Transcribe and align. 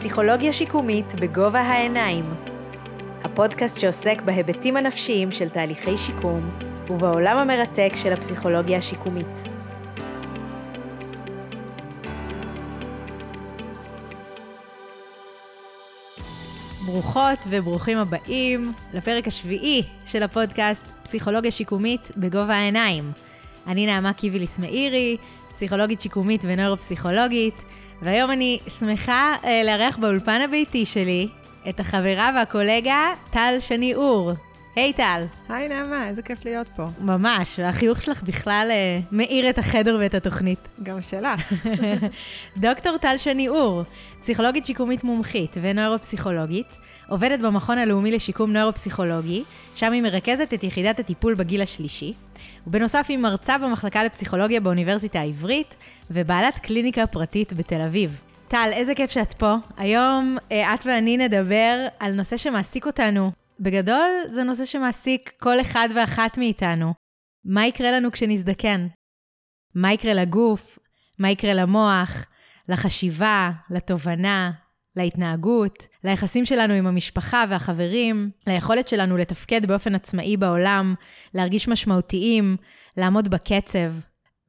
פסיכולוגיה 0.00 0.52
שיקומית 0.52 1.14
בגובה 1.14 1.60
העיניים. 1.60 2.24
הפודקאסט 3.24 3.80
שעוסק 3.80 4.22
בהיבטים 4.24 4.76
הנפשיים 4.76 5.32
של 5.32 5.48
תהליכי 5.48 5.96
שיקום 5.96 6.48
ובעולם 6.90 7.38
המרתק 7.38 7.92
של 7.96 8.12
הפסיכולוגיה 8.12 8.78
השיקומית. 8.78 9.42
ברוכות 16.86 17.38
וברוכים 17.50 17.98
הבאים 17.98 18.72
לפרק 18.92 19.26
השביעי 19.26 19.82
של 20.04 20.22
הפודקאסט 20.22 20.86
פסיכולוגיה 21.02 21.50
שיקומית 21.50 22.10
בגובה 22.16 22.54
העיניים. 22.54 23.12
אני 23.66 23.86
נעמה 23.86 24.12
קיביליס 24.12 24.58
מאירי, 24.58 25.16
פסיכולוגית 25.50 26.00
שיקומית 26.00 26.42
ונוירופסיכולוגית, 26.44 27.64
והיום 28.02 28.30
אני 28.30 28.58
שמחה 28.78 29.34
אה, 29.44 29.62
לארח 29.64 29.96
באולפן 29.96 30.40
הביתי 30.40 30.86
שלי 30.86 31.28
את 31.68 31.80
החברה 31.80 32.30
והקולגה 32.34 33.06
טל 33.30 33.54
שני 33.60 33.94
אור. 33.94 34.32
היי 34.76 34.92
טל. 34.92 35.24
היי 35.48 35.68
נעמה, 35.68 36.08
איזה 36.08 36.22
כיף 36.22 36.44
להיות 36.44 36.68
פה. 36.76 36.86
ממש, 37.00 37.58
החיוך 37.60 38.02
שלך 38.02 38.22
בכלל 38.22 38.68
אה, 38.70 39.00
מאיר 39.12 39.50
את 39.50 39.58
החדר 39.58 39.96
ואת 40.00 40.14
התוכנית. 40.14 40.68
גם 40.82 41.02
שלך. 41.02 41.52
דוקטור 42.56 42.98
טל 42.98 43.18
שני 43.18 43.48
אור, 43.48 43.82
פסיכולוגית 44.20 44.66
שיקומית 44.66 45.04
מומחית 45.04 45.56
ונוירופסיכולוגית, 45.62 46.78
עובדת 47.08 47.40
במכון 47.40 47.78
הלאומי 47.78 48.10
לשיקום 48.10 48.52
נוירופסיכולוגי, 48.52 49.42
שם 49.74 49.92
היא 49.92 50.02
מרכזת 50.02 50.54
את 50.54 50.64
יחידת 50.64 51.00
הטיפול 51.00 51.34
בגיל 51.34 51.62
השלישי, 51.62 52.12
ובנוסף 52.66 53.06
היא 53.08 53.18
מרצה 53.18 53.58
במחלקה 53.58 54.04
לפסיכולוגיה 54.04 54.60
באוניברסיטה 54.60 55.20
העברית, 55.20 55.76
ובעלת 56.10 56.56
קליניקה 56.58 57.06
פרטית 57.06 57.52
בתל 57.52 57.80
אביב. 57.80 58.20
טל, 58.48 58.70
איזה 58.72 58.94
כיף 58.94 59.10
שאת 59.10 59.32
פה. 59.32 59.54
היום 59.76 60.36
אה, 60.52 60.74
את 60.74 60.86
ואני 60.86 61.16
נדבר 61.16 61.86
על 62.00 62.12
נושא 62.12 62.36
שמעסיק 62.36 62.86
אותנו. 62.86 63.30
בגדול, 63.60 64.10
זה 64.28 64.42
נושא 64.42 64.64
שמעסיק 64.64 65.32
כל 65.40 65.60
אחד 65.60 65.88
ואחת 65.94 66.38
מאיתנו. 66.38 66.94
מה 67.44 67.66
יקרה 67.66 67.90
לנו 67.90 68.12
כשנזדקן? 68.12 68.86
מה 69.74 69.92
יקרה 69.92 70.12
לגוף? 70.14 70.78
מה 71.18 71.30
יקרה 71.30 71.54
למוח? 71.54 72.26
לחשיבה? 72.68 73.50
לתובנה? 73.70 74.50
להתנהגות, 74.96 75.86
ליחסים 76.04 76.44
שלנו 76.44 76.74
עם 76.74 76.86
המשפחה 76.86 77.44
והחברים, 77.48 78.30
ליכולת 78.46 78.88
שלנו 78.88 79.16
לתפקד 79.16 79.66
באופן 79.66 79.94
עצמאי 79.94 80.36
בעולם, 80.36 80.94
להרגיש 81.34 81.68
משמעותיים, 81.68 82.56
לעמוד 82.96 83.28
בקצב. 83.28 83.92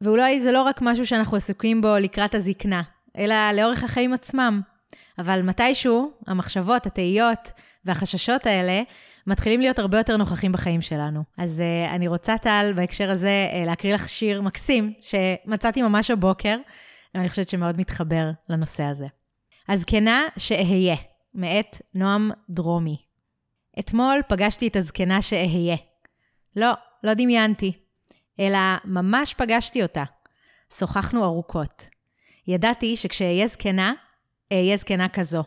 ואולי 0.02 0.40
זה 0.40 0.52
לא 0.52 0.64
רק 0.64 0.80
משהו 0.82 1.06
שאנחנו 1.06 1.38
עסוקים 1.38 1.82
בו 1.82 1.96
לקראת 1.98 2.36
הזקנה, 2.36 2.82
אלא 3.18 3.36
לאורך 3.52 3.84
החיים 3.84 4.14
עצמם. 4.14 4.62
אבל 5.20 5.42
מתישהו, 5.42 6.12
המחשבות, 6.28 6.86
התהיות 6.86 7.52
והחששות 7.86 8.46
האלה 8.46 8.82
מתחילים 9.28 9.62
להיות 9.62 9.80
הרבה 9.80 9.98
יותר 9.98 10.18
נוכחים 10.18 10.52
בחיים 10.52 10.82
שלנו. 10.82 11.24
אז 11.38 11.60
uh, 11.60 11.96
אני 11.96 12.08
רוצה, 12.08 12.38
טל, 12.38 12.74
בהקשר 12.76 13.12
הזה, 13.12 13.48
uh, 13.52 13.66
להקריא 13.66 13.94
לך 13.94 14.10
שיר 14.10 14.42
מקסים 14.42 14.94
שמצאתי 15.02 15.82
ממש 15.82 16.12
הבוקר, 16.12 16.58
ואני 17.16 17.30
חושבת 17.30 17.50
שמאוד 17.50 17.80
מתחבר 17.80 18.32
לנושא 18.50 18.84
הזה. 18.84 19.08
הזקנה 19.70 20.24
שאהיה, 20.38 20.96
מאת 21.34 21.82
נועם 21.94 22.32
דרומי. 22.50 22.98
אתמול 23.80 24.22
פגשתי 24.28 24.68
את 24.68 24.76
הזקנה 24.76 25.22
שאהיה. 25.22 25.76
לא, 26.56 26.72
לא 27.04 27.14
דמיינתי, 27.14 27.74
אלא 28.40 28.60
ממש 28.86 29.34
פגשתי 29.34 29.84
אותה. 29.84 30.04
שוחחנו 30.78 31.24
ארוכות. 31.24 31.90
ידעתי 32.48 32.98
שכשאהיה 32.98 33.48
זקנה, 33.48 33.94
אהיה 34.54 34.78
זקנה 34.78 35.10
כזו. 35.10 35.44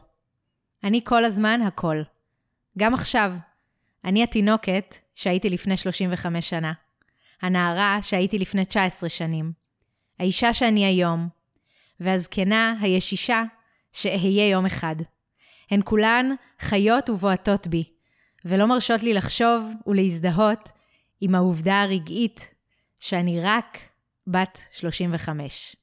אני 0.85 1.01
כל 1.05 1.25
הזמן 1.25 1.61
הכל. 1.63 2.03
גם 2.79 2.95
עכשיו. 2.95 3.33
אני 4.05 4.23
התינוקת 4.23 4.95
שהייתי 5.15 5.51
לפני 5.51 5.77
35 5.77 6.51
שנה. 6.51 6.73
הנערה 7.43 7.99
שהייתי 8.03 8.39
לפני 8.39 8.65
19 8.65 9.09
שנים. 9.09 9.53
האישה 10.19 10.55
שאני 10.55 10.87
היום. 10.87 11.29
והזקנה 12.01 12.75
הישישה 12.81 13.43
שאהיה 13.93 14.49
יום 14.51 14.67
אחד. 14.67 14.97
הן 15.71 15.81
כולן 15.85 16.35
חיות 16.61 17.11
ובועטות 17.11 17.67
בי, 17.67 17.85
ולא 18.45 18.67
מרשות 18.67 19.03
לי 19.03 19.15
לחשוב 19.15 19.73
ולהזדהות 19.87 20.69
עם 21.21 21.35
העובדה 21.35 21.83
הרגעית 21.83 22.54
שאני 23.05 23.41
רק 23.41 23.79
בת 24.27 24.59
35. 24.71 25.77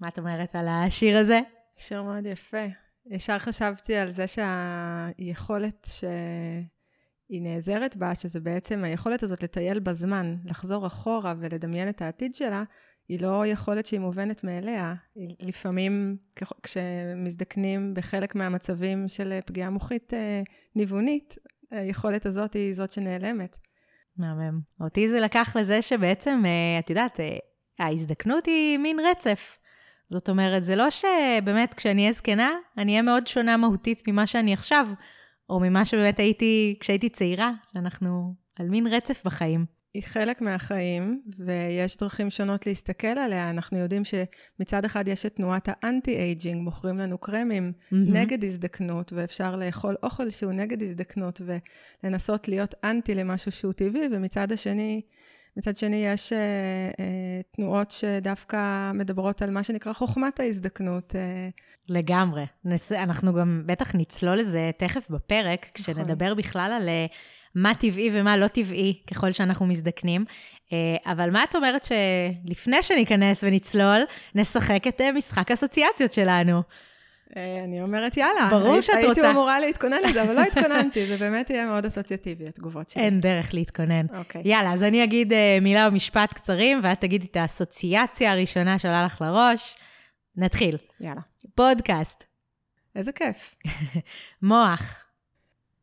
מה 0.00 0.08
את 0.08 0.18
אומרת 0.18 0.54
על 0.54 0.68
השיר 0.68 1.18
הזה? 1.18 1.40
שיר 1.76 2.02
מאוד 2.02 2.26
יפה. 2.26 2.66
ישר 3.06 3.38
חשבתי 3.38 3.96
על 3.96 4.10
זה 4.10 4.24
שהיכולת 4.26 5.88
שהיא 5.90 7.42
נעזרת 7.42 7.96
בה, 7.96 8.14
שזה 8.14 8.40
בעצם 8.40 8.84
היכולת 8.84 9.22
הזאת 9.22 9.42
לטייל 9.42 9.78
בזמן, 9.78 10.36
לחזור 10.44 10.86
אחורה 10.86 11.34
ולדמיין 11.38 11.88
את 11.88 12.02
העתיד 12.02 12.34
שלה, 12.34 12.62
היא 13.08 13.22
לא 13.22 13.46
יכולת 13.46 13.86
שהיא 13.86 14.00
מובנת 14.00 14.44
מאליה. 14.44 14.94
לפעמים 15.40 16.16
כשמזדקנים 16.62 17.94
בחלק 17.94 18.34
מהמצבים 18.34 19.08
של 19.08 19.38
פגיעה 19.46 19.70
מוחית 19.70 20.14
אה, 20.14 20.42
ניוונית, 20.76 21.36
היכולת 21.70 22.26
הזאת 22.26 22.52
היא 22.52 22.74
זאת 22.74 22.92
שנעלמת. 22.92 23.58
מהמם. 24.16 24.60
אותי 24.80 25.08
זה 25.08 25.20
לקח 25.20 25.56
לזה 25.56 25.82
שבעצם, 25.82 26.42
אה, 26.44 26.78
את 26.78 26.90
יודעת, 26.90 27.20
אה, 27.20 27.36
ההזדקנות 27.78 28.46
היא 28.46 28.78
מין 28.78 28.96
רצף. 29.10 29.58
זאת 30.08 30.28
אומרת, 30.28 30.64
זה 30.64 30.76
לא 30.76 30.90
שבאמת 30.90 31.74
כשאני 31.74 32.02
אהיה 32.02 32.12
זקנה, 32.12 32.50
אני 32.78 32.92
אהיה 32.92 33.02
מאוד 33.02 33.26
שונה 33.26 33.56
מהותית 33.56 34.02
ממה 34.08 34.26
שאני 34.26 34.52
עכשיו, 34.52 34.88
או 35.48 35.60
ממה 35.60 35.84
שבאמת 35.84 36.18
הייתי 36.18 36.76
כשהייתי 36.80 37.08
צעירה, 37.08 37.52
שאנחנו 37.72 38.34
על 38.58 38.68
מין 38.68 38.86
רצף 38.86 39.22
בחיים. 39.24 39.81
היא 39.94 40.02
חלק 40.02 40.40
מהחיים, 40.40 41.22
ויש 41.38 41.96
דרכים 41.96 42.30
שונות 42.30 42.66
להסתכל 42.66 43.06
עליה. 43.06 43.50
אנחנו 43.50 43.78
יודעים 43.78 44.02
שמצד 44.04 44.84
אחד 44.84 45.08
יש 45.08 45.26
את 45.26 45.36
תנועת 45.36 45.68
האנטי-אייג'ינג, 45.68 46.62
מוכרים 46.62 46.98
לנו 46.98 47.18
קרמים 47.18 47.72
mm-hmm. 47.76 47.96
נגד 47.96 48.44
הזדקנות, 48.44 49.12
ואפשר 49.12 49.56
לאכול 49.56 49.96
אוכל 50.02 50.30
שהוא 50.30 50.52
נגד 50.52 50.82
הזדקנות, 50.82 51.40
ולנסות 52.04 52.48
להיות 52.48 52.74
אנטי 52.84 53.14
למשהו 53.14 53.52
שהוא 53.52 53.72
טבעי, 53.72 54.08
ומצד 54.12 54.52
השני, 54.52 55.02
מצד 55.56 55.76
שני 55.76 56.06
יש 56.06 56.32
uh, 56.32 56.96
uh, 56.96 57.56
תנועות 57.56 57.90
שדווקא 57.90 58.90
מדברות 58.94 59.42
על 59.42 59.50
מה 59.50 59.62
שנקרא 59.62 59.92
חוכמת 59.92 60.40
ההזדקנות. 60.40 61.12
Uh. 61.12 61.62
לגמרי. 61.88 62.44
נס... 62.64 62.92
אנחנו 62.92 63.34
גם 63.34 63.62
בטח 63.66 63.94
נצלול 63.94 64.38
לזה 64.38 64.70
תכף 64.76 65.10
בפרק, 65.10 65.66
נכון. 65.78 65.94
כשנדבר 65.94 66.34
בכלל 66.34 66.72
על... 66.80 66.88
מה 67.54 67.74
טבעי 67.74 68.10
ומה 68.12 68.36
לא 68.36 68.46
טבעי 68.46 69.02
ככל 69.06 69.30
שאנחנו 69.30 69.66
מזדקנים. 69.66 70.24
אה, 70.72 71.12
אבל 71.12 71.30
מה 71.30 71.44
את 71.44 71.54
אומרת 71.56 71.84
שלפני 71.84 72.82
שניכנס 72.82 73.44
ונצלול, 73.44 74.00
נשחק 74.34 74.86
את 74.88 75.00
אה, 75.00 75.12
משחק 75.12 75.50
אסוציאציות 75.50 76.12
שלנו? 76.12 76.62
אה, 77.36 77.64
אני 77.64 77.82
אומרת, 77.82 78.16
יאללה. 78.16 78.48
ברור 78.50 78.80
שאת 78.80 78.94
הייתי 78.94 79.08
רוצה. 79.08 79.22
הייתי 79.22 79.36
אמורה 79.36 79.60
להתכונן 79.60 79.96
לזה, 80.08 80.22
אבל 80.22 80.34
לא 80.34 80.40
התכוננתי, 80.40 81.06
זה 81.06 81.16
באמת 81.16 81.50
יהיה 81.50 81.66
מאוד 81.66 81.86
אסוציאטיבי, 81.86 82.48
התגובות 82.48 82.90
שלי. 82.90 83.02
אין 83.02 83.20
דרך 83.20 83.54
להתכונן. 83.54 84.06
אוקיי. 84.16 84.42
יאללה, 84.44 84.72
אז 84.72 84.82
אני 84.82 85.04
אגיד 85.04 85.32
מילה 85.62 85.86
או 85.86 85.92
משפט 85.92 86.32
קצרים, 86.32 86.80
ואת 86.82 87.00
תגידי 87.00 87.26
את 87.26 87.36
האסוציאציה 87.36 88.32
הראשונה 88.32 88.78
שעולה 88.78 89.04
לך 89.04 89.20
לראש. 89.20 89.76
נתחיל. 90.36 90.76
יאללה. 91.00 91.20
פודקאסט. 91.54 92.24
איזה 92.96 93.12
כיף. 93.12 93.54
מוח. 94.42 94.94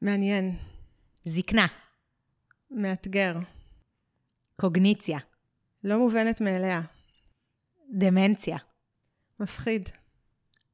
מעניין. 0.02 0.56
זקנה. 1.24 1.68
מאתגר. 2.72 3.36
קוגניציה. 4.60 5.20
לא 5.84 5.98
מובנת 5.98 6.42
מאליה. 6.42 6.82
דמנציה. 7.94 8.58
מפחיד. 9.40 9.90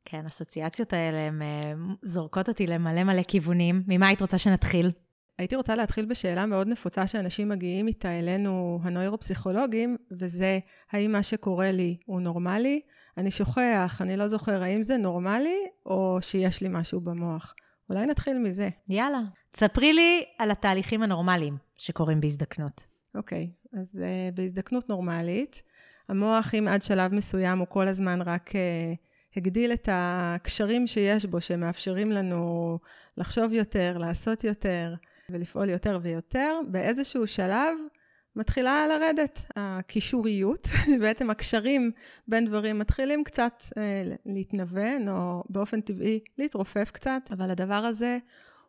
כן, 0.06 0.25
אסוציאציות 0.25 0.94
האלה, 0.94 1.18
הן 1.18 1.42
אה, 1.42 1.74
זורקות 2.04 2.50
אותי 2.50 2.68
למלא 2.68 3.04
מלא 3.04 3.24
כיוונים. 3.24 3.84
ממה 3.88 4.07
היית 4.07 4.22
רוצה 4.22 4.38
שנתחיל? 4.38 4.92
הייתי 5.38 5.56
רוצה 5.56 5.75
להתחיל 5.75 6.06
בשאלה 6.06 6.46
מאוד 6.46 6.68
נפוצה 6.68 7.07
שאנשים 7.07 7.50
מגיעים 7.50 7.88
איתה 7.88 8.19
אלינו, 8.19 8.80
הנוירופסיכולוגים, 8.84 9.98
וזה, 10.12 10.60
האם 10.92 11.12
מה 11.12 11.24
שקורה 11.24 11.72
לי 11.72 11.98
הוא 12.06 12.22
נורמלי? 12.22 12.81
אני 13.18 13.31
שוכח, 13.31 14.00
אני 14.02 14.18
לא 14.18 14.28
זוכר, 14.28 14.63
האם 14.63 14.84
זה 14.84 14.98
נורמלי, 14.98 15.57
או 15.86 16.18
שיש 16.22 16.62
לי 16.62 16.69
משהו 16.72 17.01
במוח? 17.01 17.54
אולי 17.90 18.06
נתחיל 18.06 18.40
מזה. 18.40 18.69
יאללה. 18.90 19.22
תספרי 19.51 19.94
לי 19.94 20.24
על 20.38 20.51
התהליכים 20.51 21.04
הנורמליים 21.04 21.58
שקורים 21.78 22.22
בהזדקנות. 22.22 22.86
אוקיי, 23.16 23.51
okay, 23.51 23.80
אז 23.80 23.96
uh, 23.96 24.36
בהזדקנות 24.36 24.90
נורמלית, 24.90 25.62
המוח, 26.10 26.56
אם 26.56 26.68
עד 26.68 26.81
שלב 26.81 27.13
מסוים 27.13 27.60
הוא 27.60 27.68
כל 27.68 27.88
הזמן 27.88 28.22
רק 28.22 28.50
uh, 28.50 29.05
הגדיל 29.38 29.74
את 29.74 29.90
הקשרים 29.92 30.88
שיש 30.88 31.26
בו, 31.26 31.42
שמאפשרים 31.42 32.12
לנו 32.12 32.80
לחשוב 33.18 33.54
יותר, 33.54 33.98
לעשות 33.98 34.44
יותר 34.44 34.94
ולפעול 35.30 35.70
יותר 35.70 36.00
ויותר, 36.02 36.60
באיזשהו 36.68 37.28
שלב 37.28 37.78
מתחילה 38.36 38.88
לרדת. 38.88 39.42
הקישוריות, 39.56 40.68
בעצם 41.02 41.30
הקשרים 41.30 41.92
בין 42.28 42.46
דברים 42.46 42.80
מתחילים 42.80 43.24
קצת 43.24 43.64
אה, 43.78 44.04
להתנוון, 44.26 45.10
או 45.10 45.44
באופן 45.50 45.82
טבעי 45.82 46.20
להתרופף 46.38 46.92
קצת, 46.92 47.22
אבל 47.32 47.52
הדבר 47.52 47.74
הזה 47.74 48.18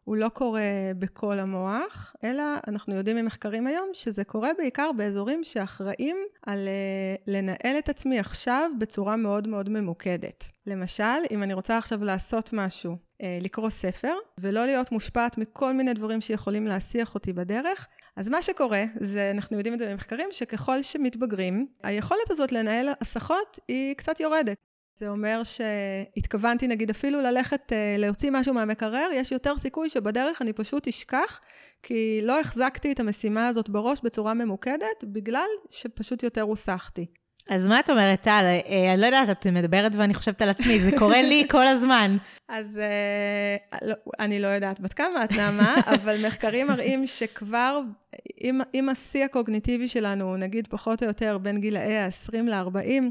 הוא 0.07 0.17
לא 0.17 0.29
קורה 0.29 0.61
בכל 0.99 1.39
המוח, 1.39 2.15
אלא 2.25 2.43
אנחנו 2.69 2.95
יודעים 2.95 3.17
ממחקרים 3.17 3.67
היום 3.67 3.89
שזה 3.93 4.25
קורה 4.25 4.51
בעיקר 4.59 4.91
באזורים 4.97 5.45
שאחראים 5.45 6.17
על 6.47 6.69
uh, 6.69 7.23
לנהל 7.27 7.79
את 7.79 7.89
עצמי 7.89 8.19
עכשיו 8.19 8.71
בצורה 8.79 9.17
מאוד 9.17 9.49
מאוד 9.49 9.69
ממוקדת. 9.69 10.45
למשל, 10.67 11.05
אם 11.31 11.43
אני 11.43 11.55
רוצה 11.55 11.79
עכשיו 11.79 12.05
לעשות 12.05 12.51
משהו, 12.53 12.93
uh, 12.93 13.25
לקרוא 13.45 13.71
ספר, 13.71 14.15
ולא 14.41 14.67
להיות 14.67 14.93
מושפעת 14.93 15.39
מכל 15.39 15.73
מיני 15.73 15.95
דברים 15.95 16.21
שיכולים 16.21 16.67
להסיח 16.67 17.15
אותי 17.15 17.33
בדרך, 17.33 17.87
אז 18.17 18.29
מה 18.29 18.43
שקורה, 18.43 18.85
זה, 19.01 19.31
אנחנו 19.31 19.57
יודעים 19.57 19.75
את 19.75 19.79
זה 19.79 19.93
ממחקרים, 19.93 20.29
שככל 20.33 20.83
שמתבגרים, 20.83 21.67
היכולת 21.83 22.31
הזאת 22.31 22.53
לנהל 22.53 22.89
הסחות 23.01 23.59
היא 23.69 23.95
קצת 23.95 24.21
יורדת. 24.21 24.57
זה 24.99 25.09
אומר 25.09 25.43
שהתכוונתי 25.45 26.67
נגיד 26.67 26.91
אפילו 26.91 27.21
ללכת 27.21 27.73
uh, 27.73 27.75
להוציא 27.99 28.31
משהו 28.33 28.55
מהמקרר, 28.55 29.09
יש 29.13 29.33
יותר 29.33 29.59
סיכוי 29.59 29.91
שבדרך 29.91 30.43
אני 30.43 30.53
פשוט 30.53 30.89
אשכח, 30.89 31.41
כי 31.83 32.21
לא 32.23 32.41
החזקתי 32.41 32.93
את 32.93 33.01
המשימה 33.01 33.49
הזאת 33.49 33.69
בראש 33.69 34.01
בצורה 34.05 34.35
ממוקדת, 34.35 35.05
בגלל 35.05 35.49
שפשוט 35.71 36.23
יותר 36.23 36.43
הוסחתי. 36.43 37.07
אז 37.49 37.69
מה 37.69 37.81
את 37.81 37.91
אומרת, 37.91 38.21
טל? 38.21 38.45
אה, 38.45 38.93
אני 38.93 39.01
לא 39.01 39.07
יודעת, 39.07 39.31
את 39.31 39.47
מדברת 39.47 39.95
ואני 39.95 40.15
חושבת 40.15 40.43
על 40.43 40.49
עצמי, 40.49 40.81
זה 40.81 40.91
קורה 40.99 41.23
לי 41.23 41.47
כל 41.51 41.67
הזמן. 41.67 42.17
אז 42.49 42.81
uh, 43.73 43.79
לא, 43.83 43.95
אני 44.21 44.41
לא 44.41 44.47
יודעת 44.47 44.81
בת 44.81 44.93
כמה 44.93 45.25
את 45.25 45.33
נעמה, 45.33 45.75
אבל 45.95 46.27
מחקרים 46.27 46.67
מראים 46.67 47.07
שכבר, 47.07 47.81
אם, 48.45 48.61
אם 48.75 48.89
השיא 48.89 49.25
הקוגניטיבי 49.25 49.89
שלנו, 49.89 50.37
נגיד 50.37 50.67
פחות 50.67 51.03
או 51.03 51.09
יותר 51.09 51.39
בין 51.39 51.61
גילאי 51.61 51.97
ה-20 51.97 52.43
ל-40, 52.43 53.03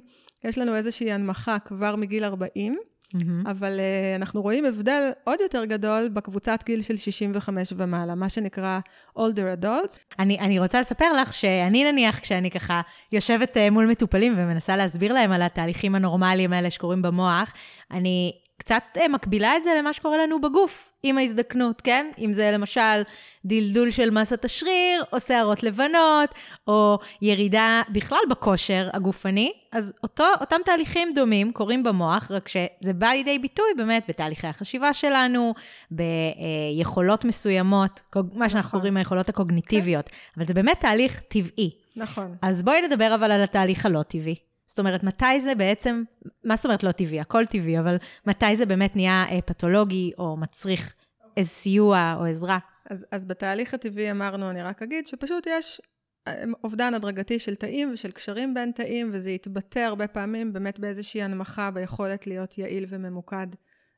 יש 0.43 0.57
לנו 0.57 0.75
איזושהי 0.75 1.11
הנמכה 1.11 1.59
כבר 1.59 1.95
מגיל 1.95 2.23
40, 2.23 2.77
mm-hmm. 3.15 3.51
אבל 3.51 3.79
uh, 3.79 4.21
אנחנו 4.21 4.41
רואים 4.41 4.65
הבדל 4.65 5.11
עוד 5.23 5.39
יותר 5.41 5.65
גדול 5.65 6.09
בקבוצת 6.13 6.63
גיל 6.65 6.81
של 6.81 6.97
65 6.97 7.73
ומעלה, 7.77 8.15
מה 8.15 8.29
שנקרא 8.29 8.79
older 9.17 9.61
adults. 9.61 9.97
אני, 10.19 10.39
אני 10.39 10.59
רוצה 10.59 10.79
לספר 10.79 11.13
לך 11.13 11.33
שאני 11.33 11.91
נניח, 11.91 12.19
כשאני 12.19 12.51
ככה 12.51 12.81
יושבת 13.11 13.57
uh, 13.57 13.71
מול 13.71 13.85
מטופלים 13.85 14.33
ומנסה 14.37 14.75
להסביר 14.75 15.13
להם 15.13 15.31
על 15.31 15.41
התהליכים 15.41 15.95
הנורמליים 15.95 16.53
האלה 16.53 16.69
שקורים 16.69 17.01
במוח, 17.01 17.53
אני 17.91 18.44
קצת 18.65 18.83
uh, 18.97 19.07
מקבילה 19.07 19.57
את 19.57 19.63
זה 19.63 19.69
למה 19.79 19.93
שקורה 19.93 20.17
לנו 20.17 20.41
בגוף. 20.41 20.89
עם 21.07 21.17
ההזדקנות, 21.17 21.81
כן? 21.81 22.11
אם 22.19 22.33
זה 22.33 22.51
למשל 22.51 23.01
דלדול 23.45 23.91
של 23.91 24.09
מסת 24.09 24.45
השריר, 24.45 25.03
או 25.13 25.19
שערות 25.19 25.63
לבנות, 25.63 26.29
או 26.67 26.97
ירידה 27.21 27.81
בכלל 27.89 28.19
בכושר 28.29 28.89
הגופני, 28.93 29.51
אז 29.71 29.93
אותו, 30.03 30.23
אותם 30.41 30.55
תהליכים 30.65 31.09
דומים 31.15 31.51
קורים 31.51 31.83
במוח, 31.83 32.31
רק 32.31 32.47
שזה 32.47 32.93
בא 32.93 33.07
לידי 33.07 33.39
ביטוי 33.39 33.65
באמת 33.77 34.05
בתהליכי 34.09 34.47
החשיבה 34.47 34.93
שלנו, 34.93 35.53
ביכולות 35.91 37.25
מסוימות, 37.25 38.01
מה 38.33 38.49
שאנחנו 38.49 38.67
נכון. 38.67 38.79
קוראים 38.79 38.97
היכולות 38.97 39.29
הקוגניטיביות, 39.29 40.09
כן. 40.09 40.15
אבל 40.37 40.47
זה 40.47 40.53
באמת 40.53 40.79
תהליך 40.79 41.19
טבעי. 41.19 41.71
נכון. 41.95 42.35
אז 42.41 42.63
בואי 42.63 42.81
נדבר 42.81 43.15
אבל 43.15 43.31
על 43.31 43.43
התהליך 43.43 43.85
הלא 43.85 44.01
טבעי. 44.03 44.35
זאת 44.75 44.79
אומרת, 44.79 45.03
מתי 45.03 45.41
זה 45.41 45.55
בעצם, 45.55 46.03
מה 46.43 46.55
זאת 46.55 46.65
אומרת 46.65 46.83
לא 46.83 46.91
טבעי? 46.91 47.19
הכל 47.19 47.45
טבעי, 47.45 47.79
אבל 47.79 47.97
מתי 48.25 48.55
זה 48.55 48.65
באמת 48.65 48.95
נהיה 48.95 49.25
אה, 49.31 49.41
פתולוגי 49.41 50.11
או 50.17 50.37
מצריך 50.37 50.95
איזה 51.37 51.49
סיוע 51.49 52.15
או 52.19 52.25
עזרה? 52.25 52.59
אז, 52.89 53.05
אז 53.11 53.25
בתהליך 53.25 53.73
הטבעי 53.73 54.11
אמרנו, 54.11 54.49
אני 54.49 54.63
רק 54.63 54.81
אגיד, 54.81 55.07
שפשוט 55.07 55.47
יש 55.47 55.81
אה, 56.27 56.43
אובדן 56.63 56.93
הדרגתי 56.93 57.39
של 57.39 57.55
תאים 57.55 57.91
ושל 57.93 58.11
קשרים 58.11 58.53
בין 58.53 58.71
תאים, 58.71 59.09
וזה 59.13 59.31
יתבטא 59.31 59.79
הרבה 59.79 60.07
פעמים 60.07 60.53
באמת 60.53 60.79
באיזושהי 60.79 61.21
הנמכה 61.21 61.71
ביכולת 61.71 62.27
להיות 62.27 62.57
יעיל 62.57 62.85
וממוקד, 62.89 63.47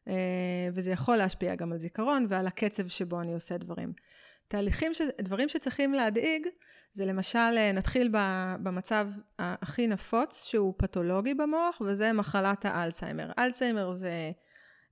אה, 0.08 0.14
וזה 0.74 0.92
יכול 0.92 1.16
להשפיע 1.16 1.56
גם 1.56 1.72
על 1.72 1.78
זיכרון 1.78 2.26
ועל 2.30 2.48
הקצב 2.48 2.88
שבו 2.88 3.22
אני 3.22 3.34
עושה 3.34 3.58
דברים. 3.58 3.94
תהליכים, 4.48 4.94
ש... 4.94 5.02
דברים 5.22 5.50
שצריכים 5.50 5.94
להדאיג, 5.94 6.48
זה 6.92 7.06
למשל, 7.06 7.40
אה, 7.58 7.72
נתחיל 7.72 8.10
במצב 8.64 9.10
הכי 9.40 9.88
נפוץ, 9.88 10.46
שהוא 10.46 10.74
פתולוגי 10.78 11.34
במוח, 11.34 11.82
וזה 11.86 12.14
מחלת 12.14 12.66
האלצהיימר. 12.66 13.32
אלצהיימר 13.40 13.94
זה, 13.94 14.32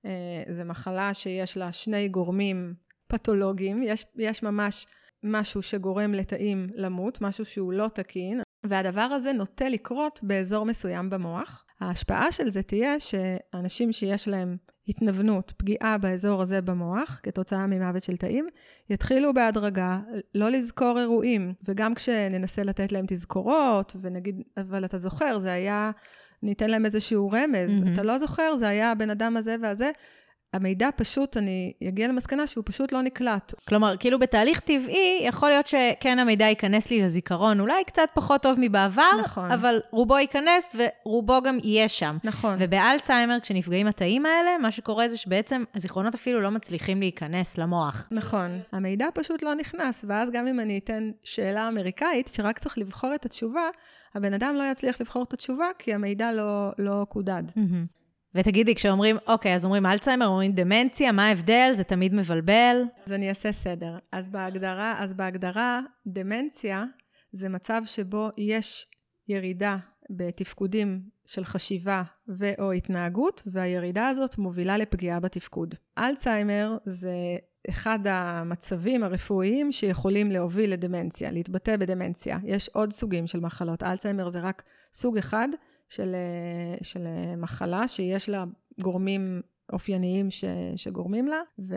אה, 0.04 0.42
זה 0.48 0.64
מחלה 0.64 1.14
שיש 1.14 1.56
לה 1.56 1.72
שני 1.72 2.08
גורמים 2.08 2.74
פתולוגיים, 3.08 3.82
יש, 3.82 4.06
יש 4.16 4.42
ממש 4.42 4.86
משהו 5.22 5.62
שגורם 5.62 6.14
לתאים 6.14 6.66
למות, 6.74 7.20
משהו 7.20 7.44
שהוא 7.44 7.72
לא 7.72 7.88
תקין, 7.94 8.40
והדבר 8.68 9.00
הזה 9.00 9.32
נוטה 9.32 9.68
לקרות 9.68 10.20
באזור 10.22 10.66
מסוים 10.66 11.10
במוח. 11.10 11.64
ההשפעה 11.80 12.32
של 12.32 12.50
זה 12.50 12.62
תהיה 12.62 13.00
שאנשים 13.00 13.92
שיש 13.92 14.28
להם 14.28 14.56
התנוונות, 14.88 15.52
פגיעה 15.56 15.98
באזור 15.98 16.42
הזה 16.42 16.60
במוח, 16.60 17.20
כתוצאה 17.22 17.66
ממוות 17.66 18.02
של 18.02 18.16
תאים, 18.16 18.46
יתחילו 18.90 19.34
בהדרגה 19.34 20.00
לא 20.34 20.48
לזכור 20.48 20.98
אירועים, 20.98 21.54
וגם 21.68 21.94
כשננסה 21.94 22.62
לתת 22.62 22.92
להם 22.92 23.04
תזכורות, 23.08 23.96
ונגיד, 24.00 24.42
אבל 24.56 24.84
אתה 24.84 24.98
זוכר, 24.98 25.38
זה 25.38 25.52
היה, 25.52 25.90
ניתן 26.42 26.70
להם 26.70 26.84
איזשהו 26.84 27.30
רמז, 27.30 27.70
mm-hmm. 27.70 27.92
אתה 27.92 28.02
לא 28.02 28.18
זוכר, 28.18 28.56
זה 28.58 28.68
היה 28.68 28.92
הבן 28.92 29.10
אדם 29.10 29.36
הזה 29.36 29.56
והזה, 29.62 29.90
המידע 30.56 30.88
פשוט, 30.96 31.36
אני 31.36 31.72
אגיע 31.88 32.08
למסקנה 32.08 32.46
שהוא 32.46 32.64
פשוט 32.66 32.92
לא 32.92 33.02
נקלט. 33.02 33.54
כלומר, 33.68 33.96
כאילו 33.96 34.18
בתהליך 34.18 34.60
טבעי, 34.60 35.22
יכול 35.22 35.48
להיות 35.48 35.66
שכן 35.66 36.18
המידע 36.18 36.44
ייכנס 36.44 36.90
לי 36.90 37.02
לזיכרון, 37.02 37.60
אולי 37.60 37.84
קצת 37.84 38.08
פחות 38.14 38.42
טוב 38.42 38.56
מבעבר, 38.60 39.10
נכון. 39.24 39.50
אבל 39.50 39.80
רובו 39.90 40.18
ייכנס 40.18 40.76
ורובו 40.76 41.42
גם 41.42 41.58
יהיה 41.62 41.88
שם. 41.88 42.16
נכון. 42.24 42.56
ובאלצהיימר, 42.58 43.40
כשנפגעים 43.40 43.86
התאים 43.86 44.26
האלה, 44.26 44.58
מה 44.58 44.70
שקורה 44.70 45.08
זה 45.08 45.16
שבעצם 45.16 45.64
הזיכרונות 45.74 46.14
אפילו 46.14 46.40
לא 46.40 46.50
מצליחים 46.50 47.00
להיכנס 47.00 47.58
למוח. 47.58 48.08
נכון. 48.10 48.60
המידע 48.72 49.06
פשוט 49.14 49.42
לא 49.42 49.54
נכנס, 49.54 50.04
ואז 50.08 50.30
גם 50.30 50.46
אם 50.46 50.60
אני 50.60 50.78
אתן 50.78 51.10
שאלה 51.24 51.68
אמריקאית, 51.68 52.30
שרק 52.34 52.58
צריך 52.58 52.78
לבחור 52.78 53.14
את 53.14 53.24
התשובה, 53.24 53.68
הבן 54.14 54.34
אדם 54.34 54.54
לא 54.54 54.62
יצליח 54.72 55.00
לבחור 55.00 55.22
את 55.22 55.32
התשובה, 55.32 55.66
כי 55.78 55.94
המידע 55.94 56.32
לא, 56.32 56.70
לא 56.78 57.06
קודד. 57.08 57.42
Mm-hmm. 57.48 57.95
ותגידי, 58.36 58.74
כשאומרים, 58.74 59.16
אוקיי, 59.26 59.54
אז 59.54 59.64
אומרים 59.64 59.86
אלצהיימר, 59.86 60.26
אומרים 60.26 60.52
דמנציה, 60.52 61.12
מה 61.12 61.26
ההבדל? 61.26 61.70
זה 61.72 61.84
תמיד 61.84 62.14
מבלבל. 62.14 62.82
אז 63.06 63.12
אני 63.12 63.28
אעשה 63.28 63.52
סדר. 63.52 63.98
אז 64.12 64.30
בהגדרה, 64.30 64.94
אז 64.98 65.14
בהגדרה, 65.14 65.80
דמנציה 66.06 66.84
זה 67.32 67.48
מצב 67.48 67.82
שבו 67.86 68.28
יש 68.38 68.86
ירידה 69.28 69.76
בתפקודים 70.10 71.02
של 71.26 71.44
חשיבה 71.44 72.02
ו/או 72.28 72.72
התנהגות, 72.72 73.42
והירידה 73.46 74.08
הזאת 74.08 74.38
מובילה 74.38 74.78
לפגיעה 74.78 75.20
בתפקוד. 75.20 75.74
אלצהיימר 75.98 76.76
זה 76.86 77.12
אחד 77.68 77.98
המצבים 78.04 79.02
הרפואיים 79.02 79.72
שיכולים 79.72 80.30
להוביל 80.30 80.72
לדמנציה, 80.72 81.30
להתבטא 81.30 81.76
בדמנציה. 81.76 82.38
יש 82.44 82.68
עוד 82.68 82.92
סוגים 82.92 83.26
של 83.26 83.40
מחלות. 83.40 83.82
אלצהיימר 83.82 84.30
זה 84.30 84.40
רק 84.40 84.62
סוג 84.94 85.18
אחד 85.18 85.48
של, 85.88 86.14
של 86.82 87.06
מחלה 87.36 87.88
שיש 87.88 88.28
לה 88.28 88.44
גורמים 88.80 89.40
אופייניים 89.72 90.30
ש, 90.30 90.44
שגורמים 90.76 91.26
לה, 91.26 91.40
ו, 91.58 91.74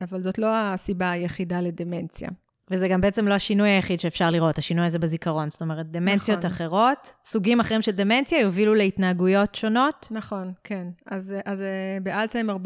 אבל 0.00 0.20
זאת 0.20 0.38
לא 0.38 0.56
הסיבה 0.56 1.10
היחידה 1.10 1.60
לדמנציה. 1.60 2.28
וזה 2.70 2.88
גם 2.88 3.00
בעצם 3.00 3.28
לא 3.28 3.34
השינוי 3.34 3.68
היחיד 3.68 4.00
שאפשר 4.00 4.30
לראות, 4.30 4.58
השינוי 4.58 4.86
הזה 4.86 4.98
בזיכרון. 4.98 5.50
זאת 5.50 5.62
אומרת, 5.62 5.90
דמנציות 5.90 6.38
נכון. 6.38 6.50
אחרות, 6.50 7.12
סוגים 7.24 7.60
אחרים 7.60 7.82
של 7.82 7.92
דמנציה 7.92 8.40
יובילו 8.40 8.74
להתנהגויות 8.74 9.54
שונות. 9.54 10.08
נכון, 10.10 10.52
כן. 10.64 10.86
אז, 11.06 11.34
אז 11.44 11.60
אה, 11.60 11.98
באלצהיימר, 12.02 12.56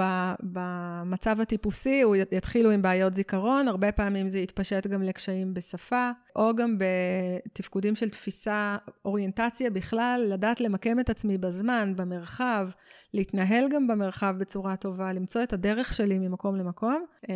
במצב 0.42 1.40
הטיפוסי, 1.40 2.02
הוא 2.02 2.16
יתחילו 2.32 2.70
עם 2.70 2.82
בעיות 2.82 3.14
זיכרון, 3.14 3.68
הרבה 3.68 3.92
פעמים 3.92 4.28
זה 4.28 4.38
יתפשט 4.38 4.86
גם 4.86 5.02
לקשיים 5.02 5.54
בשפה, 5.54 6.10
או 6.36 6.56
גם 6.56 6.78
בתפקודים 6.78 7.96
של 7.96 8.10
תפיסה, 8.10 8.76
אוריינטציה 9.04 9.70
בכלל, 9.70 10.26
לדעת 10.28 10.60
למקם 10.60 11.00
את 11.00 11.10
עצמי 11.10 11.38
בזמן, 11.38 11.92
במרחב, 11.96 12.68
להתנהל 13.14 13.68
גם 13.68 13.86
במרחב 13.86 14.34
בצורה 14.38 14.76
טובה, 14.76 15.12
למצוא 15.12 15.42
את 15.42 15.52
הדרך 15.52 15.94
שלי 15.94 16.18
ממקום 16.18 16.56
למקום. 16.56 17.04
Uh, 17.24 17.28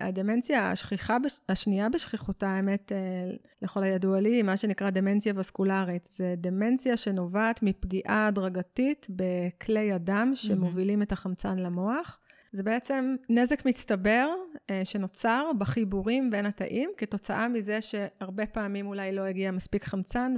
הדמנציה 0.00 0.70
השכיחה. 0.70 1.16
השנייה 1.48 1.88
בשכיחותה, 1.88 2.48
האמת, 2.48 2.92
uh, 2.92 3.48
לכל 3.62 3.82
הידוע 3.82 4.20
לי, 4.20 4.32
היא 4.34 4.42
מה 4.42 4.56
שנקרא 4.56 4.90
דמנציה 4.90 5.32
וסקולרית. 5.36 6.08
זה 6.12 6.34
דמנציה 6.36 6.96
שנובעת 6.96 7.62
מפגיעה 7.62 8.26
הדרגתית 8.26 9.06
בכלי 9.10 9.92
הדם 9.92 10.32
שמובילים 10.34 11.00
mm-hmm. 11.00 11.04
את 11.04 11.12
החמצן 11.12 11.58
למוח. 11.58 12.18
זה 12.52 12.62
בעצם 12.62 13.16
נזק 13.28 13.66
מצטבר 13.66 14.28
uh, 14.54 14.60
שנוצר 14.84 15.50
בחיבורים 15.58 16.30
בין 16.30 16.46
התאים, 16.46 16.90
כתוצאה 16.96 17.48
מזה 17.48 17.80
שהרבה 17.80 18.46
פעמים 18.46 18.86
אולי 18.86 19.12
לא 19.12 19.22
הגיע 19.22 19.50
מספיק 19.50 19.84
חמצן 19.84 20.34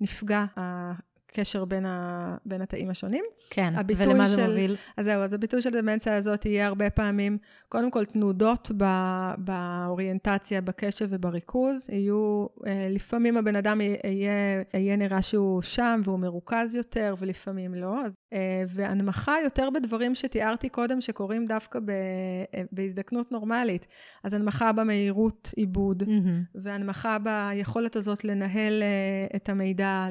ונפגע 0.00 0.44
קשר 1.32 1.64
בין, 1.64 1.86
ה, 1.86 2.36
בין 2.46 2.62
התאים 2.62 2.90
השונים. 2.90 3.24
כן, 3.50 3.74
ולמה 3.96 4.26
של, 4.26 4.32
זה 4.32 4.48
מוביל? 4.48 4.76
אז 4.96 5.04
זהו, 5.04 5.22
אז 5.22 5.34
הביטוי 5.34 5.62
של 5.62 5.70
דמנציה 5.70 6.16
הזאת 6.16 6.46
יהיה 6.46 6.66
הרבה 6.66 6.90
פעמים, 6.90 7.38
קודם 7.68 7.90
כל 7.90 8.04
תנודות 8.04 8.70
ב, 8.76 8.84
באוריינטציה, 9.38 10.60
בקשב 10.60 11.06
ובריכוז. 11.10 11.90
יהיו, 11.90 12.46
אה, 12.66 12.88
לפעמים 12.90 13.36
הבן 13.36 13.56
אדם 13.56 13.80
יהיה, 13.80 14.62
יהיה 14.74 14.96
נראה 14.96 15.22
שהוא 15.22 15.62
שם 15.62 16.00
והוא 16.04 16.18
מרוכז 16.18 16.74
יותר, 16.74 17.14
ולפעמים 17.18 17.74
לא. 17.74 18.04
אז, 18.04 18.12
אה, 18.32 18.62
והנמכה 18.68 19.34
יותר 19.44 19.70
בדברים 19.70 20.14
שתיארתי 20.14 20.68
קודם, 20.68 21.00
שקורים 21.00 21.46
דווקא 21.46 21.78
ב, 21.78 21.90
אה, 21.90 22.62
בהזדקנות 22.72 23.32
נורמלית. 23.32 23.86
אז 24.24 24.34
הנמכה 24.34 24.72
במהירות 24.72 25.50
עיבוד, 25.56 26.02
mm-hmm. 26.02 26.48
והנמכה 26.54 27.16
ביכולת 27.18 27.96
הזאת 27.96 28.24
לנהל 28.24 28.82
את 29.36 29.48
המידע, 29.48 30.06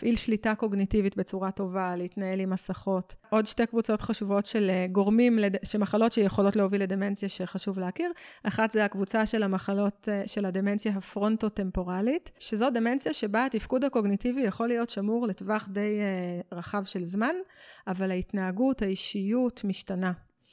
להפעיל 0.00 0.16
שליטה 0.16 0.54
קוגניטיבית 0.54 1.16
בצורה 1.16 1.50
טובה, 1.50 1.96
להתנהל 1.96 2.40
עם 2.40 2.50
מסכות. 2.50 3.14
עוד 3.30 3.46
שתי 3.46 3.66
קבוצות 3.66 4.00
חשובות 4.00 4.46
של 4.46 4.70
אה, 4.70 4.86
גורמים, 4.92 5.38
שמחלות 5.62 6.12
שיכולות 6.12 6.56
להוביל 6.56 6.82
לדמנציה 6.82 7.28
שחשוב 7.28 7.78
להכיר. 7.78 8.12
אחת 8.42 8.70
זה 8.70 8.84
הקבוצה 8.84 9.26
של 9.26 9.42
המחלות 9.42 10.08
אה, 10.12 10.22
של 10.26 10.44
הדמנציה 10.44 10.92
הפרונטו-טמפורלית, 10.96 12.30
שזו 12.38 12.70
דמנציה 12.70 13.12
שבה 13.12 13.46
התפקוד 13.46 13.84
הקוגניטיבי 13.84 14.40
יכול 14.40 14.68
להיות 14.68 14.90
שמור 14.90 15.26
לטווח 15.26 15.68
די 15.72 15.98
אה, 16.00 16.58
רחב 16.58 16.84
של 16.84 17.04
זמן, 17.04 17.34
אבל 17.86 18.10
ההתנהגות, 18.10 18.82
האישיות 18.82 19.64
משתנה. 19.64 20.12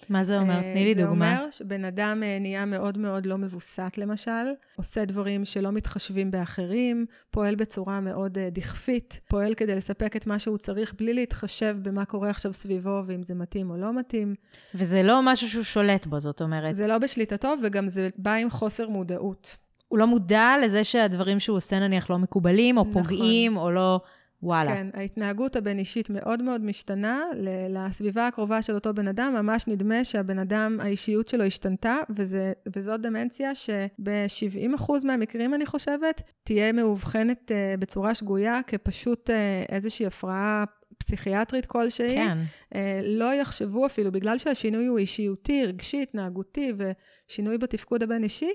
מה 0.09 0.23
זה 0.23 0.39
אומר? 0.39 0.61
תני 0.61 0.85
לי 0.85 0.93
דוגמה. 0.93 1.35
זה 1.35 1.39
אומר 1.39 1.51
שבן 1.51 1.85
אדם 1.85 2.23
אה, 2.23 2.37
נהיה 2.39 2.65
מאוד 2.65 2.97
מאוד 2.97 3.25
לא 3.25 3.37
מבוסת, 3.37 3.91
למשל, 3.97 4.31
עושה 4.75 5.05
דברים 5.05 5.45
שלא 5.45 5.71
מתחשבים 5.71 6.31
באחרים, 6.31 7.05
פועל 7.31 7.55
בצורה 7.55 8.01
מאוד 8.01 8.37
אה, 8.37 8.49
דכפית, 8.51 9.19
פועל 9.29 9.53
כדי 9.53 9.75
לספק 9.75 10.15
את 10.15 10.27
מה 10.27 10.39
שהוא 10.39 10.57
צריך 10.57 10.93
בלי 10.97 11.13
להתחשב 11.13 11.77
במה 11.81 12.05
קורה 12.05 12.29
עכשיו 12.29 12.53
סביבו 12.53 13.01
ואם 13.05 13.23
זה 13.23 13.35
מתאים 13.35 13.69
או 13.69 13.77
לא 13.77 13.93
מתאים. 13.93 14.35
וזה 14.75 15.03
לא 15.03 15.21
משהו 15.23 15.49
שהוא 15.49 15.63
שולט 15.63 16.05
בו, 16.05 16.19
זאת 16.19 16.41
אומרת. 16.41 16.75
זה 16.75 16.87
לא 16.87 16.97
בשליטתו, 16.97 17.53
וגם 17.63 17.87
זה 17.87 18.09
בא 18.17 18.33
עם 18.33 18.49
חוסר 18.49 18.89
מודעות. 18.89 19.57
הוא 19.87 19.99
לא 19.99 20.07
מודע 20.07 20.53
לזה 20.63 20.83
שהדברים 20.83 21.39
שהוא 21.39 21.57
עושה 21.57 21.79
נניח 21.79 22.09
לא 22.09 22.17
מקובלים, 22.17 22.77
או 22.77 22.81
נכון. 22.89 23.03
פוגעים, 23.03 23.57
או 23.57 23.71
לא... 23.71 24.01
וואלה. 24.43 24.75
כן, 24.75 24.87
ההתנהגות 24.93 25.55
הבין-אישית 25.55 26.09
מאוד 26.09 26.41
מאוד 26.41 26.61
משתנה. 26.61 27.23
לסביבה 27.69 28.27
הקרובה 28.27 28.61
של 28.61 28.73
אותו 28.73 28.93
בן 28.93 29.07
אדם, 29.07 29.33
ממש 29.33 29.67
נדמה 29.67 30.03
שהבן 30.03 30.39
אדם, 30.39 30.79
האישיות 30.81 31.27
שלו 31.27 31.43
השתנתה, 31.43 31.97
וזה, 32.09 32.53
וזאת 32.75 33.01
דמנציה 33.01 33.55
שב-70% 33.55 34.91
מהמקרים, 35.03 35.53
אני 35.53 35.65
חושבת, 35.65 36.21
תהיה 36.43 36.71
מאובחנת 36.71 37.51
uh, 37.51 37.79
בצורה 37.79 38.13
שגויה 38.13 38.59
כפשוט 38.67 39.29
uh, 39.29 39.33
איזושהי 39.69 40.05
הפרעה 40.05 40.63
פסיכיאטרית 40.97 41.65
כלשהי. 41.65 42.15
כן. 42.15 42.37
Uh, 42.73 42.77
לא 43.03 43.33
יחשבו 43.33 43.85
אפילו, 43.85 44.11
בגלל 44.11 44.37
שהשינוי 44.37 44.85
הוא 44.85 44.97
אישיותי, 44.99 45.65
רגשי, 45.65 46.01
התנהגותי 46.01 46.73
ושינוי 46.77 47.57
בתפקוד 47.57 48.03
הבין-אישי, 48.03 48.51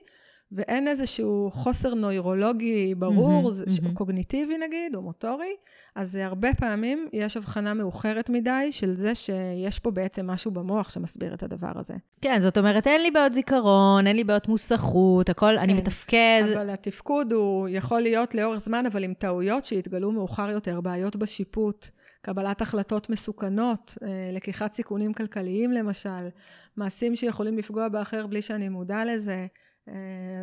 ואין 0.55 0.89
איזשהו 0.89 1.51
חוסר 1.53 1.95
נוירולוגי 1.95 2.95
ברור, 2.95 3.51
mm-hmm, 3.51 3.69
mm-hmm. 3.69 3.95
קוגניטיבי 3.95 4.59
נגיד, 4.59 4.95
או 4.95 5.03
מוטורי, 5.03 5.55
אז 5.95 6.15
הרבה 6.15 6.55
פעמים 6.55 7.09
יש 7.13 7.37
הבחנה 7.37 7.75
מאוחרת 7.75 8.31
מדי 8.31 8.69
של 8.71 8.95
זה 8.95 9.15
שיש 9.15 9.79
פה 9.79 9.91
בעצם 9.91 10.27
משהו 10.27 10.51
במוח 10.51 10.91
שמסביר 10.91 11.35
את 11.35 11.43
הדבר 11.43 11.73
הזה. 11.75 11.95
כן, 12.21 12.41
זאת 12.41 12.59
אומרת, 12.59 12.87
אין 12.87 13.03
לי 13.03 13.11
בעיות 13.11 13.33
זיכרון, 13.33 14.07
אין 14.07 14.17
לי 14.17 14.25
בעיות 14.25 14.49
מוסכות, 14.49 15.31
הכל, 15.31 15.53
כן, 15.57 15.59
אני 15.59 15.75
מתפקד. 15.75 16.45
אבל 16.55 16.71
התפקוד 16.71 17.33
הוא 17.33 17.69
יכול 17.69 18.01
להיות 18.01 18.35
לאורך 18.35 18.59
זמן, 18.59 18.87
אבל 18.87 19.05
עם 19.05 19.15
טעויות 19.15 19.65
שהתגלו 19.65 20.13
מאוחר 20.13 20.51
יותר, 20.51 20.81
בעיות 20.81 21.17
בשיפוט. 21.17 21.87
קבלת 22.23 22.63
החלטות 22.63 23.11
מסוכנות, 23.11 23.99
אה, 24.03 24.31
לקיחת 24.33 24.73
סיכונים 24.73 25.13
כלכליים 25.13 25.73
למשל, 25.73 26.29
מעשים 26.77 27.17
שיכולים 27.17 27.59
לפגוע 27.59 27.89
באחר 27.89 28.27
בלי 28.27 28.43
שאני 28.43 28.69
מודע 28.69 29.05
לזה, 29.05 29.47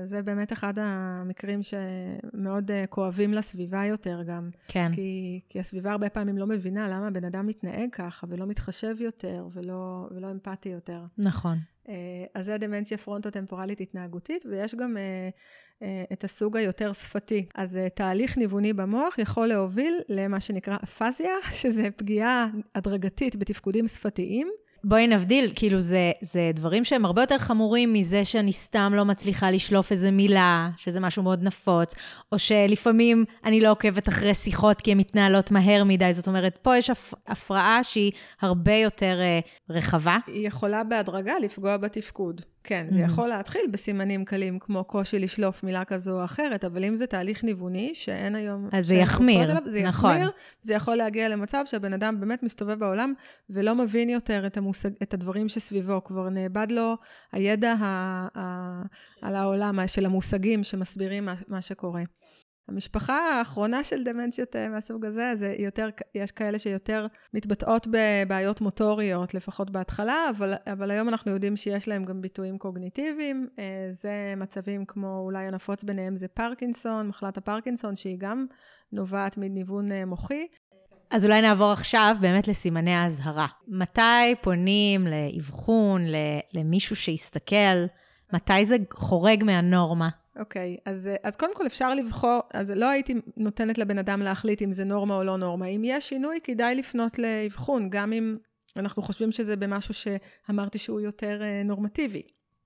זה 0.05 0.21
באמת 0.21 0.53
אחד 0.53 0.73
המקרים 0.77 1.59
שמאוד 1.63 2.71
אה, 2.71 2.87
כואבים 2.87 3.33
לסביבה 3.33 3.85
יותר 3.85 4.23
גם. 4.23 4.49
כן. 4.67 4.91
כי, 4.93 5.39
כי 5.49 5.59
הסביבה 5.59 5.91
הרבה 5.91 6.09
פעמים 6.09 6.37
לא 6.37 6.47
מבינה 6.47 6.89
למה 6.89 7.09
בן 7.09 7.23
אדם 7.23 7.47
מתנהג 7.47 7.89
ככה, 7.91 8.27
ולא 8.29 8.45
מתחשב 8.45 8.95
יותר, 8.99 9.47
ולא, 9.53 10.07
ולא 10.11 10.31
אמפתי 10.31 10.69
יותר. 10.69 11.01
נכון. 11.17 11.57
אה, 11.89 11.95
אז 12.35 12.45
זה 12.45 12.57
דמנציה 12.57 12.97
פרונטו-טמפורלית 12.97 13.81
התנהגותית, 13.81 14.45
ויש 14.45 14.75
גם 14.75 14.97
את 16.13 16.23
הסוג 16.23 16.57
היותר 16.57 16.93
שפתי. 16.93 17.45
אז 17.55 17.79
תהליך 17.95 18.37
ניווני 18.37 18.73
במוח 18.73 19.17
יכול 19.17 19.47
להוביל 19.47 19.93
למה 20.09 20.39
שנקרא 20.39 20.77
אפזיה, 20.83 21.33
שזה 21.61 21.83
פגיעה 21.95 22.47
הדרגתית 22.75 23.35
בתפקודים 23.35 23.87
שפתיים. 23.87 24.51
בואי 24.83 25.07
נבדיל, 25.07 25.51
כאילו 25.55 25.79
זה, 25.79 26.11
זה 26.21 26.51
דברים 26.53 26.85
שהם 26.85 27.05
הרבה 27.05 27.21
יותר 27.21 27.37
חמורים 27.37 27.93
מזה 27.93 28.25
שאני 28.25 28.53
סתם 28.53 28.91
לא 28.95 29.05
מצליחה 29.05 29.51
לשלוף 29.51 29.91
איזה 29.91 30.11
מילה, 30.11 30.69
שזה 30.77 30.99
משהו 30.99 31.23
מאוד 31.23 31.43
נפוץ, 31.43 31.95
או 32.31 32.39
שלפעמים 32.39 33.25
אני 33.45 33.61
לא 33.61 33.71
עוקבת 33.71 34.09
אחרי 34.09 34.33
שיחות 34.33 34.81
כי 34.81 34.91
הן 34.91 34.97
מתנהלות 34.97 35.51
מהר 35.51 35.83
מדי. 35.83 36.13
זאת 36.13 36.27
אומרת, 36.27 36.57
פה 36.61 36.77
יש 36.77 36.89
הפ, 36.89 37.13
הפרעה 37.27 37.83
שהיא 37.83 38.11
הרבה 38.41 38.73
יותר 38.73 39.19
uh, 39.19 39.73
רחבה. 39.73 40.17
היא 40.27 40.47
יכולה 40.47 40.83
בהדרגה 40.83 41.33
לפגוע 41.41 41.77
בתפקוד. 41.77 42.41
כן, 42.63 42.87
זה 42.89 42.99
mm-hmm. 42.99 43.05
יכול 43.05 43.27
להתחיל 43.27 43.61
בסימנים 43.71 44.25
קלים, 44.25 44.59
כמו 44.59 44.83
קושי 44.83 45.19
לשלוף 45.19 45.63
מילה 45.63 45.85
כזו 45.85 46.19
או 46.19 46.25
אחרת, 46.25 46.65
אבל 46.65 46.85
אם 46.85 46.95
זה 46.95 47.07
תהליך 47.07 47.43
ניווני, 47.43 47.91
שאין 47.93 48.35
היום... 48.35 48.69
אז 48.71 48.87
זה 48.87 48.95
יחמיר, 48.95 49.43
אליו, 49.43 49.61
זה 49.65 49.83
נכון. 49.83 50.11
יחמיר, 50.11 50.31
זה 50.61 50.73
יכול 50.73 50.95
להגיע 50.95 51.29
למצב 51.29 51.63
שהבן 51.65 51.93
אדם 51.93 52.19
באמת 52.19 52.43
מסתובב 52.43 52.79
בעולם 52.79 53.13
ולא 53.49 53.75
מבין 53.75 54.09
יותר 54.09 54.47
את, 54.47 54.57
המושג, 54.57 54.89
את 55.03 55.13
הדברים 55.13 55.49
שסביבו, 55.49 56.03
כבר 56.03 56.29
נאבד 56.29 56.67
לו 56.69 56.97
הידע 57.31 57.73
ה, 57.79 58.27
ה, 58.37 58.81
על 59.21 59.35
העולם 59.35 59.79
של 59.87 60.05
המושגים 60.05 60.63
שמסבירים 60.63 61.25
מה, 61.25 61.35
מה 61.47 61.61
שקורה. 61.61 62.03
המשפחה 62.69 63.17
האחרונה 63.17 63.83
של 63.83 64.03
דמנציות 64.03 64.55
אה, 64.55 64.69
מהסוג 64.69 65.05
הזה, 65.05 65.31
זה 65.35 65.55
יותר, 65.59 65.89
יש 66.15 66.31
כאלה 66.31 66.59
שיותר 66.59 67.07
מתבטאות 67.33 67.87
בבעיות 67.91 68.61
מוטוריות, 68.61 69.33
לפחות 69.33 69.69
בהתחלה, 69.69 70.29
אבל, 70.29 70.53
אבל 70.67 70.91
היום 70.91 71.09
אנחנו 71.09 71.31
יודעים 71.31 71.57
שיש 71.57 71.87
להם 71.87 72.05
גם 72.05 72.21
ביטויים 72.21 72.57
קוגניטיביים. 72.57 73.47
אה, 73.59 73.63
זה 73.91 74.33
מצבים 74.37 74.85
כמו, 74.85 75.21
אולי 75.25 75.45
הנפוץ 75.45 75.83
ביניהם 75.83 76.15
זה 76.15 76.27
פרקינסון, 76.27 77.07
מחלת 77.07 77.37
הפרקינסון, 77.37 77.95
שהיא 77.95 78.17
גם 78.19 78.45
נובעת 78.91 79.37
מניוון 79.37 79.91
אה, 79.91 80.05
מוחי. 80.05 80.47
אז 81.11 81.25
אולי 81.25 81.41
נעבור 81.41 81.71
עכשיו 81.71 82.15
באמת 82.21 82.47
לסימני 82.47 82.93
האזהרה. 82.93 83.47
מתי 83.67 84.35
פונים 84.41 85.07
לאבחון, 85.07 86.01
למישהו 86.53 86.95
שיסתכל? 86.95 87.85
מתי 88.33 88.65
זה 88.65 88.75
חורג 88.93 89.43
מהנורמה? 89.43 90.09
אוקיי, 90.39 90.77
okay, 90.79 90.81
אז, 90.85 91.09
אז 91.23 91.35
קודם 91.35 91.55
כל 91.55 91.67
אפשר 91.67 91.93
לבחור, 91.93 92.39
אז 92.53 92.71
לא 92.71 92.89
הייתי 92.89 93.13
נותנת 93.37 93.77
לבן 93.77 93.97
אדם 93.97 94.21
להחליט 94.21 94.61
אם 94.61 94.71
זה 94.71 94.83
נורמה 94.83 95.15
או 95.15 95.23
לא 95.23 95.37
נורמה. 95.37 95.65
אם 95.65 95.81
יש 95.85 96.09
שינוי, 96.09 96.39
כדאי 96.43 96.75
לפנות 96.75 97.19
לאבחון, 97.19 97.89
גם 97.89 98.13
אם 98.13 98.37
אנחנו 98.77 99.01
חושבים 99.01 99.31
שזה 99.31 99.55
במשהו 99.55 99.93
שאמרתי 99.93 100.77
שהוא 100.77 100.99
יותר 101.01 101.41
uh, 101.41 101.67
נורמטיבי. 101.67 102.21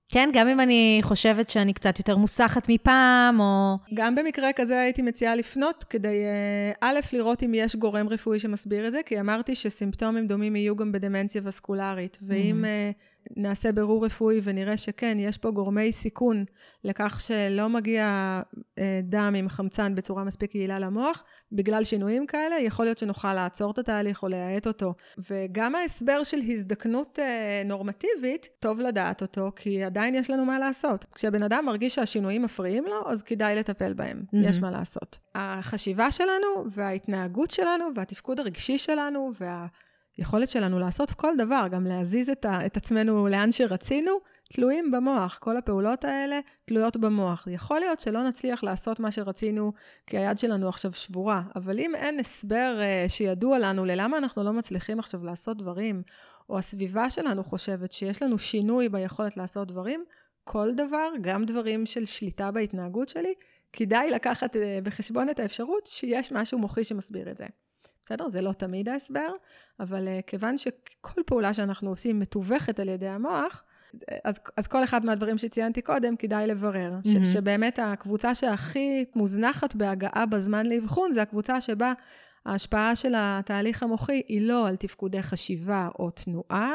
כן, 0.10 0.30
גם 0.34 0.48
אם 0.48 0.60
אני 0.60 1.00
חושבת 1.02 1.50
שאני 1.50 1.74
קצת 1.74 2.00
יותר 2.00 2.18
מוסחת 2.18 2.70
מפעם, 2.70 3.40
או... 3.40 3.78
גם 3.94 4.16
במקרה 4.16 4.54
כזה 4.54 4.80
הייתי 4.80 5.02
מציעה 5.02 5.36
לפנות, 5.36 5.84
כדי 5.84 6.24
אה, 6.26 6.72
א', 6.82 7.00
לראות 7.14 7.44
אם 7.44 7.54
יש 7.54 7.76
גורם 7.76 8.10
רפואי 8.10 8.40
שמסביר 8.40 8.88
את 8.88 8.92
זה, 8.92 9.02
כי 9.06 9.20
אמרתי 9.20 9.56
שסימפטומים 9.56 10.28
דומים 10.28 10.56
יהיו 10.56 10.76
גם 10.76 10.92
בדמנציה 10.92 11.42
וסקולרית, 11.46 12.18
ואם... 12.22 12.66
Mm-hmm. 12.66 13.13
נעשה 13.38 13.72
בירור 13.72 14.06
רפואי 14.06 14.40
ונראה 14.44 14.78
שכן, 14.78 15.18
יש 15.20 15.38
פה 15.38 15.52
גורמי 15.52 15.92
סיכון 15.92 16.46
לכך 16.84 17.20
שלא 17.20 17.70
מגיע 17.70 18.04
אה, 18.80 19.00
דם 19.04 19.34
עם 19.38 19.50
חמצן 19.50 19.96
בצורה 19.96 20.24
מספיק 20.24 20.56
יעילה 20.56 20.80
למוח, 20.80 21.24
בגלל 21.52 21.84
שינויים 21.84 22.26
כאלה, 22.26 22.60
יכול 22.60 22.86
להיות 22.86 22.98
שנוכל 22.98 23.34
לעצור 23.34 23.72
את 23.72 23.78
התהליך 23.78 24.24
או 24.24 24.28
להאט 24.28 24.68
אותו. 24.68 24.94
וגם 25.30 25.76
ההסבר 25.76 26.24
של 26.24 26.38
הזדקנות 26.48 27.20
אה, 27.20 27.62
נורמטיבית, 27.66 28.48
טוב 28.60 28.80
לדעת 28.80 29.22
אותו, 29.22 29.52
כי 29.56 29.84
עדיין 29.84 30.16
יש 30.16 30.30
לנו 30.30 30.46
מה 30.46 30.60
לעשות. 30.60 31.06
כשבן 31.16 31.44
אדם 31.44 31.66
מרגיש 31.66 31.96
שהשינויים 31.96 32.42
מפריעים 32.42 32.86
לו, 32.86 33.10
אז 33.12 33.24
כדאי 33.24 33.56
לטפל 33.56 33.94
בהם, 33.94 34.24
mm-hmm. 34.24 34.38
יש 34.50 34.60
מה 34.60 34.72
לעשות. 34.72 35.18
החשיבה 35.36 36.12
שלנו 36.12 36.66
וההתנהגות 36.72 37.52
שלנו 37.52 37.86
והתפקוד 37.96 38.40
הרגשי 38.40 38.78
שלנו 38.78 39.32
וה... 39.40 39.68
היכולת 40.18 40.50
שלנו 40.50 40.80
לעשות 40.80 41.12
כל 41.12 41.34
דבר, 41.38 41.68
גם 41.72 41.86
להזיז 41.88 42.30
את, 42.30 42.46
ה, 42.46 42.66
את 42.66 42.78
עצמנו 42.78 43.28
לאן 43.28 43.52
שרצינו, 43.52 44.12
תלויים 44.54 44.92
במוח. 44.92 45.38
כל 45.42 45.58
הפעולות 45.58 46.06
האלה 46.06 46.40
תלויות 46.66 46.98
במוח. 46.98 47.48
יכול 47.52 47.80
להיות 47.80 48.00
שלא 48.00 48.24
נצליח 48.24 48.64
לעשות 48.64 49.00
מה 49.00 49.12
שרצינו 49.12 49.74
כי 50.08 50.18
היד 50.18 50.40
שלנו 50.40 50.70
עכשיו 50.70 50.94
שבורה, 50.94 51.44
אבל 51.56 51.80
אם 51.80 51.96
אין 51.96 52.20
הסבר 52.20 52.80
uh, 52.80 53.10
שידוע 53.10 53.60
לנו 53.60 53.86
ללמה 53.86 54.18
אנחנו 54.18 54.44
לא 54.44 54.54
מצליחים 54.54 55.00
עכשיו 55.00 55.26
לעשות 55.26 55.58
דברים, 55.58 56.04
או 56.50 56.58
הסביבה 56.58 57.10
שלנו 57.10 57.44
חושבת 57.44 57.92
שיש 57.92 58.22
לנו 58.22 58.38
שינוי 58.38 58.90
ביכולת 58.90 59.38
לעשות 59.38 59.68
דברים, 59.68 60.06
כל 60.44 60.74
דבר, 60.74 61.10
גם 61.22 61.44
דברים 61.44 61.86
של 61.86 62.06
שליטה 62.06 62.52
בהתנהגות 62.52 63.10
שלי, 63.10 63.34
כדאי 63.74 64.12
לקחת 64.12 64.56
uh, 64.56 64.60
בחשבון 64.84 65.30
את 65.30 65.40
האפשרות 65.40 65.88
שיש 65.88 66.32
משהו 66.32 66.60
מוחי 66.60 66.84
שמסביר 66.84 67.32
את 67.32 67.38
זה. 67.38 67.46
בסדר? 68.06 68.30
זה 68.30 68.42
לא 68.42 68.54
תמיד 68.54 68.90
ההסבר, 68.90 69.30
אבל 69.80 70.08
uh, 70.08 70.22
כיוון 70.28 70.58
שכל 70.58 71.22
פעולה 71.26 71.54
שאנחנו 71.54 71.90
עושים 71.90 72.20
מתווכת 72.20 72.80
על 72.80 72.90
ידי 72.90 73.08
המוח, 73.08 73.64
אז, 74.24 74.40
אז 74.58 74.68
כל 74.68 74.84
אחד 74.84 75.06
מהדברים 75.06 75.38
שציינתי 75.38 75.82
קודם, 75.82 76.16
כדאי 76.18 76.48
לברר. 76.48 76.94
Mm-hmm. 77.04 77.26
ש, 77.26 77.34
שבאמת 77.34 77.80
הקבוצה 77.82 78.36
שהכי 78.36 79.06
מוזנחת 79.16 79.76
בהגעה 79.76 80.26
בזמן 80.26 80.66
לאבחון, 80.66 81.14
זה 81.14 81.22
הקבוצה 81.22 81.62
שבה 81.62 81.94
ההשפעה 82.46 82.96
של 82.96 83.14
התהליך 83.18 83.84
המוחי 83.84 84.22
היא 84.28 84.42
לא 84.42 84.68
על 84.68 84.76
תפקודי 84.76 85.24
חשיבה 85.24 85.90
או 86.00 86.10
תנועה, 86.12 86.72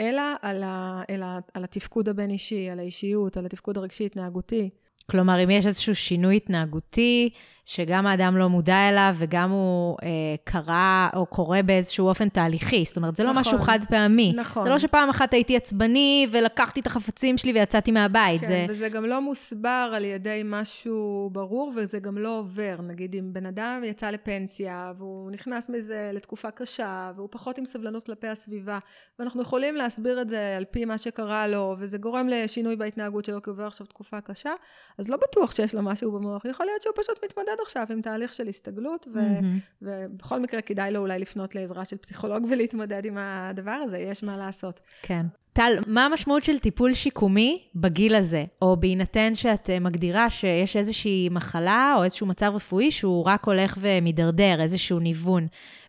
אלא 0.00 0.22
על, 0.42 0.62
ה, 0.62 1.02
אלא 1.10 1.26
על 1.54 1.64
התפקוד 1.64 2.08
הבין-אישי, 2.08 2.70
על 2.70 2.78
האישיות, 2.78 3.36
על 3.36 3.46
התפקוד 3.46 3.78
הרגשי-התנהגותי. 3.78 4.70
כלומר, 5.10 5.44
אם 5.44 5.50
יש 5.50 5.66
איזשהו 5.66 5.94
שינוי 5.94 6.36
התנהגותי, 6.36 7.30
שגם 7.68 8.06
האדם 8.06 8.36
לא 8.36 8.48
מודע 8.48 8.88
אליו 8.88 9.14
וגם 9.18 9.50
הוא 9.50 9.96
אה, 10.02 10.08
קרה 10.44 11.08
או 11.14 11.26
קורה 11.26 11.62
באיזשהו 11.62 12.08
אופן 12.08 12.28
תהליכי. 12.28 12.84
זאת 12.84 12.96
אומרת, 12.96 13.16
זה 13.16 13.24
לא 13.24 13.30
נכון, 13.30 13.40
משהו 13.40 13.58
חד 13.58 13.78
פעמי. 13.88 14.32
נכון. 14.36 14.64
זה 14.64 14.70
לא 14.70 14.78
שפעם 14.78 15.08
אחת 15.08 15.34
הייתי 15.34 15.56
עצבני 15.56 16.26
ולקחתי 16.30 16.80
את 16.80 16.86
החפצים 16.86 17.38
שלי 17.38 17.52
ויצאתי 17.52 17.90
מהבית. 17.90 18.40
כן, 18.40 18.46
זה... 18.46 18.66
וזה 18.68 18.88
גם 18.88 19.06
לא 19.06 19.20
מוסבר 19.20 19.92
על 19.94 20.04
ידי 20.04 20.42
משהו 20.44 21.30
ברור 21.32 21.72
וזה 21.76 21.98
גם 21.98 22.18
לא 22.18 22.38
עובר. 22.38 22.76
נגיד, 22.82 23.14
אם 23.14 23.32
בן 23.32 23.46
אדם 23.46 23.82
יצא 23.84 24.10
לפנסיה 24.10 24.92
והוא 24.96 25.30
נכנס 25.30 25.68
מזה 25.68 26.10
לתקופה 26.14 26.50
קשה 26.50 27.12
והוא 27.16 27.28
פחות 27.30 27.58
עם 27.58 27.66
סבלנות 27.66 28.06
כלפי 28.06 28.28
הסביבה, 28.28 28.78
ואנחנו 29.18 29.42
יכולים 29.42 29.74
להסביר 29.74 30.20
את 30.20 30.28
זה 30.28 30.56
על 30.56 30.64
פי 30.64 30.84
מה 30.84 30.98
שקרה 30.98 31.46
לו, 31.46 31.74
וזה 31.78 31.98
גורם 31.98 32.28
לשינוי 32.28 32.76
בהתנהגות 32.76 33.24
שלו 33.24 33.42
כי 33.42 33.50
הוא 33.50 33.54
עובר 33.54 33.66
עכשיו 33.66 33.86
תקופה 33.86 34.20
קשה, 34.20 34.52
אז 34.98 35.08
לא 35.08 35.16
בטוח 35.16 35.50
שיש 35.54 35.74
לו 35.74 35.82
משהו 35.82 36.12
במוח. 36.12 36.44
יכול 36.44 36.66
להיות 36.66 36.82
שהוא 36.82 36.94
פשוט 36.96 37.24
מתמודד 37.24 37.57
עכשיו 37.62 37.86
עם 37.90 38.00
תהליך 38.00 38.34
של 38.34 38.48
הסתגלות, 38.48 39.08
ו- 39.14 39.18
mm-hmm. 39.18 39.82
ובכל 39.82 40.40
מקרה 40.40 40.60
כדאי 40.60 40.90
לו 40.90 41.00
אולי 41.00 41.18
לפנות 41.18 41.54
לעזרה 41.54 41.84
של 41.84 41.96
פסיכולוג 41.96 42.46
ולהתמודד 42.50 43.04
עם 43.04 43.16
הדבר 43.18 43.70
הזה, 43.84 43.98
יש 43.98 44.22
מה 44.22 44.36
לעשות. 44.36 44.80
כן. 45.02 45.26
טל, 45.52 45.72
מה 45.86 46.04
המשמעות 46.04 46.44
של 46.44 46.58
טיפול 46.58 46.94
שיקומי 46.94 47.62
בגיל 47.74 48.14
הזה? 48.14 48.44
או 48.62 48.76
בהינתן 48.76 49.34
שאת 49.34 49.70
אה, 49.70 49.80
מגדירה 49.80 50.30
שיש 50.30 50.76
איזושהי 50.76 51.28
מחלה 51.30 51.94
או 51.98 52.04
איזשהו 52.04 52.26
מצב 52.26 52.52
רפואי 52.54 52.90
שהוא 52.90 53.24
רק 53.24 53.44
הולך 53.44 53.78
ומידרדר, 53.80 54.60
איזשהו 54.60 54.98
ניוון. 54.98 55.46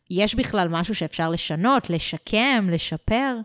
יש 0.10 0.36
בכלל 0.36 0.68
משהו 0.68 0.96
שאפשר 0.96 1.30
לשנות, 1.30 1.90
לשקם, 1.90 2.68
לשפר? 2.72 3.36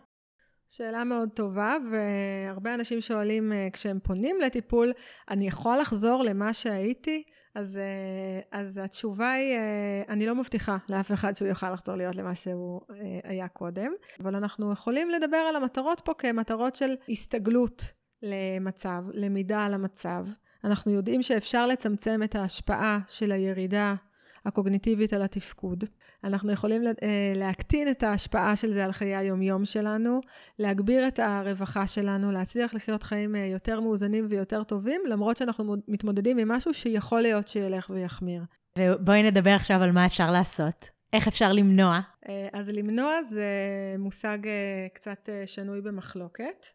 שאלה 0.77 1.05
מאוד 1.05 1.29
טובה, 1.35 1.77
והרבה 1.91 2.75
אנשים 2.75 3.01
שואלים 3.01 3.53
אה, 3.53 3.69
כשהם 3.73 3.99
פונים 4.03 4.41
לטיפול, 4.41 4.93
אני 5.31 5.47
יכול 5.47 5.79
לחזור 5.79 6.23
למה 6.23 6.53
שהייתי? 6.55 7.23
אז, 7.55 7.79
אה, 7.79 8.61
אז 8.61 8.79
התשובה 8.79 9.33
היא, 9.33 9.55
אה, 9.55 10.03
אני 10.09 10.27
לא 10.27 10.35
מבטיחה 10.35 10.77
לאף 10.89 11.13
אחד 11.13 11.37
שהוא 11.37 11.49
יוכל 11.49 11.73
לחזור 11.73 11.95
להיות 11.95 12.17
למה 12.17 12.35
שהוא 12.35 12.81
היה 13.25 13.49
קודם, 13.49 13.93
אבל 14.21 14.35
אנחנו 14.35 14.73
יכולים 14.73 15.11
לדבר 15.11 15.37
על 15.37 15.57
המטרות 15.57 16.01
פה 16.05 16.13
כמטרות 16.19 16.77
של 16.77 16.95
הסתגלות 17.09 17.83
למצב, 18.23 19.05
למידה 19.13 19.65
על 19.65 19.75
המצב. 19.75 20.27
אנחנו 20.65 20.93
יודעים 20.93 21.23
שאפשר 21.23 21.67
לצמצם 21.67 22.21
את 22.25 22.35
ההשפעה 22.35 22.99
של 23.09 23.33
הירידה 23.33 23.95
הקוגניטיבית 24.47 25.13
על 25.13 25.23
התפקוד. 25.23 25.85
אנחנו 26.25 26.53
יכולים 26.53 26.83
אה, 26.87 27.33
להקטין 27.35 27.89
את 27.89 28.03
ההשפעה 28.03 28.57
של 28.57 28.73
זה 28.73 28.85
על 28.85 28.93
חיי 28.93 29.17
היומיום 29.17 29.65
שלנו, 29.65 30.21
להגביר 30.59 31.09
את 31.09 31.19
הרווחה 31.19 31.87
שלנו, 31.87 32.33
להצליח 32.33 32.75
לחיות 32.75 33.03
חיים 33.03 33.37
אה, 33.37 33.47
יותר 33.47 33.81
מאוזנים 33.81 34.27
ויותר 34.31 34.65
טובים, 34.65 35.01
למרות 35.07 35.37
שאנחנו 35.37 35.77
מתמודדים 35.89 36.39
עם 36.39 36.49
משהו 36.49 36.75
שיכול 36.75 37.21
להיות 37.21 37.49
שילך 37.49 37.91
ויחמיר. 37.91 38.43
ובואי 38.79 39.23
נדבר 39.23 39.51
עכשיו 39.51 39.83
על 39.83 39.93
מה 39.93 40.07
אפשר 40.07 40.31
לעשות. 40.31 40.91
איך 41.13 41.29
אפשר 41.29 41.53
למנוע? 41.53 42.01
אה, 42.29 42.49
אז 42.53 42.69
למנוע 42.69 43.23
זה 43.23 43.45
מושג 43.99 44.39
קצת 44.95 45.29
שנוי 45.47 45.81
במחלוקת. 45.81 46.67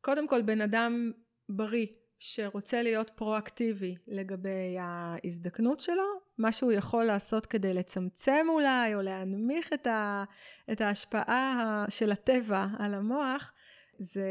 קודם 0.00 0.28
כל, 0.28 0.42
בן 0.42 0.60
אדם 0.60 1.12
בריא 1.48 1.86
שרוצה 2.18 2.82
להיות 2.82 3.10
פרואקטיבי 3.14 3.96
לגבי 4.08 4.76
ההזדקנות 4.80 5.80
שלו, 5.80 6.04
מה 6.38 6.52
שהוא 6.52 6.72
יכול 6.72 7.04
לעשות 7.04 7.46
כדי 7.46 7.74
לצמצם 7.74 8.46
אולי, 8.48 8.94
או 8.94 9.02
להנמיך 9.02 9.72
את, 9.72 9.86
ה, 9.86 10.24
את 10.72 10.80
ההשפעה 10.80 11.84
של 11.88 12.12
הטבע 12.12 12.66
על 12.78 12.94
המוח, 12.94 13.52
זה 13.98 14.30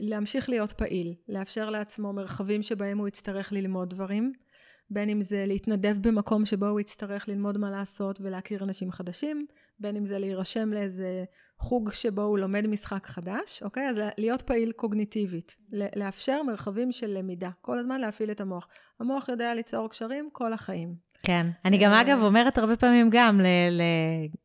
להמשיך 0.00 0.48
להיות 0.48 0.72
פעיל, 0.72 1.14
לאפשר 1.28 1.70
לעצמו 1.70 2.12
מרחבים 2.12 2.62
שבהם 2.62 2.98
הוא 2.98 3.08
יצטרך 3.08 3.52
ללמוד 3.52 3.90
דברים, 3.90 4.32
בין 4.90 5.08
אם 5.08 5.20
זה 5.20 5.44
להתנדב 5.46 5.96
במקום 6.00 6.44
שבו 6.44 6.66
הוא 6.66 6.80
יצטרך 6.80 7.28
ללמוד 7.28 7.58
מה 7.58 7.70
לעשות 7.70 8.20
ולהכיר 8.20 8.64
אנשים 8.64 8.92
חדשים, 8.92 9.46
בין 9.80 9.96
אם 9.96 10.06
זה 10.06 10.18
להירשם 10.18 10.72
לאיזה 10.72 11.24
חוג 11.58 11.92
שבו 11.92 12.22
הוא 12.22 12.38
לומד 12.38 12.66
משחק 12.66 13.06
חדש, 13.06 13.62
אוקיי? 13.62 13.88
אז 13.88 14.00
להיות 14.18 14.42
פעיל 14.42 14.72
קוגניטיבית, 14.72 15.56
לאפשר 15.96 16.42
מרחבים 16.42 16.92
של 16.92 17.06
למידה, 17.06 17.50
כל 17.60 17.78
הזמן 17.78 18.00
להפעיל 18.00 18.30
את 18.30 18.40
המוח. 18.40 18.68
המוח 19.00 19.28
יודע 19.28 19.54
ליצור 19.54 19.90
קשרים 19.90 20.28
כל 20.32 20.52
החיים. 20.52 21.06
כן. 21.22 21.46
אני 21.64 21.78
גם, 21.78 21.92
אגב, 21.92 22.22
אומרת 22.22 22.58
הרבה 22.58 22.76
פעמים 22.76 23.10
גם 23.10 23.40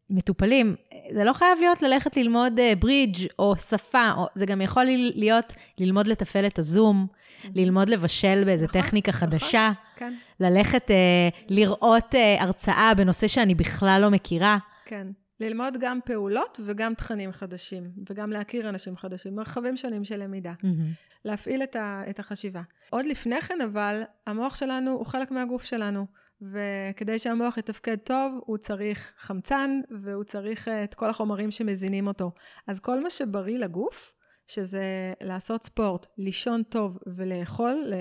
למטופלים, 0.10 0.76
זה 1.14 1.24
לא 1.24 1.34
חייב 1.34 1.60
להיות 1.60 1.82
ללכת 1.82 2.18
ללמוד 2.18 2.60
ברידג' 2.80 3.22
אה, 3.22 3.28
או 3.40 3.56
שפה, 3.56 4.12
או, 4.18 4.28
זה 4.36 4.46
גם 4.46 4.62
יכול 4.62 4.86
להיות 5.16 5.54
ללמוד 5.78 6.08
לתפעל 6.08 6.46
את 6.46 6.60
הזום, 6.60 7.08
ללמוד 7.56 7.90
לבשל 7.90 8.44
באיזה 8.46 8.66
נכון, 8.66 8.82
טכניקה 8.82 9.12
נכון, 9.12 9.30
חדשה, 9.30 9.72
כן. 9.96 10.14
ללכת 10.40 10.92
אה, 10.92 11.30
לראות 11.50 12.16
אה, 12.16 12.44
הרצאה 12.44 12.94
בנושא 12.98 13.28
שאני 13.28 13.56
בכלל 13.56 14.00
לא 14.02 14.10
מכירה. 14.12 14.58
כן. 14.86 15.08
ללמוד 15.42 15.78
גם 15.80 16.00
פעולות 16.06 16.60
וגם 16.66 16.94
תכנים 16.94 17.32
חדשים, 17.32 17.92
וגם 18.10 18.32
להכיר 18.32 18.70
אנשים 18.70 18.98
חדשים, 18.98 19.36
מרחבים 19.36 19.78
שונים 19.78 20.04
של 20.04 20.24
למידה. 20.24 20.54
Mm-hmm. 20.62 21.12
להפעיל 21.26 21.64
את, 21.64 21.76
ה, 21.76 22.04
את 22.10 22.20
החשיבה. 22.20 22.62
עוד 22.90 23.06
לפני 23.06 23.42
כן, 23.42 23.62
אבל, 23.62 24.02
המוח 24.28 24.56
שלנו 24.56 24.92
הוא 24.92 25.06
חלק 25.06 25.32
מהגוף 25.32 25.64
שלנו, 25.64 26.06
וכדי 26.42 27.20
שהמוח 27.20 27.58
יתפקד 27.58 27.96
טוב, 27.96 28.40
הוא 28.46 28.58
צריך 28.58 29.14
חמצן, 29.18 29.82
והוא 30.04 30.24
צריך 30.24 30.68
אה, 30.68 30.84
את 30.84 30.94
כל 30.94 31.10
החומרים 31.10 31.52
שמזינים 31.52 32.08
אותו. 32.08 32.32
אז 32.68 32.80
כל 32.80 33.04
מה 33.04 33.10
שבריא 33.10 33.58
לגוף, 33.60 34.14
שזה 34.48 35.14
לעשות 35.22 35.64
ספורט, 35.64 36.08
לישון 36.18 36.64
טוב 36.64 36.98
ולאכול, 37.08 37.94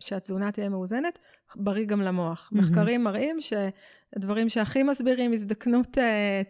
שהתזונה 0.00 0.52
תהיה 0.52 0.68
מאוזנת, 0.68 1.18
בריא 1.56 1.84
גם 1.84 2.00
למוח. 2.00 2.50
Mm-hmm. 2.52 2.58
מחקרים 2.58 3.04
מראים 3.04 3.36
שהדברים 3.40 4.48
שהכי 4.48 4.82
מסבירים 4.82 5.32
הזדקנות 5.32 5.98
uh, 5.98 6.00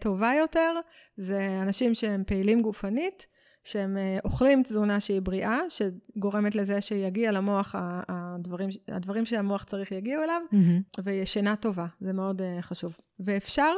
טובה 0.00 0.32
יותר, 0.38 0.74
זה 1.16 1.58
אנשים 1.62 1.94
שהם 1.94 2.22
פעילים 2.26 2.62
גופנית, 2.62 3.26
שהם 3.64 3.96
uh, 3.96 4.24
אוכלים 4.24 4.62
תזונה 4.62 5.00
שהיא 5.00 5.22
בריאה, 5.22 5.58
שגורמת 5.68 6.54
לזה 6.54 6.80
שיגיע 6.80 7.32
למוח 7.32 7.74
הדברים, 8.08 8.68
הדברים 8.88 9.24
שהמוח 9.24 9.64
צריך 9.64 9.92
יגיעו 9.92 10.22
אליו, 10.22 10.42
mm-hmm. 10.52 11.02
וישנה 11.04 11.56
טובה, 11.56 11.86
זה 12.00 12.12
מאוד 12.12 12.40
uh, 12.40 12.62
חשוב. 12.62 12.96
ואפשר 13.20 13.72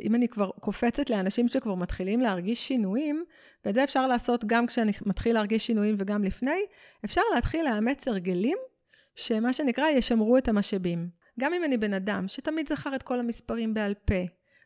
אם 0.00 0.14
אני 0.14 0.28
כבר 0.28 0.50
קופצת 0.60 1.10
לאנשים 1.10 1.48
שכבר 1.48 1.74
מתחילים 1.74 2.20
להרגיש 2.20 2.68
שינויים, 2.68 3.24
ואת 3.64 3.74
זה 3.74 3.84
אפשר 3.84 4.06
לעשות 4.06 4.44
גם 4.44 4.66
כשאני 4.66 4.92
מתחיל 5.06 5.34
להרגיש 5.34 5.66
שינויים 5.66 5.94
וגם 5.98 6.24
לפני, 6.24 6.60
אפשר 7.04 7.20
להתחיל 7.34 7.64
לאמץ 7.64 8.08
הרגלים 8.08 8.58
שמה 9.16 9.52
שנקרא 9.52 9.88
ישמרו 9.88 10.38
את 10.38 10.48
המשאבים. 10.48 11.08
גם 11.40 11.54
אם 11.54 11.64
אני 11.64 11.76
בן 11.76 11.94
אדם 11.94 12.28
שתמיד 12.28 12.68
זכר 12.68 12.94
את 12.94 13.02
כל 13.02 13.18
המספרים 13.20 13.74
בעל 13.74 13.94
פה, 13.94 14.24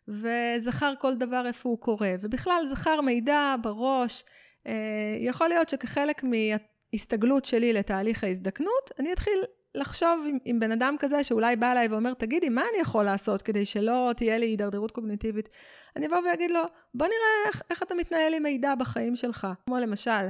וזכר 0.09 0.93
כל 0.99 1.15
דבר 1.15 1.47
איפה 1.47 1.69
הוא 1.69 1.79
קורה, 1.79 2.15
ובכלל 2.21 2.65
זכר 2.71 3.01
מידע 3.01 3.55
בראש, 3.63 4.25
אה, 4.67 4.73
יכול 5.19 5.49
להיות 5.49 5.69
שכחלק 5.69 6.23
מהסתגלות 6.25 7.45
שלי 7.45 7.73
לתהליך 7.73 8.25
ההזדקנות, 8.25 8.91
אני 8.99 9.13
אתחיל 9.13 9.39
לחשוב 9.75 10.25
עם, 10.29 10.39
עם 10.45 10.61
בן 10.61 10.73
אדם 10.73 10.97
כזה 10.99 11.25
שאולי 11.25 11.57
בא 11.57 11.73
אליי 11.73 11.89
ואומר, 11.89 12.15
תגידי, 12.15 12.49
מה 12.49 12.63
אני 12.73 12.83
יכול 12.83 13.05
לעשות 13.05 13.43
כדי 13.43 13.65
שלא 13.65 14.11
תהיה 14.17 14.39
לי 14.39 14.47
הידרדרות 14.47 14.91
קוגניטיבית? 14.91 15.49
אני 15.97 16.07
אבוא 16.07 16.19
ואגיד 16.31 16.51
לו, 16.51 16.61
בוא 16.95 17.07
נראה 17.07 17.49
איך, 17.49 17.63
איך 17.71 17.83
אתה 17.83 17.95
מתנהל 17.95 18.35
עם 18.35 18.43
מידע 18.43 18.75
בחיים 18.75 19.17
שלך. 19.17 19.47
כמו 19.67 19.79
למשל, 19.79 20.27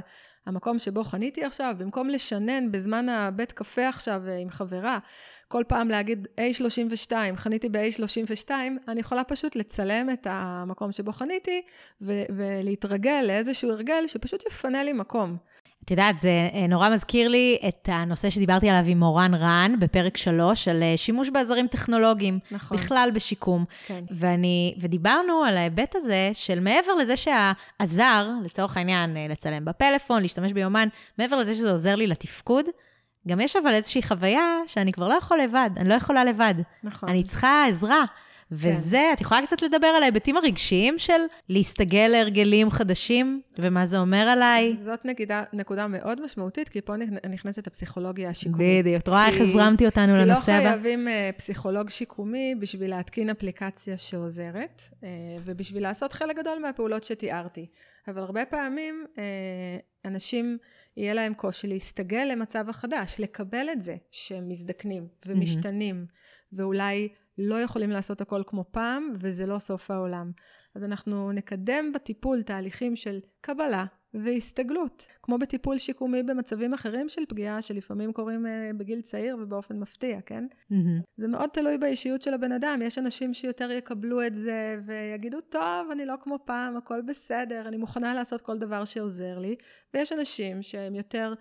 המקום 0.47 0.79
שבו 0.79 1.03
חניתי 1.03 1.43
עכשיו, 1.43 1.75
במקום 1.77 2.09
לשנן 2.09 2.71
בזמן 2.71 3.09
הבית 3.09 3.51
קפה 3.51 3.89
עכשיו 3.89 4.21
אה, 4.27 4.37
עם 4.37 4.49
חברה, 4.49 4.99
כל 5.47 5.63
פעם 5.67 5.89
להגיד 5.89 6.27
A32, 6.39 7.11
חניתי 7.35 7.69
ב-A32, 7.69 8.51
אני 8.87 8.99
יכולה 8.99 9.23
פשוט 9.23 9.55
לצלם 9.55 10.09
את 10.13 10.27
המקום 10.29 10.91
שבו 10.91 11.11
חניתי 11.11 11.61
ולהתרגל 12.29 13.23
לאיזשהו 13.27 13.71
הרגל 13.71 14.03
שפשוט 14.07 14.43
יפנה 14.47 14.83
לי 14.83 14.93
מקום. 14.93 15.37
את 15.87 15.91
יודעת, 15.91 16.19
זה 16.19 16.49
אה, 16.53 16.67
נורא 16.67 16.89
מזכיר 16.89 17.27
לי 17.27 17.57
את 17.67 17.89
הנושא 17.91 18.29
שדיברתי 18.29 18.69
עליו 18.69 18.91
עם 18.91 18.99
מורן 18.99 19.33
רן 19.33 19.75
בפרק 19.79 20.17
3, 20.17 20.67
על 20.67 20.83
אה, 20.83 20.93
שימוש 20.97 21.29
בעזרים 21.29 21.67
טכנולוגיים. 21.67 22.39
נכון. 22.51 22.77
בכלל 22.77 23.09
בשיקום. 23.13 23.65
כן. 23.85 24.03
ואני, 24.11 24.75
ודיברנו 24.79 25.43
על 25.43 25.57
ההיבט 25.57 25.95
הזה 25.95 26.29
של 26.33 26.59
מעבר 26.59 26.93
לזה 26.95 27.13
שהעזר, 27.15 28.29
לצורך 28.43 28.77
העניין, 28.77 29.17
אה, 29.17 29.25
לצלם 29.29 29.65
בפלאפון, 29.65 30.21
להשתמש 30.21 30.53
ביומן, 30.53 30.87
מעבר 31.17 31.35
לזה 31.35 31.55
שזה 31.55 31.71
עוזר 31.71 31.95
לי 31.95 32.07
לתפקוד, 32.07 32.65
גם 33.27 33.39
יש 33.41 33.55
אבל 33.55 33.73
איזושהי 33.73 34.03
חוויה 34.03 34.57
שאני 34.67 34.93
כבר 34.93 35.07
לא 35.07 35.13
יכול 35.13 35.41
לבד, 35.41 35.69
אני 35.77 35.89
לא 35.89 35.93
יכולה 35.93 36.23
לבד. 36.23 36.55
נכון. 36.83 37.09
אני 37.09 37.23
צריכה 37.23 37.65
עזרה. 37.67 38.03
וזה, 38.51 38.97
כן. 38.97 39.13
את 39.13 39.21
יכולה 39.21 39.41
קצת 39.45 39.61
לדבר 39.61 39.87
על 39.87 40.03
ההיבטים 40.03 40.37
הרגשיים 40.37 40.99
של 40.99 41.21
להסתגל 41.49 42.07
להרגלים 42.11 42.69
חדשים, 42.69 43.41
ומה 43.57 43.85
זה 43.85 43.99
אומר 43.99 44.17
עליי? 44.17 44.75
זאת 44.79 45.05
נקודה, 45.05 45.43
נקודה 45.53 45.87
מאוד 45.87 46.23
משמעותית, 46.23 46.69
כי 46.69 46.81
פה 46.81 46.93
נכנסת 47.29 47.67
הפסיכולוגיה 47.67 48.29
השיקומית. 48.29 48.85
בדיוק, 48.85 49.01
את 49.01 49.07
רואה 49.07 49.27
איך 49.27 49.41
הזרמתי 49.41 49.85
אותנו 49.85 50.13
כי 50.13 50.19
לנושא 50.19 50.51
הבא? 50.51 50.59
כי 50.59 50.65
לא 50.65 50.69
חייבים 50.69 51.07
uh, 51.07 51.11
פסיכולוג 51.37 51.89
שיקומי 51.89 52.55
בשביל 52.59 52.89
להתקין 52.89 53.29
אפליקציה 53.29 53.97
שעוזרת, 53.97 54.81
uh, 54.91 55.03
ובשביל 55.45 55.83
לעשות 55.83 56.13
חלק 56.13 56.37
גדול 56.37 56.59
מהפעולות 56.59 57.03
שתיארתי. 57.03 57.65
אבל 58.07 58.21
הרבה 58.21 58.45
פעמים 58.45 59.05
uh, 59.15 59.19
אנשים... 60.05 60.57
יהיה 60.97 61.13
להם 61.13 61.33
קושי 61.33 61.67
להסתגל 61.67 62.29
למצב 62.31 62.69
החדש, 62.69 63.15
לקבל 63.19 63.67
את 63.71 63.81
זה 63.81 63.95
שהם 64.11 64.49
מזדקנים 64.49 65.07
ומשתנים, 65.25 66.05
mm-hmm. 66.07 66.55
ואולי 66.57 67.09
לא 67.37 67.55
יכולים 67.55 67.89
לעשות 67.89 68.21
הכל 68.21 68.43
כמו 68.47 68.65
פעם, 68.71 69.11
וזה 69.19 69.45
לא 69.45 69.59
סוף 69.59 69.91
העולם. 69.91 70.31
אז 70.75 70.83
אנחנו 70.83 71.31
נקדם 71.31 71.91
בטיפול 71.93 72.41
תהליכים 72.41 72.95
של 72.95 73.19
קבלה 73.41 73.85
והסתגלות, 74.13 75.05
כמו 75.23 75.37
בטיפול 75.37 75.77
שיקומי 75.77 76.23
במצבים 76.23 76.73
אחרים 76.73 77.09
של 77.09 77.21
פגיעה, 77.29 77.61
שלפעמים 77.61 78.13
קורים 78.13 78.45
uh, 78.45 78.77
בגיל 78.77 79.01
צעיר 79.01 79.37
ובאופן 79.41 79.79
מפתיע, 79.79 80.21
כן? 80.21 80.45
Mm-hmm. 80.71 81.03
זה 81.17 81.27
מאוד 81.27 81.49
תלוי 81.49 81.77
באישיות 81.77 82.21
של 82.21 82.33
הבן 82.33 82.51
אדם. 82.51 82.79
יש 82.83 82.97
אנשים 82.97 83.33
שיותר 83.33 83.71
יקבלו 83.71 84.27
את 84.27 84.35
זה 84.35 84.79
ויגידו, 84.85 85.41
טוב, 85.41 85.91
אני 85.91 86.05
לא 86.05 86.15
כמו 86.21 86.39
פעם, 86.45 86.77
הכל 86.77 87.01
בסדר, 87.01 87.67
אני 87.67 87.77
מוכנה 87.77 88.13
לעשות 88.13 88.41
כל 88.41 88.57
דבר 88.57 88.85
שעוזר 88.85 89.39
לי, 89.39 89.55
ויש 89.93 90.11
אנשים 90.11 90.61
שהם 90.61 90.95
יותר, 90.95 91.33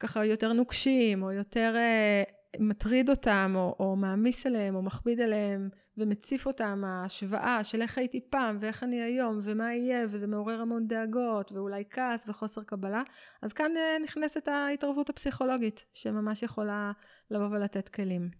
ככה, 0.00 0.24
יותר 0.24 0.52
נוקשים, 0.52 1.22
או 1.22 1.32
יותר... 1.32 1.74
Uh, 1.74 2.35
מטריד 2.60 3.10
אותם, 3.10 3.52
או, 3.56 3.76
או 3.80 3.96
מעמיס 3.96 4.46
עליהם, 4.46 4.74
או 4.74 4.82
מכביד 4.82 5.20
עליהם, 5.20 5.68
ומציף 5.98 6.46
אותם, 6.46 6.82
ההשוואה 6.86 7.64
של 7.64 7.82
איך 7.82 7.98
הייתי 7.98 8.20
פעם, 8.30 8.58
ואיך 8.60 8.82
אני 8.82 9.02
היום, 9.02 9.38
ומה 9.42 9.74
יהיה, 9.74 10.06
וזה 10.10 10.26
מעורר 10.26 10.60
המון 10.60 10.86
דאגות, 10.86 11.52
ואולי 11.52 11.84
כעס 11.90 12.28
וחוסר 12.28 12.62
קבלה, 12.62 13.02
אז 13.42 13.52
כאן 13.52 13.70
אה, 13.76 13.96
נכנסת 14.04 14.48
ההתערבות 14.48 15.10
הפסיכולוגית, 15.10 15.84
שממש 15.92 16.42
יכולה 16.42 16.92
לבוא 17.30 17.46
ולתת 17.46 17.88
כלים. 17.88 18.30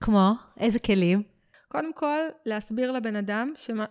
כמו? 0.00 0.32
איזה 0.60 0.78
כלים? 0.78 1.39
קודם 1.72 1.92
כל, 1.92 2.18
להסביר 2.46 2.92
לבן 2.92 3.16
אדם 3.16 3.52
שמה, 3.56 3.84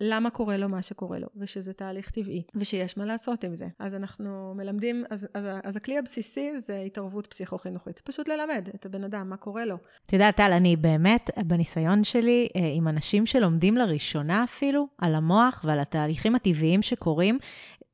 למה 0.00 0.30
קורה 0.30 0.56
לו 0.56 0.68
מה 0.68 0.82
שקורה 0.82 1.18
לו, 1.18 1.26
ושזה 1.36 1.72
תהליך 1.72 2.10
טבעי, 2.10 2.42
ושיש 2.54 2.96
מה 2.96 3.04
לעשות 3.04 3.44
עם 3.44 3.56
זה. 3.56 3.66
אז 3.78 3.94
אנחנו 3.94 4.54
מלמדים, 4.56 5.04
אז, 5.10 5.28
אז, 5.34 5.44
אז 5.64 5.76
הכלי 5.76 5.98
הבסיסי 5.98 6.60
זה 6.60 6.80
התערבות 6.80 7.26
פסיכו-חינוכית. 7.26 8.00
פשוט 8.00 8.28
ללמד 8.28 8.68
את 8.74 8.86
הבן 8.86 9.04
אדם 9.04 9.28
מה 9.28 9.36
קורה 9.36 9.64
לו. 9.64 9.76
את 10.06 10.12
יודעת, 10.12 10.36
טל, 10.36 10.52
אני 10.52 10.76
באמת, 10.76 11.30
בניסיון 11.46 12.04
שלי, 12.04 12.48
אה, 12.56 12.72
עם 12.74 12.88
אנשים 12.88 13.26
שלומדים 13.26 13.76
לראשונה 13.76 14.44
אפילו, 14.44 14.88
על 14.98 15.14
המוח 15.14 15.64
ועל 15.64 15.80
התהליכים 15.80 16.34
הטבעיים 16.34 16.82
שקורים, 16.82 17.38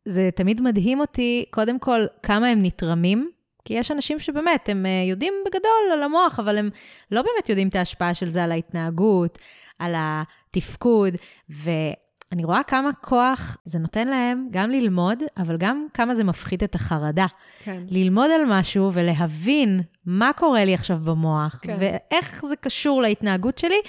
זה 0.05 0.31
תמיד 0.35 0.61
מדהים 0.61 1.01
אותי, 1.01 1.45
קודם 1.51 1.79
כל, 1.79 2.01
כמה 2.23 2.49
הם 2.49 2.59
נתרמים 2.63 3.31
כי 3.65 3.75
יש 3.75 3.91
אנשים 3.91 4.19
שבאמת, 4.19 4.69
הם 4.69 4.87
אה, 4.87 5.05
יודעים 5.11 5.35
בגדול 5.47 5.93
על 5.93 6.03
המוח, 6.03 6.39
אבל 6.39 6.59
הם 6.59 6.71
לא 7.11 7.23
באמת 7.23 7.49
יודעים 7.49 7.69
את 7.69 7.75
ההשפעה 7.75 8.15
של 8.15 8.29
זה 8.29 8.45
על 8.45 8.53
ההתנהגות, 8.53 9.39
על 9.79 9.95
התפקוד, 9.97 11.15
ואני 12.31 12.45
רואה 12.45 12.63
כמה 12.63 12.93
כוח 12.93 13.57
זה 13.65 13.79
נותן 13.79 14.09
להם 14.09 14.49
גם 14.51 14.71
ללמוד, 14.71 15.23
אבל 15.37 15.57
גם 15.57 15.87
כמה 15.95 16.15
זה 16.15 16.25
מפחית 16.25 16.63
את 16.63 16.75
החרדה. 16.75 17.27
כן. 17.63 17.83
ללמוד 17.89 18.31
על 18.31 18.43
משהו 18.47 18.91
ולהבין 18.93 19.81
מה 20.07 20.31
קורה 20.37 20.65
לי 20.65 20.75
עכשיו 20.75 20.99
במוח, 21.05 21.59
כן. 21.63 21.77
ואיך 21.81 22.47
זה 22.47 22.57
קשור 22.57 23.03
להתנהגות 23.03 23.59
שלי, 23.59 23.81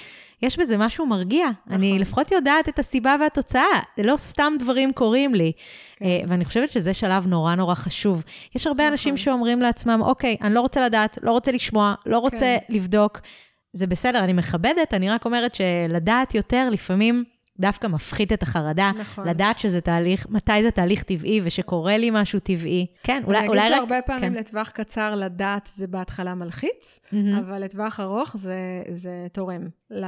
יש 0.42 0.58
בזה 0.58 0.76
משהו 0.76 1.06
מרגיע. 1.06 1.46
נכון. 1.46 1.72
אני 1.72 1.98
לפחות 1.98 2.32
יודעת 2.32 2.68
את 2.68 2.78
הסיבה 2.78 3.16
והתוצאה, 3.20 3.80
זה 3.96 4.02
לא 4.02 4.16
סתם 4.16 4.52
דברים 4.58 4.92
קורים 4.92 5.34
לי. 5.34 5.52
כן. 5.96 6.04
אה, 6.04 6.20
ואני 6.28 6.44
חושבת 6.44 6.70
שזה 6.70 6.94
שלב 6.94 7.26
נורא 7.26 7.54
נורא 7.54 7.74
חשוב. 7.74 8.24
יש 8.54 8.66
הרבה 8.66 8.82
נכון. 8.82 8.92
אנשים 8.92 9.16
שאומרים 9.16 9.62
לעצמם, 9.62 10.00
אוקיי, 10.02 10.36
אני 10.42 10.54
לא 10.54 10.60
רוצה 10.60 10.80
לדעת, 10.80 11.18
לא 11.22 11.30
רוצה 11.30 11.52
לשמוע, 11.52 11.94
לא 12.06 12.18
רוצה 12.18 12.56
כן. 12.68 12.74
לבדוק. 12.74 13.20
זה 13.72 13.86
בסדר, 13.86 14.24
אני 14.24 14.32
מכבדת, 14.32 14.94
אני 14.94 15.10
רק 15.10 15.24
אומרת 15.24 15.54
שלדעת 15.54 16.34
יותר 16.34 16.68
לפעמים 16.70 17.24
דווקא 17.60 17.86
מפחית 17.86 18.32
את 18.32 18.42
החרדה. 18.42 18.92
נכון. 18.98 19.28
לדעת 19.28 19.58
שזה 19.58 19.80
תהליך, 19.80 20.26
מתי 20.30 20.62
זה 20.62 20.70
תהליך 20.70 21.02
טבעי 21.02 21.40
ושקורה 21.44 21.96
לי 21.96 22.10
משהו 22.12 22.38
טבעי. 22.40 22.86
כן, 23.02 23.22
אולי... 23.26 23.38
אני 23.38 23.48
אגיד 23.48 23.64
שהרבה 23.64 23.98
רק... 23.98 24.06
פעמים 24.06 24.32
כן. 24.32 24.38
לטווח 24.38 24.70
קצר 24.70 25.14
לדעת 25.14 25.70
זה 25.74 25.86
בהתחלה 25.86 26.34
מלחיץ, 26.34 27.00
mm-hmm. 27.04 27.16
אבל 27.38 27.64
לטווח 27.64 28.00
ארוך 28.00 28.36
זה, 28.36 28.82
זה 28.94 29.26
תורם 29.32 29.68
ל, 29.90 30.04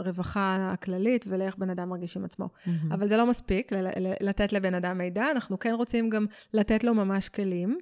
לרווחה 0.00 0.70
הכללית 0.72 1.24
ולאיך 1.28 1.56
בן 1.58 1.70
אדם 1.70 1.88
מרגיש 1.88 2.16
עם 2.16 2.24
עצמו. 2.24 2.46
Mm-hmm. 2.46 2.70
אבל 2.94 3.08
זה 3.08 3.16
לא 3.16 3.26
מספיק 3.26 3.72
ל, 3.72 3.76
ל, 3.76 4.12
לתת 4.20 4.52
לבן 4.52 4.74
אדם 4.74 4.98
מידע, 4.98 5.30
אנחנו 5.30 5.58
כן 5.58 5.72
רוצים 5.74 6.10
גם 6.10 6.26
לתת 6.54 6.84
לו 6.84 6.94
ממש 6.94 7.28
כלים. 7.28 7.78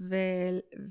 ו, 0.00 0.16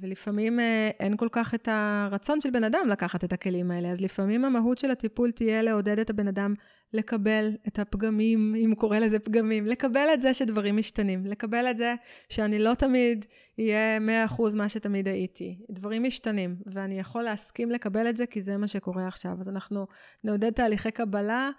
ולפעמים 0.02 0.60
אה, 0.60 0.90
אין 1.00 1.18
כל 1.18 1.28
כך 1.32 1.54
את 1.54 1.68
הרצון 1.72 2.42
של 2.42 2.50
בן 2.50 2.64
אדם 2.64 2.88
לקחת 2.90 3.24
את 3.24 3.34
הכלים 3.34 3.72
האלה, 3.72 3.90
אז 3.90 4.02
לפעמים 4.02 4.46
המהות 4.46 4.78
של 4.78 4.92
הטיפול 4.92 5.32
תהיה 5.32 5.62
לעודד 5.62 6.00
את 6.00 6.10
הבן 6.10 6.28
אדם 6.28 6.54
לקבל 6.94 7.52
את 7.68 7.80
הפגמים, 7.80 8.56
אם 8.58 8.70
הוא 8.70 8.78
קורא 8.78 9.00
לזה 9.00 9.20
פגמים, 9.20 9.68
לקבל 9.68 10.08
את 10.14 10.22
זה 10.22 10.34
שדברים 10.34 10.78
משתנים, 10.78 11.26
לקבל 11.26 11.68
את 11.72 11.78
זה 11.78 11.96
שאני 12.30 12.60
לא 12.60 12.74
תמיד 12.74 13.26
אהיה 13.60 14.00
100% 14.28 14.56
מה 14.56 14.70
שתמיד 14.70 15.08
הייתי. 15.08 15.60
דברים 15.70 16.04
משתנים, 16.04 16.56
ואני 16.66 17.00
יכול 17.00 17.24
להסכים 17.24 17.72
לקבל 17.72 18.10
את 18.10 18.18
זה 18.18 18.26
כי 18.26 18.42
זה 18.42 18.58
מה 18.58 18.68
שקורה 18.68 19.08
עכשיו. 19.08 19.32
אז 19.40 19.50
אנחנו 19.50 19.88
נעודד 20.24 20.50
תהליכי 20.50 20.92
קבלה. 20.92 21.50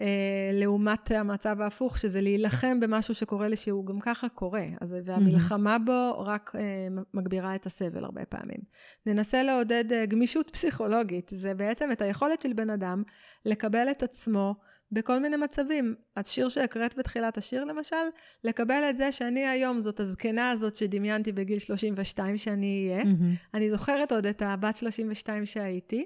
אה, 0.00 0.50
לעומת 0.52 1.10
המצב 1.10 1.60
ההפוך, 1.60 1.98
שזה 1.98 2.20
להילחם 2.20 2.80
במשהו 2.80 3.14
שקורה 3.14 3.48
לי 3.48 3.56
שהוא 3.56 3.86
גם 3.86 4.00
ככה 4.00 4.28
קורה, 4.28 4.64
אז, 4.80 4.94
והמלחמה 5.04 5.78
בו 5.78 6.18
רק 6.18 6.52
אה, 6.54 6.88
מגבירה 7.14 7.54
את 7.54 7.66
הסבל 7.66 8.04
הרבה 8.04 8.24
פעמים. 8.24 8.58
ננסה 9.06 9.42
לעודד 9.42 9.92
אה, 9.92 10.06
גמישות 10.06 10.50
פסיכולוגית, 10.50 11.30
זה 11.34 11.54
בעצם 11.54 11.92
את 11.92 12.02
היכולת 12.02 12.42
של 12.42 12.52
בן 12.52 12.70
אדם 12.70 13.02
לקבל 13.44 13.90
את 13.90 14.02
עצמו 14.02 14.54
בכל 14.92 15.18
מיני 15.18 15.36
מצבים. 15.36 15.94
השיר 16.16 16.48
שהקראת 16.48 16.98
בתחילת 16.98 17.38
השיר 17.38 17.64
למשל, 17.64 17.96
לקבל 18.44 18.82
את 18.90 18.96
זה 18.96 19.12
שאני 19.12 19.46
היום 19.46 19.80
זאת 19.80 20.00
הזקנה 20.00 20.50
הזאת 20.50 20.76
שדמיינתי 20.76 21.32
בגיל 21.32 21.58
32 21.58 22.36
שאני 22.36 22.88
אהיה. 22.90 23.02
Mm-hmm. 23.02 23.54
אני 23.54 23.70
זוכרת 23.70 24.12
עוד 24.12 24.26
את 24.26 24.42
הבת 24.42 24.76
32 24.76 25.46
שהייתי. 25.46 26.04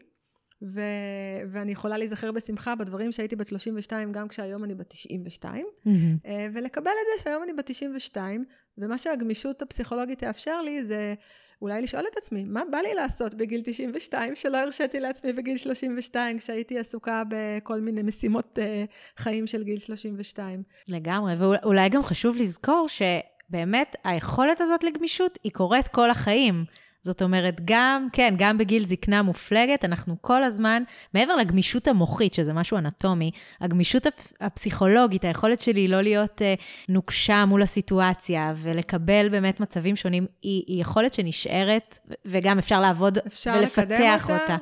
ו... 0.62 0.81
ואני 1.51 1.72
יכולה 1.72 1.99
להיזכר 1.99 2.33
בשמחה 2.33 2.75
בדברים 2.75 3.12
שהייתי 3.12 3.37
בת 3.37 3.46
32, 3.46 4.12
גם 4.12 4.29
כשהיום 4.29 4.64
אני 4.64 4.75
בת 4.75 4.88
92, 4.88 5.66
mm-hmm. 5.66 5.90
אה, 6.27 6.46
ולקבל 6.53 6.90
את 6.90 7.18
זה 7.18 7.25
שהיום 7.25 7.42
אני 7.42 7.53
בת 7.53 7.66
92, 7.66 8.44
ומה 8.79 8.99
שהגמישות 8.99 9.62
הפסיכולוגית 9.62 10.18
תאפשר 10.18 10.62
לי 10.62 10.85
זה 10.85 11.14
אולי 11.62 11.83
לשאול 11.83 12.05
את 12.12 12.16
עצמי, 12.16 12.45
מה 12.45 12.62
בא 12.71 12.79
לי 12.79 12.95
לעשות 12.95 13.35
בגיל 13.35 13.61
92 13.64 14.35
שלא 14.35 14.57
הרשיתי 14.57 15.01
לעצמי 15.01 15.33
בגיל 15.33 15.57
32, 15.57 16.38
כשהייתי 16.38 16.79
עסוקה 16.79 17.23
בכל 17.29 17.81
מיני 17.81 18.03
משימות 18.03 18.59
uh, 18.59 19.23
חיים 19.23 19.47
של 19.47 19.64
גיל 19.64 19.79
32. 19.79 20.62
לגמרי, 20.88 21.35
ואולי 21.38 21.88
גם 21.88 22.03
חשוב 22.03 22.37
לזכור 22.37 22.87
שבאמת 22.88 23.97
היכולת 24.05 24.61
הזאת 24.61 24.85
לגמישות 24.85 25.38
היא 25.45 25.53
קורית 25.53 25.88
כל 25.88 26.11
החיים. 26.11 26.64
זאת 27.07 27.23
אומרת, 27.23 27.61
גם, 27.64 28.09
כן, 28.12 28.35
גם 28.38 28.59
בגיל 28.59 28.87
זקנה 28.87 29.23
מופלגת, 29.23 29.85
אנחנו 29.85 30.16
כל 30.21 30.45
הזמן, 30.45 30.83
מעבר 31.14 31.37
לגמישות 31.37 31.88
המוחית, 31.88 32.35
שזה 32.35 32.53
משהו 32.53 32.79
אנטומי, 32.79 33.31
הגמישות 33.61 34.07
הפסיכולוגית, 34.40 35.25
היכולת 35.25 35.61
שלי 35.61 35.88
לא 35.88 36.01
להיות 36.01 36.40
uh, 36.40 36.61
נוקשה 36.88 37.45
מול 37.45 37.62
הסיטואציה 37.62 38.53
ולקבל 38.57 39.29
באמת 39.29 39.61
מצבים 39.61 39.97
שונים, 39.97 40.27
היא, 40.42 40.64
היא 40.66 40.81
יכולת 40.81 41.14
שנשארת, 41.14 41.99
וגם 42.25 42.59
אפשר 42.59 42.81
לעבוד 42.81 43.19
אפשר 43.19 43.55
ולפתח 43.59 44.31
אותה. 44.31 44.42
אותה. 44.42 44.57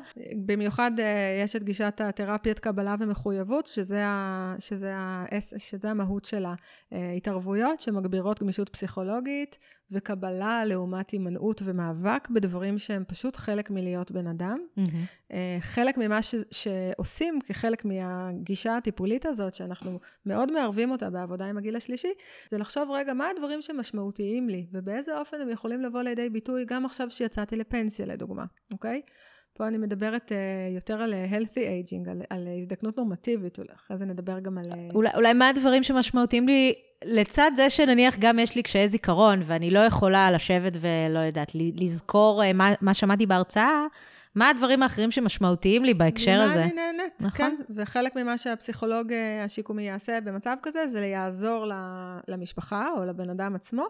במיוחד 0.46 0.90
uh, 0.96 1.02
יש 1.44 1.56
את 1.56 1.64
גישת 1.64 2.00
התרפיית 2.04 2.58
קבלה 2.58 2.94
ומחויבות, 2.98 3.66
שזה, 3.66 4.06
ה, 4.06 4.54
שזה, 4.58 4.94
ה, 4.96 5.24
שזה 5.58 5.90
המהות 5.90 6.24
שלה. 6.24 6.54
Uh, 6.54 6.96
התערבויות 7.16 7.80
שמגבירות 7.80 8.42
גמישות 8.42 8.68
פסיכולוגית, 8.68 9.58
וקבלה 9.94 10.64
לעומת 10.64 11.10
הימנעות 11.10 11.62
ומאבק 11.64 12.28
בדברים 12.30 12.78
שהם 12.78 13.04
פשוט 13.08 13.36
חלק 13.36 13.70
מלהיות 13.70 14.10
בן 14.10 14.26
אדם. 14.26 14.58
Mm-hmm. 14.78 15.32
חלק 15.60 15.98
ממה 15.98 16.22
ש, 16.22 16.34
שעושים 16.50 17.38
כחלק 17.46 17.84
מהגישה 17.84 18.76
הטיפולית 18.76 19.26
הזאת, 19.26 19.54
שאנחנו 19.54 19.98
מאוד 20.26 20.52
מערבים 20.52 20.90
אותה 20.90 21.10
בעבודה 21.10 21.46
עם 21.46 21.58
הגיל 21.58 21.76
השלישי, 21.76 22.12
זה 22.48 22.58
לחשוב 22.58 22.90
רגע, 22.90 23.14
מה 23.14 23.28
הדברים 23.30 23.62
שמשמעותיים 23.62 24.48
לי, 24.48 24.66
ובאיזה 24.72 25.18
אופן 25.18 25.40
הם 25.40 25.48
יכולים 25.48 25.82
לבוא 25.82 26.02
לידי 26.02 26.30
ביטוי 26.30 26.64
גם 26.64 26.84
עכשיו 26.84 27.10
שיצאתי 27.10 27.56
לפנסיה, 27.56 28.06
לדוגמה, 28.06 28.44
אוקיי? 28.72 29.02
פה 29.56 29.68
אני 29.68 29.78
מדברת 29.78 30.32
uh, 30.32 30.74
יותר 30.74 31.02
על 31.02 31.14
uh, 31.14 31.32
healthy 31.32 31.56
aging, 31.56 32.10
על, 32.10 32.22
על 32.30 32.48
הזדקנות 32.58 32.96
נורמטיבית, 32.96 33.58
אחרי 33.76 33.96
זה 33.96 34.04
נדבר 34.04 34.38
גם 34.38 34.58
על... 34.58 34.72
Uh... 34.72 34.94
אולי, 34.94 35.10
אולי 35.14 35.32
מה 35.32 35.48
הדברים 35.48 35.82
שמשמעותיים 35.82 36.48
לי, 36.48 36.74
לצד 37.04 37.50
זה 37.56 37.70
שנניח 37.70 38.16
גם 38.18 38.38
יש 38.38 38.54
לי 38.56 38.62
קשיי 38.62 38.88
זיכרון, 38.88 39.40
ואני 39.44 39.70
לא 39.70 39.78
יכולה 39.78 40.30
לשבת 40.30 40.72
ולא 40.80 41.18
יודעת, 41.18 41.52
לזכור 41.54 42.52
מה, 42.52 42.72
מה 42.80 42.94
שמעתי 42.94 43.26
בהרצאה, 43.26 43.86
מה 44.34 44.48
הדברים 44.48 44.82
האחרים 44.82 45.10
שמשמעותיים 45.10 45.84
לי 45.84 45.94
בהקשר 45.94 46.34
ממה 46.34 46.44
הזה? 46.44 46.62
אני 46.62 46.72
נהנית, 46.72 47.12
נכון. 47.20 47.38
כן. 47.38 47.56
וחלק 47.76 48.16
ממה 48.16 48.38
שהפסיכולוג 48.38 49.12
אה, 49.12 49.44
השיקומי 49.44 49.82
יעשה 49.82 50.20
במצב 50.20 50.56
כזה, 50.62 50.88
זה 50.88 51.06
יעזור 51.06 51.66
למשפחה 52.28 52.88
או 52.96 53.04
לבן 53.04 53.30
אדם 53.30 53.54
עצמו, 53.54 53.86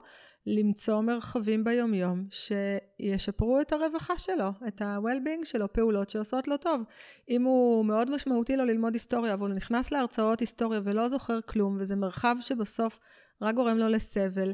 למצוא 0.47 1.01
מרחבים 1.01 1.65
ביומיום 1.65 2.27
שישפרו 2.31 3.61
את 3.61 3.73
הרווחה 3.73 4.19
שלו, 4.19 4.49
את 4.69 4.83
ה-well-being 4.83 5.45
שלו, 5.45 5.73
פעולות 5.73 6.11
שעושות 6.11 6.49
לו 6.49 6.57
טוב. 6.57 6.85
אם 7.31 7.43
הוא 7.43 7.85
מאוד 7.85 8.11
משמעותי 8.11 8.57
לו 8.57 8.65
ללמוד 8.65 8.95
היסטוריה, 8.95 9.35
אבל 9.35 9.49
הוא 9.49 9.57
נכנס 9.57 9.93
להרצאות 9.93 10.41
היסטוריה 10.41 10.81
ולא 10.85 11.09
זוכר 11.09 11.41
כלום, 11.41 11.77
וזה 11.81 11.97
מרחב 11.97 12.37
שבסוף 12.41 13.01
רק 13.43 13.55
גורם 13.55 13.79
לו 13.79 13.89
לסבל, 13.89 14.53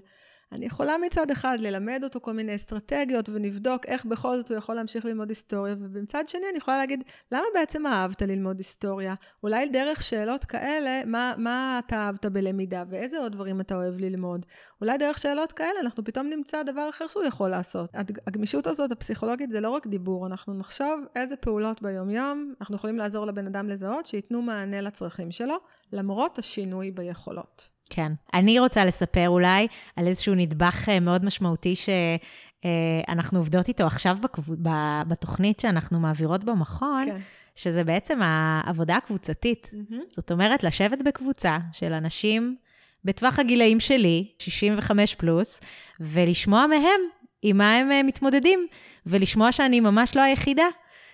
אני 0.52 0.66
יכולה 0.66 0.98
מצד 0.98 1.30
אחד 1.30 1.58
ללמד 1.60 2.00
אותו 2.04 2.20
כל 2.20 2.32
מיני 2.32 2.54
אסטרטגיות 2.56 3.28
ונבדוק 3.28 3.86
איך 3.86 4.04
בכל 4.04 4.36
זאת 4.36 4.50
הוא 4.50 4.58
יכול 4.58 4.74
להמשיך 4.74 5.04
ללמוד 5.04 5.28
היסטוריה, 5.28 5.74
ומצד 5.80 6.28
שני 6.28 6.42
אני 6.50 6.58
יכולה 6.58 6.76
להגיד, 6.76 7.02
למה 7.32 7.44
בעצם 7.54 7.86
אהבת 7.86 8.22
ללמוד 8.22 8.58
היסטוריה? 8.58 9.14
אולי 9.42 9.68
דרך 9.68 10.02
שאלות 10.02 10.44
כאלה, 10.44 11.04
מה, 11.06 11.34
מה 11.38 11.80
אתה 11.86 11.96
אהבת 11.96 12.26
בלמידה 12.26 12.84
ואיזה 12.88 13.18
עוד 13.18 13.32
דברים 13.32 13.60
אתה 13.60 13.74
אוהב 13.74 13.98
ללמוד? 13.98 14.46
אולי 14.80 14.98
דרך 14.98 15.18
שאלות 15.18 15.52
כאלה 15.52 15.80
אנחנו 15.80 16.04
פתאום 16.04 16.26
נמצא 16.26 16.62
דבר 16.62 16.88
אחר 16.90 17.06
שהוא 17.06 17.24
יכול 17.24 17.48
לעשות. 17.48 17.90
הג- 17.94 18.18
הגמישות 18.26 18.66
הזאת 18.66 18.92
הפסיכולוגית 18.92 19.50
זה 19.50 19.60
לא 19.60 19.70
רק 19.70 19.86
דיבור, 19.86 20.26
אנחנו 20.26 20.54
נחשוב 20.54 21.00
איזה 21.16 21.36
פעולות 21.36 21.82
ביומיום 21.82 22.54
אנחנו 22.60 22.76
יכולים 22.76 22.96
לעזור 22.96 23.26
לבן 23.26 23.46
אדם 23.46 23.68
לזהות 23.68 24.06
שייתנו 24.06 24.42
מענה 24.42 24.80
לצרכים 24.80 25.30
שלו, 25.30 25.56
למרות 25.92 26.38
השינוי 26.38 26.90
ביכולות. 26.90 27.79
כן. 27.90 28.12
אני 28.34 28.58
רוצה 28.58 28.84
לספר 28.84 29.28
אולי 29.28 29.66
על 29.96 30.06
איזשהו 30.06 30.34
נדבך 30.34 30.88
אה, 30.88 31.00
מאוד 31.00 31.24
משמעותי 31.24 31.74
שאנחנו 31.76 33.38
עובדות 33.38 33.68
איתו 33.68 33.84
עכשיו 33.86 34.16
בקבו- 34.22 34.56
ב- 34.62 35.02
בתוכנית 35.08 35.60
שאנחנו 35.60 36.00
מעבירות 36.00 36.44
במכון, 36.44 37.04
כן. 37.06 37.16
שזה 37.54 37.84
בעצם 37.84 38.18
העבודה 38.22 38.96
הקבוצתית. 38.96 39.70
זאת 40.16 40.32
אומרת, 40.32 40.62
לשבת 40.62 41.02
בקבוצה 41.04 41.58
של 41.72 41.92
אנשים 41.92 42.56
בטווח 43.04 43.38
הגילאים 43.38 43.80
שלי, 43.80 44.26
65 44.38 45.14
פלוס, 45.14 45.60
ולשמוע 46.00 46.66
מהם 46.66 47.00
עם 47.42 47.56
מה 47.58 47.74
הם 47.76 47.92
אה, 47.92 48.02
מתמודדים, 48.02 48.66
ולשמוע 49.06 49.52
שאני 49.52 49.80
ממש 49.80 50.16
לא 50.16 50.22
היחידה 50.22 50.64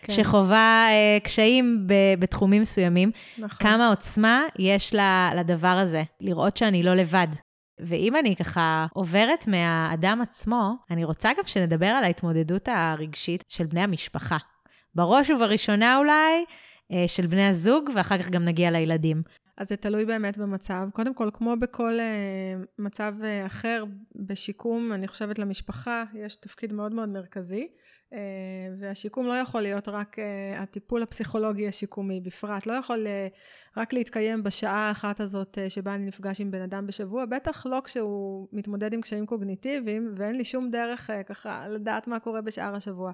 כן. 0.03 0.13
שחווה 0.13 0.87
אה, 0.91 1.19
קשיים 1.25 1.87
ב- 1.87 1.95
בתחומים 2.21 2.63
מסוימים. 2.63 3.11
נכון. 3.39 3.67
כמה 3.67 3.89
עוצמה 3.89 4.43
יש 4.59 4.95
ל- 4.95 5.31
לדבר 5.39 5.69
הזה, 5.69 6.03
לראות 6.21 6.57
שאני 6.57 6.83
לא 6.83 6.95
לבד. 6.95 7.27
ואם 7.81 8.17
אני 8.17 8.37
ככה 8.37 8.87
עוברת 8.95 9.47
מהאדם 9.47 10.21
עצמו, 10.23 10.73
אני 10.91 11.05
רוצה 11.05 11.31
גם 11.39 11.47
שנדבר 11.47 11.87
על 11.87 12.05
ההתמודדות 12.05 12.69
הרגשית 12.69 13.45
של 13.49 13.67
בני 13.67 13.81
המשפחה. 13.81 14.37
בראש 14.95 15.31
ובראשונה 15.31 15.97
אולי 15.97 16.45
אה, 16.93 17.05
של 17.09 17.27
בני 17.27 17.47
הזוג, 17.47 17.91
ואחר 17.95 18.19
כך 18.19 18.31
גם 18.31 18.45
נגיע 18.45 18.71
לילדים. 18.71 19.23
אז 19.57 19.69
זה 19.69 19.77
תלוי 19.77 20.05
באמת 20.05 20.39
במצב. 20.39 20.89
קודם 20.93 21.15
כל, 21.15 21.31
כמו 21.33 21.57
בכל 21.57 21.99
uh, 21.99 22.67
מצב 22.79 23.15
uh, 23.21 23.47
אחר 23.47 23.85
בשיקום, 24.17 24.93
אני 24.93 25.09
חושבת 25.09 25.39
למשפחה 25.39 26.05
יש 26.15 26.37
תפקיד 26.37 26.73
מאוד 26.73 26.95
מאוד 26.95 27.09
מרכזי, 27.09 27.69
uh, 28.11 28.17
והשיקום 28.81 29.27
לא 29.27 29.33
יכול 29.33 29.61
להיות 29.61 29.89
רק 29.89 30.19
uh, 30.19 30.23
הטיפול 30.63 31.03
הפסיכולוגי 31.03 31.69
השיקומי 31.69 32.21
בפרט, 32.21 32.67
לא 32.67 32.73
יכול 32.73 33.07
uh, 33.07 33.81
רק 33.81 33.93
להתקיים 33.93 34.43
בשעה 34.43 34.89
האחת 34.89 35.21
הזאת 35.21 35.59
uh, 35.59 35.71
שבה 35.71 35.95
אני 35.95 36.07
נפגש 36.07 36.41
עם 36.41 36.51
בן 36.51 36.63
אדם 36.63 36.87
בשבוע, 36.87 37.25
בטח 37.27 37.67
לא 37.67 37.81
כשהוא 37.85 38.49
מתמודד 38.53 38.95
עם 38.95 39.01
קשיים 39.01 39.27
קוגניטיביים, 39.27 40.15
ואין 40.17 40.35
לי 40.35 40.45
שום 40.45 40.71
דרך 40.71 41.11
uh, 41.11 41.23
ככה 41.23 41.69
לדעת 41.69 42.07
מה 42.09 42.21
קורה 42.21 42.43
בשאר 42.43 42.75
השבוע. 42.75 43.13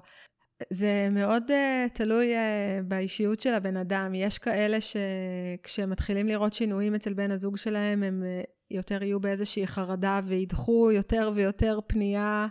זה 0.69 1.07
מאוד 1.11 1.43
uh, 1.49 1.89
תלוי 1.93 2.33
uh, 2.35 2.83
באישיות 2.83 3.39
של 3.39 3.53
הבן 3.53 3.77
אדם. 3.77 4.15
יש 4.15 4.37
כאלה 4.37 4.77
שכשהם 4.81 5.89
מתחילים 5.89 6.27
לראות 6.27 6.53
שינויים 6.53 6.95
אצל 6.95 7.13
בן 7.13 7.31
הזוג 7.31 7.57
שלהם, 7.57 8.03
הם 8.03 8.23
uh, 8.23 8.47
יותר 8.71 9.03
יהיו 9.03 9.19
באיזושהי 9.19 9.67
חרדה 9.67 10.19
וידחו 10.23 10.91
יותר 10.91 11.31
ויותר 11.35 11.79
פנייה. 11.87 12.47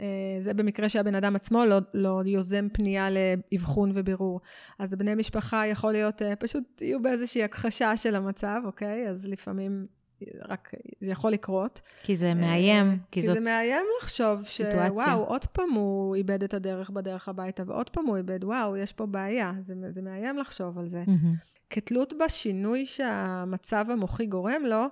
Uh, 0.00 0.04
זה 0.40 0.54
במקרה 0.54 0.88
שהבן 0.88 1.14
אדם 1.14 1.36
עצמו 1.36 1.64
לא, 1.64 1.78
לא 1.94 2.22
יוזם 2.24 2.68
פנייה 2.72 3.08
לאבחון 3.10 3.90
ובירור. 3.94 4.40
אז 4.78 4.94
בני 4.94 5.14
משפחה 5.14 5.66
יכול 5.66 5.92
להיות, 5.92 6.22
uh, 6.22 6.24
פשוט 6.40 6.82
יהיו 6.82 7.02
באיזושהי 7.02 7.42
הכחשה 7.42 7.96
של 7.96 8.14
המצב, 8.14 8.60
אוקיי? 8.64 9.08
אז 9.08 9.26
לפעמים 9.26 9.86
רק 10.48 10.70
זה 11.00 11.10
יכול 11.10 11.32
לקרות. 11.32 11.80
כי 12.02 12.16
זה 12.16 12.34
מאיים, 12.34 12.90
אה, 12.90 12.94
כי 13.10 13.20
כי 13.20 13.26
זאת... 13.26 13.34
זה 13.34 13.40
מאיים 13.40 13.86
לחשוב. 14.02 14.44
שוואו, 14.44 15.24
עוד 15.24 15.44
פעם 15.44 15.70
הוא 15.70 16.14
איבד 16.14 16.42
את 16.42 16.54
הדרך 16.54 16.90
בדרך 16.90 17.28
הביתה, 17.28 17.62
ועוד 17.66 17.90
פעם 17.90 18.06
הוא 18.06 18.16
איבד, 18.16 18.44
וואו, 18.44 18.76
יש 18.76 18.92
פה 18.92 19.06
בעיה. 19.06 19.52
זה, 19.60 19.74
זה 19.90 20.02
מאיים 20.02 20.38
לחשוב 20.38 20.78
על 20.78 20.88
זה. 20.88 21.02
מהמם. 21.06 21.34
כתלות 21.70 22.14
בשינוי 22.24 22.86
שהמצב 22.86 23.86
המוחי 23.90 24.26
גורם 24.26 24.62
לו, 24.66 24.86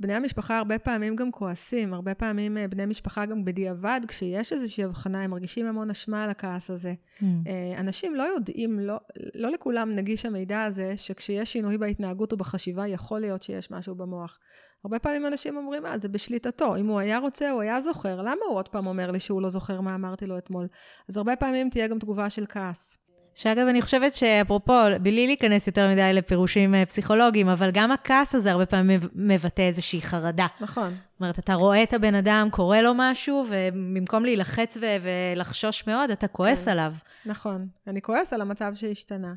בני 0.00 0.14
המשפחה 0.14 0.58
הרבה 0.58 0.78
פעמים 0.78 1.16
גם 1.16 1.32
כועסים, 1.32 1.94
הרבה 1.94 2.14
פעמים 2.14 2.58
אה, 2.58 2.68
בני 2.68 2.86
משפחה 2.86 3.26
גם 3.26 3.44
בדיעבד, 3.44 4.00
כשיש 4.08 4.52
איזושהי 4.52 4.84
הבחנה, 4.84 5.22
הם 5.22 5.30
מרגישים 5.30 5.66
המון 5.66 5.90
אשמה 5.90 6.24
על 6.24 6.30
הכעס 6.30 6.70
הזה. 6.70 6.94
אה, 7.22 7.80
אנשים 7.80 8.14
לא 8.14 8.22
יודעים, 8.22 8.80
לא, 8.80 8.96
לא 9.34 9.50
לכולם 9.50 9.94
נגיש 9.94 10.26
המידע 10.26 10.62
הזה, 10.62 10.92
שכשיש 10.96 11.52
שינוי 11.52 11.78
בהתנהגות 11.78 12.32
או 12.32 12.36
בחשיבה, 12.36 12.86
יכול 12.86 13.20
להיות 13.20 13.42
שיש 13.42 13.70
משהו 13.70 13.94
במוח. 13.94 14.38
הרבה 14.84 14.98
פעמים 14.98 15.26
אנשים 15.26 15.56
אומרים, 15.56 15.86
אה, 15.86 15.98
זה 15.98 16.08
בשליטתו. 16.08 16.76
אם 16.76 16.86
הוא 16.86 16.98
היה 16.98 17.18
רוצה, 17.18 17.50
הוא 17.50 17.62
היה 17.62 17.80
זוכר. 17.80 18.20
למה 18.20 18.40
הוא 18.48 18.56
עוד 18.56 18.68
פעם 18.68 18.86
אומר 18.86 19.10
לי 19.10 19.20
שהוא 19.20 19.42
לא 19.42 19.48
זוכר 19.48 19.80
מה 19.80 19.94
אמרתי 19.94 20.26
לו 20.26 20.38
אתמול? 20.38 20.66
אז 21.08 21.16
הרבה 21.16 21.36
פעמים 21.36 21.70
תהיה 21.70 21.86
גם 21.86 21.98
תגובה 21.98 22.30
של 22.30 22.46
כעס. 22.48 22.98
שאגב, 23.38 23.66
אני 23.66 23.82
חושבת 23.82 24.14
שאפרופו, 24.14 24.72
בלי 25.02 25.26
להיכנס 25.26 25.66
יותר 25.66 25.88
מדי 25.92 26.12
לפירושים 26.12 26.74
אה, 26.74 26.86
פסיכולוגיים, 26.86 27.48
אבל 27.48 27.70
גם 27.70 27.92
הכעס 27.92 28.34
הזה 28.34 28.52
הרבה 28.52 28.66
פעמים 28.66 29.00
מבטא 29.14 29.62
איזושהי 29.62 30.02
חרדה. 30.02 30.46
נכון. 30.60 30.88
זאת 30.90 31.20
אומרת, 31.20 31.38
אתה 31.38 31.54
רואה 31.54 31.82
את 31.82 31.92
הבן 31.92 32.14
אדם, 32.14 32.48
קורה 32.50 32.82
לו 32.82 32.92
משהו, 32.96 33.44
ובמקום 33.48 34.24
להילחץ 34.24 34.76
ו- 34.80 34.96
ולחשוש 35.02 35.86
מאוד, 35.86 36.10
אתה 36.10 36.28
כועס 36.28 36.64
כן. 36.64 36.70
עליו. 36.70 36.94
נכון. 37.26 37.66
אני 37.86 38.02
כועס 38.02 38.32
על 38.32 38.40
המצב 38.40 38.72
שהשתנה. 38.74 39.32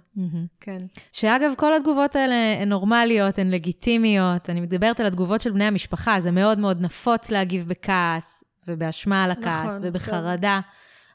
כן. 0.60 0.78
שאגב, 1.12 1.52
כל 1.58 1.74
התגובות 1.74 2.16
האלה 2.16 2.36
הן 2.62 2.70
נורמליות, 2.70 3.40
הן 3.40 3.52
לגיטימיות. 3.52 4.50
אני 4.50 4.62
מדברת 4.62 5.00
על 5.00 5.06
התגובות 5.06 5.42
של 5.42 5.52
בני 5.52 5.66
המשפחה, 5.66 6.20
זה 6.20 6.32
מאוד 6.32 6.60
מאוד 6.60 6.82
נפוץ 6.82 7.32
להגיב 7.32 7.68
בכעס, 7.68 8.44
ובאשמה 8.68 9.24
על 9.24 9.32
הכעס, 9.32 9.66
נכון, 9.66 9.80
ובחרדה. 9.84 10.60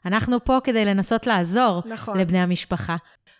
אנחנו 0.05 0.43
פה 0.45 0.57
כדי 0.63 0.85
לנסות 0.85 1.27
לעזור 1.27 1.81
נכון. 1.85 2.17
לבני 2.17 2.39
המשפחה. 2.39 2.95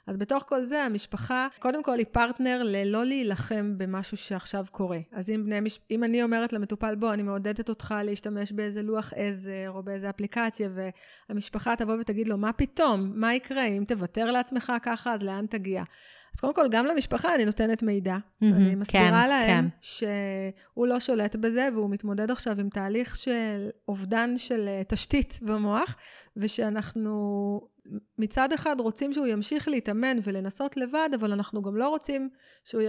אז 0.07 0.17
בתוך 0.17 0.43
כל 0.47 0.63
זה, 0.63 0.83
המשפחה, 0.83 1.47
קודם 1.59 1.83
כל 1.83 1.97
היא 1.97 2.05
פרטנר 2.11 2.61
ללא 2.63 3.05
להילחם 3.05 3.73
במשהו 3.77 4.17
שעכשיו 4.17 4.65
קורה. 4.71 4.99
אז 5.13 5.29
אם, 5.29 5.43
בני, 5.45 5.59
מש- 5.59 5.79
אם 5.91 6.03
אני 6.03 6.23
אומרת 6.23 6.53
למטופל, 6.53 6.95
בוא, 6.95 7.13
אני 7.13 7.23
מעודדת 7.23 7.69
אותך 7.69 7.95
להשתמש 8.03 8.51
באיזה 8.51 8.81
לוח 8.81 9.13
עזר 9.15 9.71
או 9.71 9.83
באיזה 9.83 10.09
אפליקציה, 10.09 10.69
והמשפחה 11.29 11.75
תבוא 11.75 11.93
ותגיד 11.99 12.27
לו, 12.27 12.37
מה 12.37 12.53
פתאום? 12.53 13.11
מה 13.15 13.33
יקרה? 13.33 13.63
אם 13.63 13.83
תוותר 13.87 14.31
לעצמך 14.31 14.73
ככה, 14.81 15.13
אז 15.13 15.23
לאן 15.23 15.45
תגיע? 15.45 15.83
אז 16.37 16.41
קודם 16.41 16.53
כל, 16.53 16.67
גם 16.71 16.85
למשפחה 16.85 17.35
אני 17.35 17.45
נותנת 17.45 17.83
מידע. 17.83 18.17
מהמם, 18.41 18.55
אני 18.55 18.75
מסבירה 18.75 19.23
כן, 19.23 19.29
להם 19.29 19.69
כן. 19.69 19.75
שהוא 19.81 20.87
לא 20.87 20.99
שולט 20.99 21.35
בזה, 21.35 21.69
והוא 21.73 21.89
מתמודד 21.89 22.31
עכשיו 22.31 22.59
עם 22.59 22.69
תהליך 22.69 23.15
של 23.15 23.69
אובדן 23.87 24.37
של 24.37 24.67
אה, 24.67 24.81
תשתית 24.87 25.39
במוח, 25.41 25.95
ושאנחנו 26.37 27.61
מצד 28.17 28.53
אחד 28.53 28.75
רוצים 28.79 29.13
שהוא 29.13 29.25
ימשיך 29.25 29.67
להתאמן 29.67 30.17
ולנסות 30.23 30.77
לבד, 30.77 31.09
אבל 31.15 31.31
אנחנו 31.31 31.61
גם 31.61 31.77
לא 31.77 31.89
רוצים 31.89 32.29
שהוא 32.65 32.81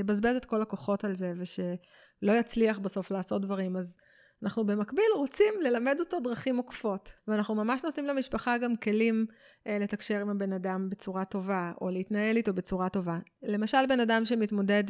יבזבז 0.00 0.36
את 0.36 0.44
כל 0.44 0.62
הכוחות 0.62 1.04
על 1.04 1.16
זה, 1.16 1.32
ושלא 1.36 2.32
יצליח 2.32 2.78
בסוף 2.78 3.10
לעשות 3.10 3.42
דברים. 3.42 3.76
אז 3.76 3.96
אנחנו 4.42 4.66
במקביל 4.66 5.04
רוצים 5.16 5.54
ללמד 5.62 5.96
אותו 6.00 6.20
דרכים 6.20 6.56
עוקפות, 6.56 7.12
ואנחנו 7.28 7.54
ממש 7.54 7.84
נותנים 7.84 8.06
למשפחה 8.06 8.58
גם 8.58 8.76
כלים 8.76 9.26
אה, 9.66 9.78
לתקשר 9.78 10.20
עם 10.20 10.28
הבן 10.28 10.52
אדם 10.52 10.90
בצורה 10.90 11.24
טובה, 11.24 11.72
או 11.80 11.90
להתנהל 11.90 12.36
איתו 12.36 12.54
בצורה 12.54 12.88
טובה. 12.88 13.18
למשל, 13.42 13.86
בן 13.88 14.00
אדם 14.00 14.24
שמתמודד 14.24 14.84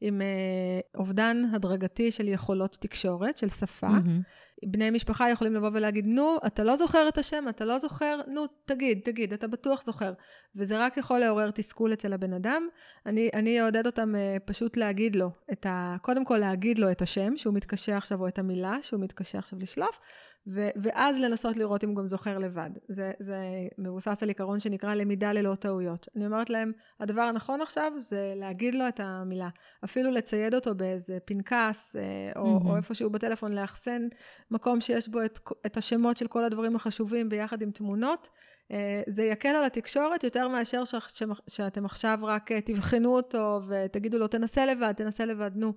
עם 0.00 0.22
אה, 0.22 0.80
אובדן 0.94 1.42
הדרגתי 1.52 2.10
של 2.10 2.28
יכולות 2.28 2.76
תקשורת, 2.80 3.38
של 3.38 3.48
שפה, 3.48 3.88
מהמם. 3.88 4.20
בני 4.64 4.90
משפחה 4.90 5.30
יכולים 5.30 5.54
לבוא 5.54 5.70
ולהגיד, 5.72 6.06
נו, 6.06 6.38
אתה 6.46 6.64
לא 6.64 6.76
זוכר 6.76 7.08
את 7.08 7.18
השם, 7.18 7.44
אתה 7.48 7.64
לא 7.64 7.78
זוכר, 7.78 8.20
נו, 8.26 8.46
תגיד, 8.64 9.00
תגיד, 9.04 9.32
אתה 9.32 9.48
בטוח 9.48 9.82
זוכר. 9.82 10.12
וזה 10.56 10.78
רק 10.78 10.96
יכול 10.96 11.18
לעורר 11.18 11.50
תסכול 11.50 11.92
אצל 11.92 12.12
הבן 12.12 12.32
אדם. 12.32 12.68
אני, 13.06 13.30
אני 13.34 13.62
אעודד 13.62 13.86
אותם 13.86 14.14
uh, 14.14 14.40
פשוט 14.44 14.76
להגיד 14.76 15.16
לו, 15.16 15.30
ה, 15.66 15.96
קודם 16.02 16.24
כל 16.24 16.38
להגיד 16.38 16.78
לו 16.78 16.90
את 16.90 17.02
השם, 17.02 17.36
שהוא 17.36 17.54
מתקשה 17.54 17.96
עכשיו, 17.96 18.20
או 18.20 18.28
את 18.28 18.38
המילה 18.38 18.76
שהוא 18.82 19.00
מתקשה 19.00 19.38
עכשיו 19.38 19.58
לשלוף, 19.58 20.00
ו, 20.46 20.68
ואז 20.76 21.20
לנסות 21.20 21.56
לראות 21.56 21.84
אם 21.84 21.88
הוא 21.88 21.96
גם 21.96 22.06
זוכר 22.06 22.38
לבד. 22.38 22.70
זה, 22.88 23.12
זה 23.20 23.38
מבוסס 23.78 24.22
על 24.22 24.28
עיקרון 24.28 24.60
שנקרא 24.60 24.94
למידה 24.94 25.32
ללא 25.32 25.54
טעויות. 25.54 26.08
אני 26.16 26.26
אומרת 26.26 26.50
להם, 26.50 26.72
הדבר 27.00 27.20
הנכון 27.22 27.60
עכשיו 27.60 27.92
זה 27.98 28.32
להגיד 28.36 28.74
לו 28.74 28.88
את 28.88 29.00
המילה. 29.00 29.48
אפילו 29.84 30.10
לצייד 30.10 30.54
אותו 30.54 30.74
באיזה 30.74 31.18
פנקס, 31.24 31.96
אה, 31.96 32.40
או, 32.40 32.46
מהמם. 32.46 32.66
או 32.66 32.76
איפשהו 32.76 33.10
בטלפון, 33.10 33.52
לאחסן 33.52 34.08
מקום 34.50 34.80
שיש 34.80 35.08
בו 35.08 35.24
את, 35.24 35.38
את 35.66 35.76
השמות 35.76 36.16
של 36.16 36.26
כל 36.26 36.44
הדברים 36.44 36.76
החשובים 36.76 37.28
ביחד 37.28 37.62
עם 37.62 37.70
תמונות, 37.70 38.28
אה, 38.72 39.02
זה 39.06 39.22
יקל 39.22 39.48
על 39.48 39.64
התקשורת 39.64 40.24
יותר 40.24 40.48
מאשר 40.48 40.84
ש- 40.84 40.94
ש- 41.08 41.22
שאתם 41.48 41.84
עכשיו 41.84 42.18
רק 42.22 42.52
אה, 42.52 42.60
תבחנו 42.60 43.16
אותו 43.16 43.60
ותגידו 43.68 44.18
לו, 44.18 44.28
תנסה 44.28 44.66
לבד, 44.66 44.92
תנסה 44.92 45.24
לבד, 45.24 45.50
נו. 45.54 45.72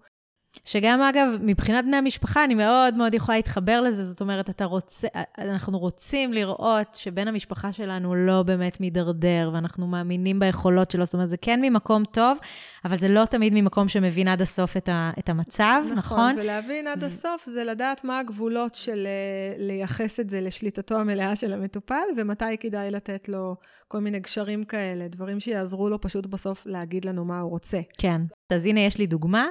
שגם, 0.65 1.01
אגב, 1.01 1.27
מבחינת 1.41 1.85
בני 1.85 1.97
המשפחה, 1.97 2.43
אני 2.43 2.55
מאוד 2.55 2.95
מאוד 2.95 3.13
יכולה 3.13 3.37
להתחבר 3.37 3.81
לזה. 3.81 4.03
זאת 4.03 4.21
אומרת, 4.21 4.49
אתה 4.49 4.65
רוצה, 4.65 5.07
אנחנו 5.37 5.79
רוצים 5.79 6.33
לראות 6.33 6.93
שבן 6.93 7.27
המשפחה 7.27 7.73
שלנו 7.73 8.15
לא 8.15 8.43
באמת 8.43 8.79
מידרדר, 8.81 9.51
ואנחנו 9.53 9.87
מאמינים 9.87 10.39
ביכולות 10.39 10.91
שלו. 10.91 11.05
זאת 11.05 11.13
אומרת, 11.13 11.29
זה 11.29 11.37
כן 11.37 11.61
ממקום 11.61 12.03
טוב, 12.05 12.37
אבל 12.85 12.97
זה 12.97 13.07
לא 13.07 13.25
תמיד 13.25 13.53
ממקום 13.53 13.87
שמבין 13.87 14.27
עד 14.27 14.41
הסוף 14.41 14.77
את, 14.77 14.89
ה, 14.89 15.11
את 15.19 15.29
המצב, 15.29 15.83
נכון? 15.95 16.17
נכון, 16.17 16.35
ולהבין 16.37 16.87
עד 16.87 17.03
הסוף 17.03 17.49
זה 17.49 17.63
לדעת 17.63 18.03
מה 18.03 18.19
הגבולות 18.19 18.75
של 18.75 19.07
אה, 19.07 19.55
לייחס 19.57 20.19
את 20.19 20.29
זה 20.29 20.41
לשליטתו 20.41 20.97
המלאה 20.97 21.35
של 21.35 21.53
המטופל, 21.53 22.03
ומתי 22.17 22.57
כדאי 22.59 22.91
לתת 22.91 23.29
לו 23.29 23.55
כל 23.87 23.99
מיני 23.99 24.19
גשרים 24.19 24.63
כאלה, 24.63 25.07
דברים 25.07 25.39
שיעזרו 25.39 25.89
לו 25.89 26.01
פשוט 26.01 26.25
בסוף 26.25 26.65
להגיד 26.65 27.05
לנו 27.05 27.25
מה 27.25 27.39
הוא 27.39 27.49
רוצה. 27.49 27.79
כן. 27.97 28.21
אז 28.49 28.65
הנה, 28.65 28.79
יש 28.79 28.97
לי 28.97 29.07
דוגמה. 29.07 29.45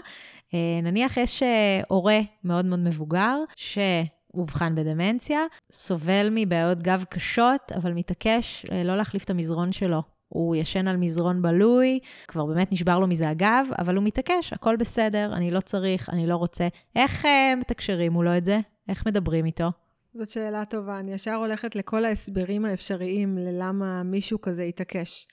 אה, 0.55 0.81
נניח 0.83 1.17
יש 1.17 1.43
אה, 1.43 1.81
הורה 1.89 2.21
מאוד 2.45 2.65
מאוד 2.65 2.79
מבוגר, 2.79 3.37
שאובחן 3.57 4.75
בדמנציה, 4.75 5.41
סובל 5.73 6.29
מבעיות 6.31 6.83
גב 6.83 7.05
קשות, 7.11 7.73
אבל 7.75 7.93
מתעקש 7.93 8.67
אה, 8.73 8.85
לא 8.85 8.97
להחליף 8.97 9.25
את 9.25 9.31
המזרון 9.31 9.73
שלו. 9.73 10.03
הוא 10.29 10.57
ישן 10.57 10.89
על 10.89 10.97
מזרון 10.97 11.43
בלוי, 11.43 11.99
כבר 12.29 12.47
באמת 12.47 12.73
נשבר 12.73 12.99
לו 12.99 13.07
מזה 13.07 13.29
הגב, 13.29 13.67
אבל 13.79 13.97
הוא 13.97 14.05
מתעקש, 14.05 14.53
הכל 14.53 14.77
בסדר, 14.77 15.31
אני 15.33 15.51
לא 15.51 15.61
צריך, 15.61 16.11
אני 16.11 16.27
לא 16.27 16.37
רוצה. 16.37 16.69
איך 16.97 17.27
מתקשרים 17.59 18.13
מולו 18.13 18.37
את 18.37 18.45
זה? 18.45 18.61
איך 18.89 19.07
מדברים 19.07 19.45
איתו? 19.45 19.69
זאת 20.15 20.31
שאלה 20.31 20.65
טובה. 20.65 20.99
אני 20.99 21.13
ישר 21.13 21.35
הולכת 21.35 21.77
לכל 21.77 22.05
ההסברים 22.05 22.65
האפשריים 22.65 23.39
ללמה 23.39 24.03
מישהו 24.03 24.41
כזה 24.41 24.65
יתעקש. 24.65 25.27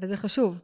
וזה 0.00 0.16
חשוב. 0.16 0.60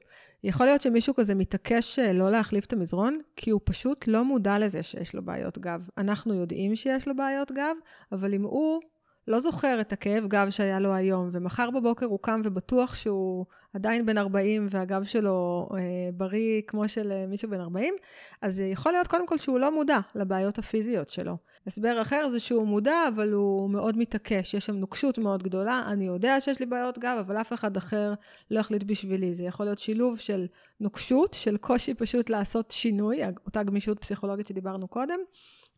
יכול 0.47 0.67
להיות 0.67 0.83
שמישהו 0.83 1.15
כזה 1.15 1.35
מתעקש 1.35 1.99
אה, 1.99 2.13
לא 2.13 2.31
להחליף 2.31 2.65
את 2.65 2.73
המזרון, 2.73 3.19
כי 3.37 3.51
הוא 3.51 3.61
פשוט 3.65 4.05
לא 4.09 4.25
מודע 4.25 4.59
לזה 4.59 4.83
שיש 4.83 5.15
לו 5.15 5.23
בעיות 5.25 5.59
גב. 5.59 5.89
אנחנו 5.99 6.35
יודעים 6.35 6.77
שיש 6.77 7.09
לו 7.09 7.17
בעיות 7.17 7.53
גב, 7.53 7.77
אבל 8.13 8.35
אם 8.35 8.43
הוא 8.43 8.81
לא 9.29 9.41
זוכר 9.41 9.81
את 9.81 9.93
הכאב 9.93 10.27
גב 10.27 10.51
שהיה 10.51 10.81
לו 10.81 10.95
היום, 10.95 11.29
ומחר 11.33 11.71
בבוקר 11.71 12.07
הוא 12.07 12.19
קם 12.23 12.41
ובטוח 12.45 12.95
שהוא 12.95 13.47
עדיין 13.75 14.07
בן 14.07 14.19
40 14.19 14.67
והגב 14.71 15.05
שלו 15.05 15.69
אה, 15.75 15.79
בריא 16.15 16.63
כמו 16.67 16.89
של 16.89 17.13
אה, 17.13 17.27
מישהו 17.27 17.51
בן 17.51 17.61
40, 17.61 17.95
אז 18.43 18.61
יכול 18.61 18.93
להיות 18.93 19.07
קודם 19.07 19.27
כל 19.27 19.39
שהוא 19.39 19.59
לא 19.59 19.75
מודע 19.75 19.99
לבעיות 20.15 20.59
הפיזיות 20.59 21.11
שלו. 21.11 21.37
הסבר 21.67 22.03
אחר 22.03 22.29
זה 22.29 22.41
שהוא 22.41 22.67
מודע, 22.67 23.09
אבל 23.15 23.33
הוא 23.33 23.71
מאוד 23.71 23.99
מתעקש, 23.99 24.55
יש 24.55 24.67
שם 24.67 24.77
נוקשות 24.77 25.19
מאוד 25.19 25.43
גדולה, 25.43 25.83
אני 25.87 26.05
יודע 26.05 26.41
שיש 26.41 26.61
לי 26.61 26.67
בעיות 26.67 26.99
גב, 26.99 27.17
אבל 27.21 27.37
אף 27.37 27.53
אחד 27.53 27.77
אחר 27.77 28.15
לא 28.51 28.61
יחליט 28.61 28.83
בשבילי. 28.83 29.35
זה 29.35 29.43
יכול 29.43 29.67
להיות 29.67 29.79
שילוב 29.79 30.19
של 30.19 30.47
נוקשות, 30.81 31.35
של 31.35 31.57
קושי 31.57 31.95
פשוט 31.95 32.31
לעשות 32.31 32.71
שינוי, 32.71 33.21
אותה 33.47 33.63
גמישות 33.63 33.99
פסיכולוגית 33.99 34.47
שדיברנו 34.47 34.89
קודם, 34.89 35.19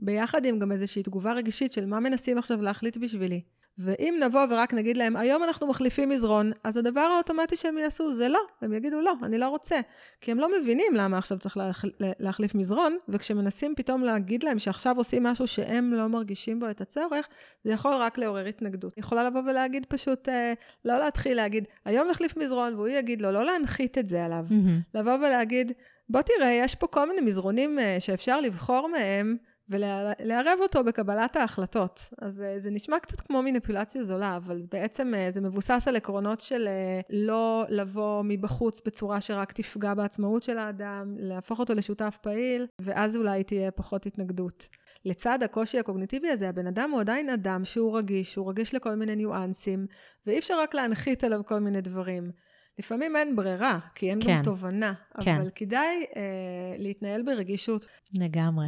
ביחד 0.00 0.44
עם 0.44 0.58
גם 0.58 0.72
איזושהי 0.72 1.02
תגובה 1.02 1.32
רגשית 1.32 1.72
של 1.72 1.86
מה 1.86 2.00
מנסים 2.00 2.38
עכשיו 2.38 2.62
להחליט 2.62 2.96
בשבילי. 2.96 3.40
ואם 3.78 4.20
נבוא 4.22 4.46
ורק 4.50 4.74
נגיד 4.74 4.96
להם, 4.96 5.16
היום 5.16 5.42
אנחנו 5.42 5.66
מחליפים 5.66 6.08
מזרון, 6.08 6.52
אז 6.64 6.76
הדבר 6.76 7.00
האוטומטי 7.00 7.56
שהם 7.56 7.78
יעשו 7.78 8.12
זה 8.12 8.28
לא. 8.28 8.40
הם 8.62 8.72
יגידו, 8.72 9.00
לא, 9.00 9.12
אני 9.22 9.38
לא 9.38 9.48
רוצה. 9.48 9.80
כי 10.20 10.30
הם 10.30 10.38
לא 10.38 10.60
מבינים 10.60 10.94
למה 10.94 11.18
עכשיו 11.18 11.38
צריך 11.38 11.56
להחל... 11.56 11.90
להחליף 12.00 12.54
מזרון, 12.54 12.96
וכשמנסים 13.08 13.74
פתאום 13.76 14.04
להגיד 14.04 14.42
להם 14.42 14.58
שעכשיו 14.58 14.96
עושים 14.96 15.22
משהו 15.22 15.46
שהם 15.46 15.94
לא 15.94 16.06
מרגישים 16.06 16.60
בו 16.60 16.70
את 16.70 16.80
הצורך, 16.80 17.28
זה 17.64 17.72
יכול 17.72 17.94
רק 17.94 18.18
לעורר 18.18 18.46
התנגדות. 18.46 18.92
היא 18.96 19.02
יכולה 19.02 19.24
לבוא 19.24 19.40
ולהגיד 19.46 19.86
פשוט, 19.88 20.28
אה, 20.28 20.52
לא 20.84 20.98
להתחיל 20.98 21.36
להגיד, 21.36 21.64
היום 21.84 22.08
נחליף 22.08 22.36
מזרון, 22.36 22.74
והוא 22.74 22.88
יגיד 22.88 23.22
לו, 23.22 23.32
לא 23.32 23.44
להנחית 23.44 23.98
את 23.98 24.08
זה 24.08 24.24
עליו. 24.24 24.46
Mm-hmm. 24.48 24.98
לבוא 24.98 25.14
ולהגיד, 25.14 25.72
בוא 26.08 26.22
תראה, 26.22 26.50
יש 26.50 26.74
פה 26.74 26.86
כל 26.86 27.08
מיני 27.08 27.20
מזרונים 27.20 27.78
אה, 27.78 27.96
שאפשר 28.00 28.40
לבחור 28.40 28.88
מהם, 28.88 29.36
ולערב 29.68 30.58
אותו 30.60 30.84
בקבלת 30.84 31.36
ההחלטות. 31.36 32.08
אז 32.20 32.42
אה, 32.42 32.60
זה 32.60 32.70
נשמע 32.70 32.98
קצת 32.98 33.20
כמו 33.20 33.42
מניפולציה 33.42 34.04
זולה, 34.04 34.36
אבל 34.36 34.60
בעצם 34.72 35.14
אה, 35.14 35.28
זה 35.30 35.40
מבוסס 35.40 35.84
על 35.88 35.96
עקרונות 35.96 36.40
של 36.40 36.68
אה, 36.68 37.00
לא 37.10 37.64
לבוא 37.68 38.22
מבחוץ 38.24 38.80
בצורה 38.86 39.20
שרק 39.20 39.52
תפגע 39.52 39.94
בעצמאות 39.94 40.42
של 40.42 40.58
האדם, 40.58 41.14
להפוך 41.18 41.60
אותו 41.60 41.74
לשותף 41.74 42.18
פעיל, 42.22 42.66
ואז 42.80 43.16
אולי 43.16 43.44
תהיה 43.44 43.70
פחות 43.70 44.06
התנגדות. 44.06 44.68
לצד 45.04 45.42
הקושי 45.42 45.78
הקוגניטיבי 45.78 46.28
הזה, 46.28 46.48
הבן 46.48 46.66
אדם 46.66 46.90
הוא 46.90 47.00
עדיין 47.00 47.28
אדם 47.28 47.64
שהוא 47.64 47.98
רגיש, 47.98 48.34
הוא 48.34 48.50
רגיש 48.50 48.74
לכל 48.74 48.94
מיני 48.94 49.16
ניואנסים, 49.16 49.86
ואי 50.26 50.38
אפשר 50.38 50.60
רק 50.60 50.74
להנחית 50.74 51.24
עליו 51.24 51.44
כל 51.44 51.58
מיני 51.58 51.80
דברים. 51.80 52.30
לפעמים 52.78 53.16
אין 53.16 53.36
ברירה, 53.36 53.78
כי 53.94 54.10
אין 54.10 54.18
כן, 54.20 54.36
גם 54.36 54.42
תובנה, 54.44 54.92
כן. 55.20 55.36
אבל 55.36 55.50
כדאי 55.54 56.04
אה, 56.16 56.74
להתנהל 56.78 57.22
ברגישות. 57.22 57.86
לגמרי. 58.14 58.66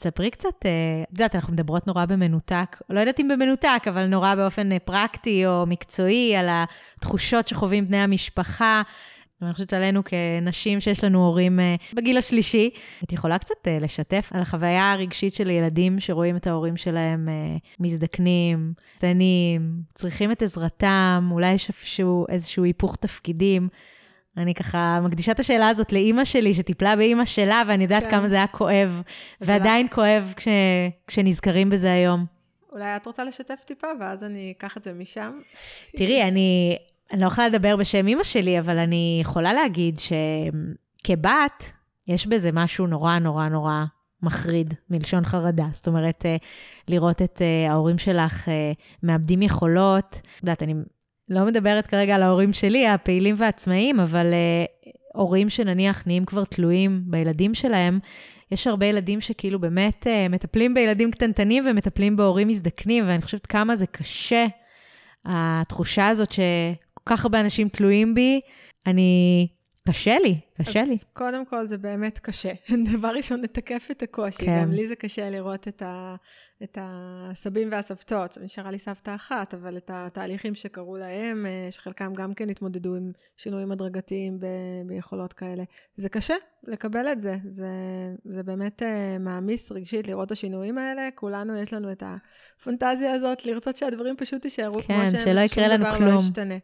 תספרי 0.00 0.30
קצת, 0.30 0.66
אה, 0.66 1.02
את 1.02 1.08
יודעת, 1.10 1.34
אנחנו 1.34 1.52
מדברות 1.52 1.86
נורא 1.86 2.04
במנותק, 2.04 2.76
לא 2.90 3.00
יודעת 3.00 3.20
אם 3.20 3.28
במנותק, 3.28 3.82
אבל 3.88 4.06
נורא 4.06 4.34
באופן 4.34 4.72
אה, 4.72 4.78
פרקטי 4.78 5.46
או 5.46 5.64
מקצועי, 5.66 6.36
על 6.36 6.48
התחושות 6.50 7.48
שחווים 7.48 7.86
בני 7.86 7.96
המשפחה. 7.96 8.82
ואני 9.40 9.52
חושבת 9.52 9.72
עלינו 9.72 10.02
כנשים 10.04 10.80
שיש 10.80 11.04
לנו 11.04 11.26
הורים 11.26 11.60
אה, 11.60 11.74
בגיל 11.92 12.18
השלישי. 12.18 12.70
את 13.04 13.12
יכולה 13.12 13.38
קצת 13.38 13.54
לשתף 13.80 14.30
על 14.34 14.40
החוויה 14.40 14.92
הרגשית 14.92 15.34
של 15.34 15.50
ילדים 15.50 16.00
שרואים 16.00 16.36
את 16.36 16.46
ההורים 16.46 16.76
שלהם 16.76 17.28
מזדקנים, 17.80 18.72
קטנים, 18.96 19.82
צריכים 19.94 20.32
את 20.32 20.42
עזרתם, 20.42 21.28
אולי 21.32 21.52
יש 21.52 21.70
איזשהו 22.28 22.64
היפוך 22.64 22.96
תפקידים. 22.96 23.68
אני 24.38 24.54
ככה 24.54 25.00
מקדישה 25.02 25.32
את 25.32 25.40
השאלה 25.40 25.68
הזאת 25.68 25.92
לאימא 25.92 26.24
שלי, 26.24 26.54
שטיפלה 26.54 26.96
באימא 26.96 27.24
שלה, 27.24 27.62
ואני 27.68 27.84
יודעת 27.84 28.02
כן. 28.04 28.10
כמה 28.10 28.28
זה 28.28 28.36
היה 28.36 28.46
כואב, 28.46 29.02
ועדיין 29.40 29.86
לא... 29.90 29.94
כואב 29.94 30.32
כש... 30.36 30.48
כשנזכרים 31.06 31.70
בזה 31.70 31.92
היום. 31.92 32.24
אולי 32.72 32.96
את 32.96 33.06
רוצה 33.06 33.24
לשתף 33.24 33.64
טיפה, 33.64 33.86
ואז 34.00 34.24
אני 34.24 34.54
אקח 34.58 34.76
את 34.76 34.84
זה 34.84 34.92
משם. 34.92 35.40
תראי, 35.96 36.22
אני, 36.22 36.76
אני 37.12 37.20
לא 37.20 37.26
יכולה 37.26 37.48
לדבר 37.48 37.76
בשם 37.76 38.06
אימא 38.06 38.22
שלי, 38.22 38.58
אבל 38.58 38.78
אני 38.78 39.18
יכולה 39.22 39.52
להגיד 39.52 39.98
שכבת, 39.98 41.72
יש 42.08 42.26
בזה 42.26 42.50
משהו 42.52 42.86
נורא 42.86 43.18
נורא 43.18 43.48
נורא 43.48 43.84
מחריד, 44.22 44.74
מלשון 44.90 45.24
חרדה. 45.24 45.66
זאת 45.72 45.88
אומרת, 45.88 46.26
אה, 46.26 46.36
לראות 46.88 47.22
את 47.22 47.42
אה, 47.42 47.70
ההורים 47.70 47.98
שלך 47.98 48.48
אה, 48.48 48.72
מאבדים 49.02 49.42
יכולות. 49.42 50.10
את 50.10 50.42
יודעת, 50.42 50.62
אני 50.62 50.74
לא 51.30 51.44
מדברת 51.44 51.86
כרגע 51.86 52.14
על 52.14 52.22
ההורים 52.22 52.52
שלי, 52.52 52.88
הפעילים 52.88 53.34
והעצמאיים, 53.38 54.00
אבל 54.00 54.26
uh, 54.32 54.90
הורים 55.14 55.50
שנניח 55.50 56.06
נהיים 56.06 56.24
כבר 56.24 56.44
תלויים 56.44 57.02
בילדים 57.06 57.54
שלהם, 57.54 57.98
יש 58.50 58.66
הרבה 58.66 58.86
ילדים 58.86 59.20
שכאילו 59.20 59.58
באמת 59.58 60.06
uh, 60.06 60.32
מטפלים 60.32 60.74
בילדים 60.74 61.10
קטנטנים 61.10 61.64
ומטפלים 61.66 62.16
בהורים 62.16 62.48
מזדקנים, 62.48 63.04
ואני 63.06 63.22
חושבת 63.22 63.46
כמה 63.46 63.76
זה 63.76 63.86
קשה, 63.86 64.46
התחושה 65.24 66.08
הזאת 66.08 66.32
שכל 66.32 67.02
כך 67.04 67.24
הרבה 67.24 67.40
אנשים 67.40 67.68
תלויים 67.68 68.14
בי. 68.14 68.40
אני 68.86 69.48
קשה 69.88 70.18
לי, 70.18 70.40
קשה 70.62 70.80
אז 70.80 70.88
לי. 70.88 70.96
קודם 71.12 71.46
כל 71.46 71.66
זה 71.66 71.78
באמת 71.78 72.18
קשה. 72.18 72.52
דבר 72.92 73.08
ראשון, 73.08 73.40
לתקף 73.40 73.88
את 73.90 74.02
הקושי. 74.02 74.44
כן. 74.44 74.62
גם 74.62 74.70
לי 74.70 74.86
זה 74.86 74.96
קשה 74.96 75.30
לראות 75.30 75.68
את, 75.68 75.82
ה, 75.82 76.14
את 76.62 76.78
הסבים 76.80 77.68
והסבתות. 77.72 78.38
נשארה 78.40 78.70
לי 78.70 78.78
סבתא 78.78 79.14
אחת, 79.14 79.54
אבל 79.54 79.76
את 79.76 79.90
התהליכים 79.94 80.54
שקרו 80.54 80.96
להם, 80.96 81.46
אה, 81.46 81.70
שחלקם 81.70 82.14
גם 82.14 82.34
כן 82.34 82.50
התמודדו 82.50 82.94
עם 82.94 83.12
שינויים 83.36 83.72
הדרגתיים 83.72 84.40
ב, 84.40 84.46
ביכולות 84.86 85.32
כאלה. 85.32 85.64
זה 85.96 86.08
קשה 86.08 86.34
לקבל 86.66 87.12
את 87.12 87.20
זה. 87.20 87.36
זה, 87.50 87.68
זה 88.24 88.42
באמת 88.42 88.82
uh, 88.82 89.18
מעמיס 89.20 89.72
רגשית 89.72 90.08
לראות 90.08 90.26
את 90.26 90.32
השינויים 90.32 90.78
האלה. 90.78 91.08
כולנו 91.14 91.56
יש 91.56 91.72
לנו 91.72 91.92
את 91.92 92.02
הפנטזיה 92.06 93.12
הזאת, 93.12 93.46
לרצות 93.46 93.76
שהדברים 93.76 94.16
פשוט 94.16 94.44
יישארו 94.44 94.78
כן, 94.78 94.84
כמו 94.86 95.10
שהם, 95.10 95.24
שלא 95.24 95.40
יקרה 95.40 95.68
לנו 95.68 95.84
כלום. 95.96 96.14
לא 96.14 96.20
ישתנה. 96.20 96.54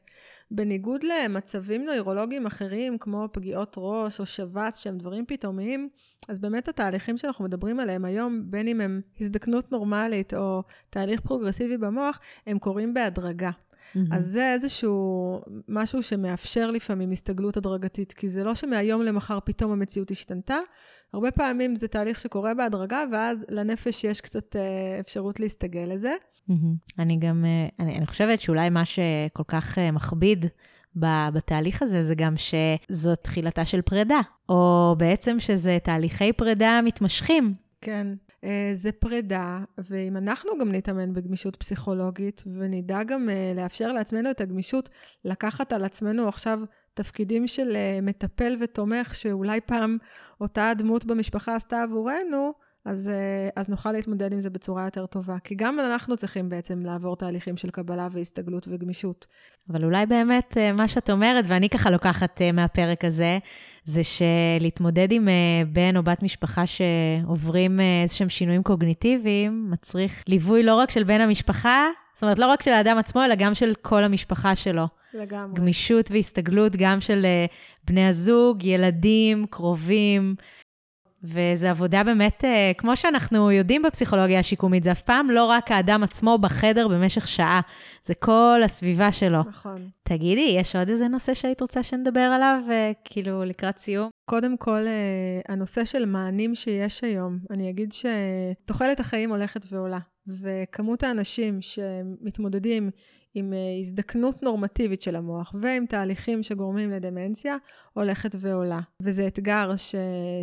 בניגוד 0.51 1.01
למצבים 1.05 1.85
נוירולוגיים 1.85 2.47
אחרים, 2.47 2.99
כמו 2.99 3.29
פגיעות 3.33 3.75
ראש 3.79 4.21
או 4.21 4.27
שבץ, 4.27 4.79
שהם 4.79 4.99
דברים 4.99 5.27
פתאומיים, 5.27 5.89
אז 6.29 6.39
באמת 6.39 6.69
התהליכים 6.69 7.17
שאנחנו 7.17 7.45
מדברים 7.45 7.81
עליהם 7.81 8.05
היום, 8.05 8.43
בין 8.51 8.69
אם 8.69 8.81
הם 8.81 9.01
הזדקנות 9.21 9.73
נורמלית 9.73 10.35
או 10.35 10.63
תהליך 10.91 11.21
פרוגרסיבי 11.21 11.77
במוח, 11.77 12.21
הם 12.47 12.59
קורים 12.59 12.95
בהדרגה. 12.95 13.51
Mm-hmm. 13.97 14.17
אז 14.17 14.27
זה 14.27 14.53
איזשהו 14.53 15.41
משהו 15.69 16.03
שמאפשר 16.03 16.71
לפעמים 16.71 17.11
הסתגלות 17.11 17.57
הדרגתית, 17.57 18.13
כי 18.13 18.31
זה 18.31 18.45
לא 18.45 18.55
שמהיום 18.55 19.03
למחר 19.03 19.38
פתאום 19.45 19.73
המציאות 19.73 20.11
השתנתה, 20.11 20.57
הרבה 21.13 21.31
פעמים 21.31 21.77
זה 21.77 21.88
תהליך 21.88 22.21
שקורה 22.21 22.55
בהדרגה, 22.55 23.05
ואז 23.13 23.47
לנפש 23.49 24.05
יש 24.05 24.21
קצת 24.21 24.57
אה, 24.57 25.01
אפשרות 25.01 25.40
להסתגל 25.40 25.85
לזה. 25.95 26.15
אני 26.99 27.17
גם, 27.17 27.45
אה, 27.45 27.69
אני, 27.85 27.97
אני 27.97 28.07
חושבת 28.07 28.40
שאולי 28.40 28.71
מה 28.71 28.85
שכל 28.85 29.42
כך 29.49 29.79
אה, 29.79 29.90
מכביד 29.90 30.47
בתהליך 31.33 31.83
הזה, 31.83 32.03
זה 32.03 32.15
גם 32.15 32.35
שזאת 32.37 33.19
תחילתה 33.23 33.65
של 33.65 33.83
פרידה, 33.83 34.21
או 34.49 34.95
בעצם 34.99 35.40
שזה 35.40 35.79
תהליכי 35.83 36.33
פרידה 36.33 36.81
מתמשכים. 36.85 37.55
כן, 37.81 38.07
זה 38.75 38.92
פרידה, 38.92 39.59
ואם 39.79 40.17
אנחנו 40.17 40.51
גם 40.61 40.73
נתאמן 40.73 41.13
בגמישות 41.13 41.57
פסיכולוגית, 41.57 42.42
ונדע 42.47 43.03
גם 43.03 43.29
אה, 43.29 43.53
לאפשר 43.57 43.92
לעצמנו 43.92 44.31
את 44.31 44.40
הגמישות, 44.40 44.90
לקחת 45.25 45.73
על 45.73 45.85
עצמנו 45.85 46.29
עכשיו 46.29 46.61
תפקידים 46.95 47.47
של 47.47 47.77
אה, 47.77 47.99
מטפל 48.03 48.57
ותומך, 48.61 49.15
שאולי 49.15 49.61
פעם 49.61 49.99
אותה 50.40 50.73
דמות 50.79 51.05
במשפחה 51.05 51.57
עשתה 51.57 51.83
עבורנו, 51.83 52.53
אז, 52.85 53.11
אז 53.57 53.69
נוכל 53.69 53.93
להתמודד 53.93 54.33
עם 54.33 54.41
זה 54.41 54.51
בצורה 54.51 54.85
יותר 54.85 55.07
טובה. 55.07 55.37
כי 55.45 55.55
גם 55.55 55.81
אנחנו 55.81 56.17
צריכים 56.17 56.49
בעצם 56.49 56.87
לעבור 56.87 57.17
תהליכים 57.17 57.57
של 57.57 57.71
קבלה 57.71 58.09
והסתגלות 58.11 58.69
וגמישות. 58.71 59.27
אבל 59.71 59.85
אולי 59.85 60.07
באמת 60.07 60.57
מה 60.77 60.89
שאת 60.89 61.11
אומרת, 61.11 61.45
ואני 61.49 61.69
ככה 61.69 61.91
לוקחת 61.91 62.41
מהפרק 62.53 63.05
הזה, 63.05 63.39
זה 63.85 64.01
שלהתמודד 64.05 65.13
עם 65.13 65.29
אה, 65.29 65.63
בן 65.73 65.97
או 65.97 66.03
בת 66.03 66.23
משפחה 66.23 66.65
שעוברים 66.67 67.81
אה, 67.81 68.03
איזשהם 68.03 68.29
שינויים 68.29 68.63
קוגניטיביים, 68.63 69.71
מצריך 69.71 70.25
ליווי 70.29 70.63
לא 70.63 70.75
רק 70.75 70.91
של 70.91 71.05
בן 71.05 71.21
המשפחה, 71.21 71.87
זאת 72.15 72.23
אומרת, 72.23 72.39
לא 72.39 72.47
רק 72.47 72.63
של 72.63 72.71
האדם 72.71 72.99
עצמו, 72.99 73.25
אלא 73.25 73.35
גם 73.35 73.55
של 73.55 73.73
כל 73.83 74.05
המשפחה 74.05 74.57
שלו. 74.57 74.87
לגמרי. 75.15 75.55
גמישות 75.55 76.11
והסתגלות 76.11 76.77
גם 76.77 77.01
של 77.01 77.25
אה, 77.25 77.47
בני 77.85 78.07
הזוג, 78.07 78.65
ילדים, 78.65 79.47
קרובים. 79.51 80.35
וזו 81.25 81.68
עבודה 81.68 82.04
באמת, 82.04 82.44
אה, 82.44 82.72
כמו 82.79 82.96
שאנחנו 82.96 83.50
יודעים 83.50 83.83
בפסיכולוגיה 83.83 84.38
השיקומית, 84.38 84.85
זה 84.85 84.92
אף 84.92 85.02
פעם 85.02 85.31
לא 85.31 85.44
רק 85.44 85.70
האדם 85.70 86.02
עצמו 86.02 86.38
בחדר 86.38 86.88
במשך 86.88 87.29
שעה, 87.29 87.60
זה 88.04 88.14
כל 88.14 88.60
הסביבה 88.64 89.12
שלו. 89.12 89.40
נכון. 89.48 89.88
תגידי, 90.02 90.54
יש 90.58 90.77
עוד 90.77 90.88
איזה 90.88 91.08
נושא 91.08 91.35
שהיית 91.35 91.60
רוצה 91.60 91.83
שנדבר 91.83 92.20
עליו, 92.20 92.60
אה, 92.70 92.92
כאילו, 93.04 93.44
לקראת 93.44 93.79
סיום? 93.79 94.10
קודם 94.31 94.56
כל, 94.56 94.87
אה, 94.87 95.40
הנושא 95.48 95.85
של 95.85 96.04
מענים 96.04 96.54
שיש 96.54 97.04
היום, 97.04 97.38
אני 97.50 97.70
אגיד 97.70 97.92
שתוחלת 97.92 99.00
החיים 99.00 99.31
הולכת 99.31 99.66
ועולה, 99.72 99.98
וכמות 100.27 101.02
האנשים 101.02 101.58
שמתמודדים 101.62 102.90
עם 103.35 103.53
אה, 103.53 103.59
הזדקנות 103.81 104.43
נורמטיבית 104.43 105.03
של 105.03 105.17
המוח 105.17 105.55
ועם 105.61 105.87
תהליכים 105.87 106.43
שגורמים 106.43 106.91
לדמנציה, 106.91 107.57
הולכת 107.93 108.31
ועולה. 108.39 108.81
וזה 109.01 109.27
אתגר 109.27 109.77
ש... 109.77 109.95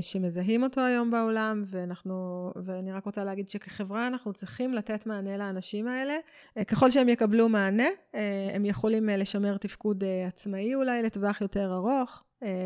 שמזהים 0.02 0.64
אותו 0.64 0.82
היום 0.82 1.12
בעולם, 1.12 1.64
ואנחנו, 1.66 2.52
ואני 2.66 2.92
רק 2.92 3.06
רוצה 3.06 3.24
להגיד 3.24 3.50
שכחברה 3.50 4.08
אנחנו 4.08 4.34
צריכים 4.34 4.74
לתת 4.74 5.06
מענה 5.06 5.38
לאנשים 5.38 5.88
האלה. 5.88 6.14
אה, 6.58 6.64
ככל 6.64 6.92
שהם 6.92 7.10
יקבלו 7.10 7.50
מענה, 7.50 7.88
אה, 8.16 8.50
הם 8.54 8.66
יכולים 8.66 9.10
לשמר 9.10 9.58
תפקוד 9.58 10.04
עצמאי 10.28 10.76
אולי 10.76 11.04
לטווח 11.04 11.42
יותר 11.42 11.74
ארוך, 11.74 12.24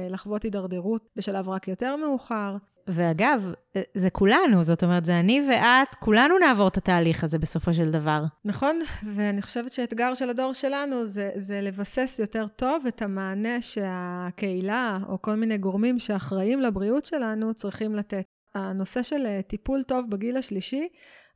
לחוות 0.09 0.43
הידרדרות 0.43 1.09
בשלב 1.15 1.49
רק 1.49 1.67
יותר 1.67 1.95
מאוחר, 1.95 2.57
ואגב, 2.87 3.53
זה 3.93 4.09
כולנו, 4.09 4.63
זאת 4.63 4.83
אומרת, 4.83 5.05
זה 5.05 5.19
אני 5.19 5.47
ואת, 5.49 5.95
כולנו 5.99 6.37
נעבור 6.37 6.67
את 6.67 6.77
התהליך 6.77 7.23
הזה 7.23 7.39
בסופו 7.39 7.73
של 7.73 7.91
דבר. 7.91 8.23
נכון, 8.45 8.79
ואני 9.13 9.41
חושבת 9.41 9.73
שאתגר 9.73 10.13
של 10.13 10.29
הדור 10.29 10.53
שלנו 10.53 11.05
זה, 11.05 11.29
זה 11.35 11.61
לבסס 11.61 12.19
יותר 12.19 12.47
טוב 12.47 12.85
את 12.87 13.01
המענה 13.01 13.61
שהקהילה, 13.61 14.99
או 15.07 15.21
כל 15.21 15.35
מיני 15.35 15.57
גורמים 15.57 15.99
שאחראים 15.99 16.61
לבריאות 16.61 17.05
שלנו, 17.05 17.53
צריכים 17.53 17.95
לתת. 17.95 18.23
הנושא 18.55 19.03
של 19.03 19.41
טיפול 19.47 19.83
טוב 19.83 20.09
בגיל 20.09 20.37
השלישי, 20.37 20.87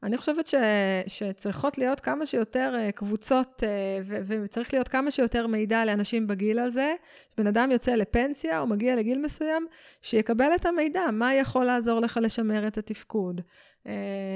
אני 0.04 0.18
חושבת 0.18 0.47
ש, 0.47 0.56
שצריכות 1.08 1.78
להיות 1.78 2.00
כמה 2.00 2.26
שיותר 2.26 2.74
אה, 2.78 2.91
קבוצות, 2.91 3.64
אה, 3.64 3.70
ו, 4.06 4.43
וצריך 4.43 4.74
להיות 4.74 4.88
כמה 4.88 5.12
שיותר 5.12 5.47
מידע 5.47 5.86
לאנשים 5.86 6.28
בגיל 6.28 6.60
הזה. 6.60 6.93
בן 7.38 7.47
אדם 7.47 7.72
יוצא 7.72 7.95
לפנסיה 7.95 8.60
או 8.60 8.68
מגיע 8.68 8.95
לגיל 8.95 9.22
מסוים, 9.22 9.68
שיקבל 10.02 10.50
את 10.56 10.66
המידע, 10.66 11.02
מה 11.14 11.34
יכול 11.34 11.66
לעזור 11.66 12.00
לך 12.00 12.20
לשמר 12.22 12.68
את 12.68 12.78
התפקוד. 12.78 13.41
אה, 13.88 13.93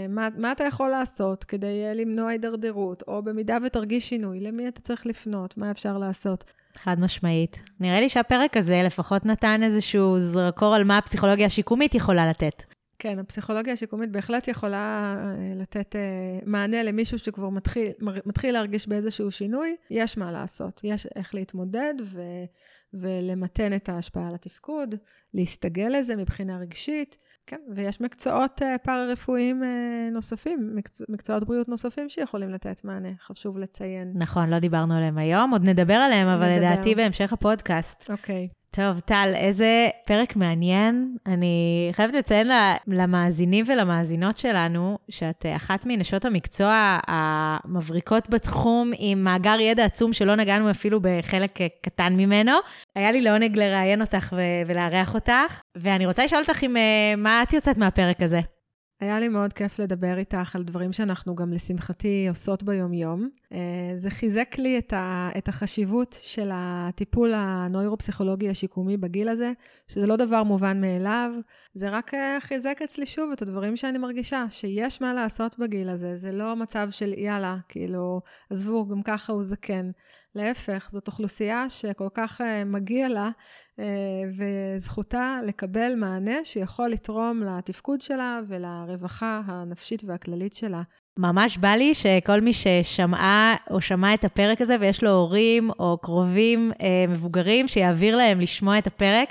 מה, 0.09 0.28
מה 0.38 0.51
אתה 0.51 0.64
יכול 0.64 0.89
לעשות 0.89 1.43
כדי 1.43 1.95
למנוע 1.95 2.30
הידרדרות, 2.30 3.03
או 3.07 3.24
במידה 3.24 3.57
ותרגיש 3.66 4.09
שינוי, 4.09 4.39
למי 4.39 4.68
אתה 4.68 4.82
צריך 4.82 5.05
לפנות, 5.05 5.57
מה 5.57 5.72
אפשר 5.72 5.97
לעשות. 5.97 6.43
חד 6.78 6.99
משמעית. 6.99 7.64
נראה 7.80 7.99
לי 7.99 8.09
שהפרק 8.09 8.57
הזה 8.57 8.82
לפחות 8.86 9.26
נתן 9.26 9.64
איזשהו 9.64 10.20
זרקור 10.20 10.76
על 10.76 10.84
מה 10.84 10.97
הפסיכולוגיה 10.97 11.45
השיקומית 11.45 11.95
יכולה 11.95 12.30
לתת. 12.30 12.72
כן, 13.04 13.20
הפסיכולוגיה 13.20 13.74
השיקומית 13.74 14.12
בהחלט 14.12 14.47
יכולה 14.47 15.16
אה, 15.18 15.56
לתת 15.56 15.95
אה, 15.95 16.39
מענה 16.45 16.84
למישהו 16.84 17.20
שכבר 17.20 17.49
מתחיל, 17.49 17.88
מתחיל 18.26 18.54
להרגיש 18.54 18.88
באיזשהו 18.88 19.32
שינוי. 19.32 19.76
יש 19.89 20.18
מה 20.18 20.32
לעשות, 20.32 20.82
יש 20.84 21.08
איך 21.16 21.36
להתמודד 21.36 21.93
ו, 22.04 22.22
ולמתן 22.93 23.74
את 23.76 23.89
ההשפעה 23.89 24.28
על 24.28 24.36
התפקוד, 24.36 24.95
להסתגל 25.34 25.88
לזה 25.88 26.16
מבחינה 26.16 26.58
רגשית. 26.58 27.18
כן, 27.47 27.60
ויש 27.76 28.01
מקצועות 28.01 28.62
אה, 28.62 28.78
פארה-רפואיים 28.78 29.64
נוספים, 30.12 30.72
מקצוע, 30.76 31.08
מקצועות 31.10 31.43
בריאות 31.43 31.70
נוספים 31.70 32.10
שיכולים 32.10 32.49
לתת 32.49 32.84
מענה, 32.84 33.12
חשוב 33.20 33.58
לציין. 33.58 34.12
נכון, 34.16 34.49
לא 34.49 34.60
דיברנו 34.60 34.93
עליהם 34.93 35.18
היום, 35.18 35.51
עוד 35.51 35.64
נדבר 35.64 35.93
עליהם, 35.93 36.28
אבל 36.28 36.49
נדבר. 36.49 36.72
לדעתי 36.72 36.95
בהמשך 36.95 37.34
הפודקאסט. 37.34 38.12
אוקיי. 38.12 38.47
טוב, 38.76 38.99
טל, 38.99 39.34
איזה 39.36 39.88
פרק 40.07 40.36
מעניין. 40.36 41.15
אני 41.26 41.89
חייבת 41.91 42.13
לציין 42.13 42.51
למאזינים 42.88 43.65
ולמאזינות 43.67 44.38
שלנו, 44.38 44.97
שאת 45.09 45.45
אחת 45.55 45.86
מנשות 45.86 46.26
המקצוע 46.26 46.99
המבריקות 47.07 48.30
בתחום, 48.30 48.91
עם 48.97 49.24
מאגר 49.24 49.59
ידע 49.59 49.86
עצום 49.86 50.13
שלא 50.13 50.36
נגענו 50.36 50.71
אפילו 50.71 50.99
בחלק 51.01 51.59
קטן 51.82 52.13
ממנו. 52.13 52.51
היה 52.95 53.11
לי 53.11 53.21
לעונג 53.21 53.59
לראיין 53.59 54.01
אותך 54.01 54.36
ולארח 54.67 55.15
אותך, 55.15 55.61
ואני 55.76 56.05
רוצה 56.05 56.26
לשאול 56.26 56.41
אותך 56.41 56.63
אם, 56.63 56.78
אה, 56.78 57.13
מה 57.17 57.43
את 57.43 57.53
יוצאת 57.53 57.78
מהפרק 57.78 58.21
הזה? 58.21 58.39
היה 58.99 59.19
לי 59.19 59.27
מאוד 59.27 59.53
כיף 59.53 59.79
לדבר 59.79 60.17
איתך 60.17 60.55
על 60.55 60.63
דברים 60.63 60.93
שאנחנו 60.93 61.35
גם 61.35 61.53
לשמחתי 61.53 62.25
עושות 62.29 62.63
ביום-יום. 62.63 63.29
אה, 63.53 63.93
זה 63.97 64.09
חיזק 64.09 64.55
לי 64.57 64.77
את, 64.77 64.93
ה, 64.93 65.29
את 65.37 65.47
החשיבות 65.47 66.19
של 66.21 66.49
הטיפול 66.53 67.33
הנוירופסיכולוגי 67.35 68.49
השיקומי 68.49 68.97
בגיל 68.97 69.29
הזה, 69.29 69.51
שזה 69.87 70.07
לא 70.07 70.15
דבר 70.15 70.43
מובן 70.43 70.81
מאליו, 70.81 71.31
זה 71.73 71.89
רק 71.89 72.13
אה, 72.13 72.37
חיזק 72.41 72.79
אצלי 72.83 73.05
שוב 73.05 73.31
את 73.31 73.41
הדברים 73.41 73.75
שאני 73.75 73.97
מרגישה, 73.97 74.45
שיש 74.49 75.01
מה 75.01 75.13
לעשות 75.13 75.59
בגיל 75.59 75.89
הזה, 75.89 76.15
זה 76.15 76.31
לא 76.31 76.55
מצב 76.55 76.87
של 76.91 77.13
יאללה, 77.17 77.57
כאילו, 77.69 78.21
עזבו, 78.49 78.87
גם 78.87 79.03
ככה 79.03 79.33
הוא 79.33 79.43
זקן. 79.43 79.91
להפך, 80.36 80.89
זאת 80.91 81.07
אוכלוסייה 81.07 81.69
שכל 81.69 82.07
כך 82.13 82.41
אה, 82.41 82.65
מגיע 82.65 83.09
לה 83.09 83.29
אה, 83.79 83.86
וזכותה 84.38 85.38
לקבל 85.45 85.95
מענה 85.95 86.43
שיכול 86.43 86.89
לתרום 86.89 87.43
לתפקוד 87.43 88.01
שלה 88.01 88.39
ולרווחה 88.47 89.41
הנפשית 89.45 90.03
והכללית 90.03 90.53
שלה. 90.53 90.81
ממש 91.19 91.57
בא 91.57 91.69
לי 91.69 91.93
שכל 91.93 92.41
מי 92.41 92.53
ששמעה 92.53 93.55
או 93.71 93.81
שמע 93.81 94.13
את 94.13 94.23
הפרק 94.23 94.61
הזה 94.61 94.75
ויש 94.79 95.03
לו 95.03 95.09
הורים 95.09 95.69
או 95.79 95.97
קרובים 95.97 96.71
אה, 96.81 97.05
מבוגרים, 97.07 97.67
שיעביר 97.67 98.15
להם 98.15 98.39
לשמוע 98.39 98.77
את 98.77 98.88
הפרק. 98.88 99.29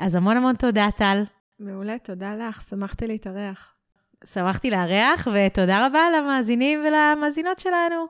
אז 0.00 0.14
המון 0.14 0.36
המון 0.36 0.54
תודה, 0.56 0.88
טל. 0.96 1.22
מעולה, 1.60 1.98
תודה 1.98 2.34
לך, 2.34 2.62
שמחתי 2.62 3.06
להתארח. 3.06 3.74
שמחתי 4.24 4.70
לארח, 4.70 5.28
ותודה 5.32 5.86
רבה 5.86 6.00
למאזינים 6.18 6.80
ולמאזינות 6.84 7.58
שלנו. 7.58 8.06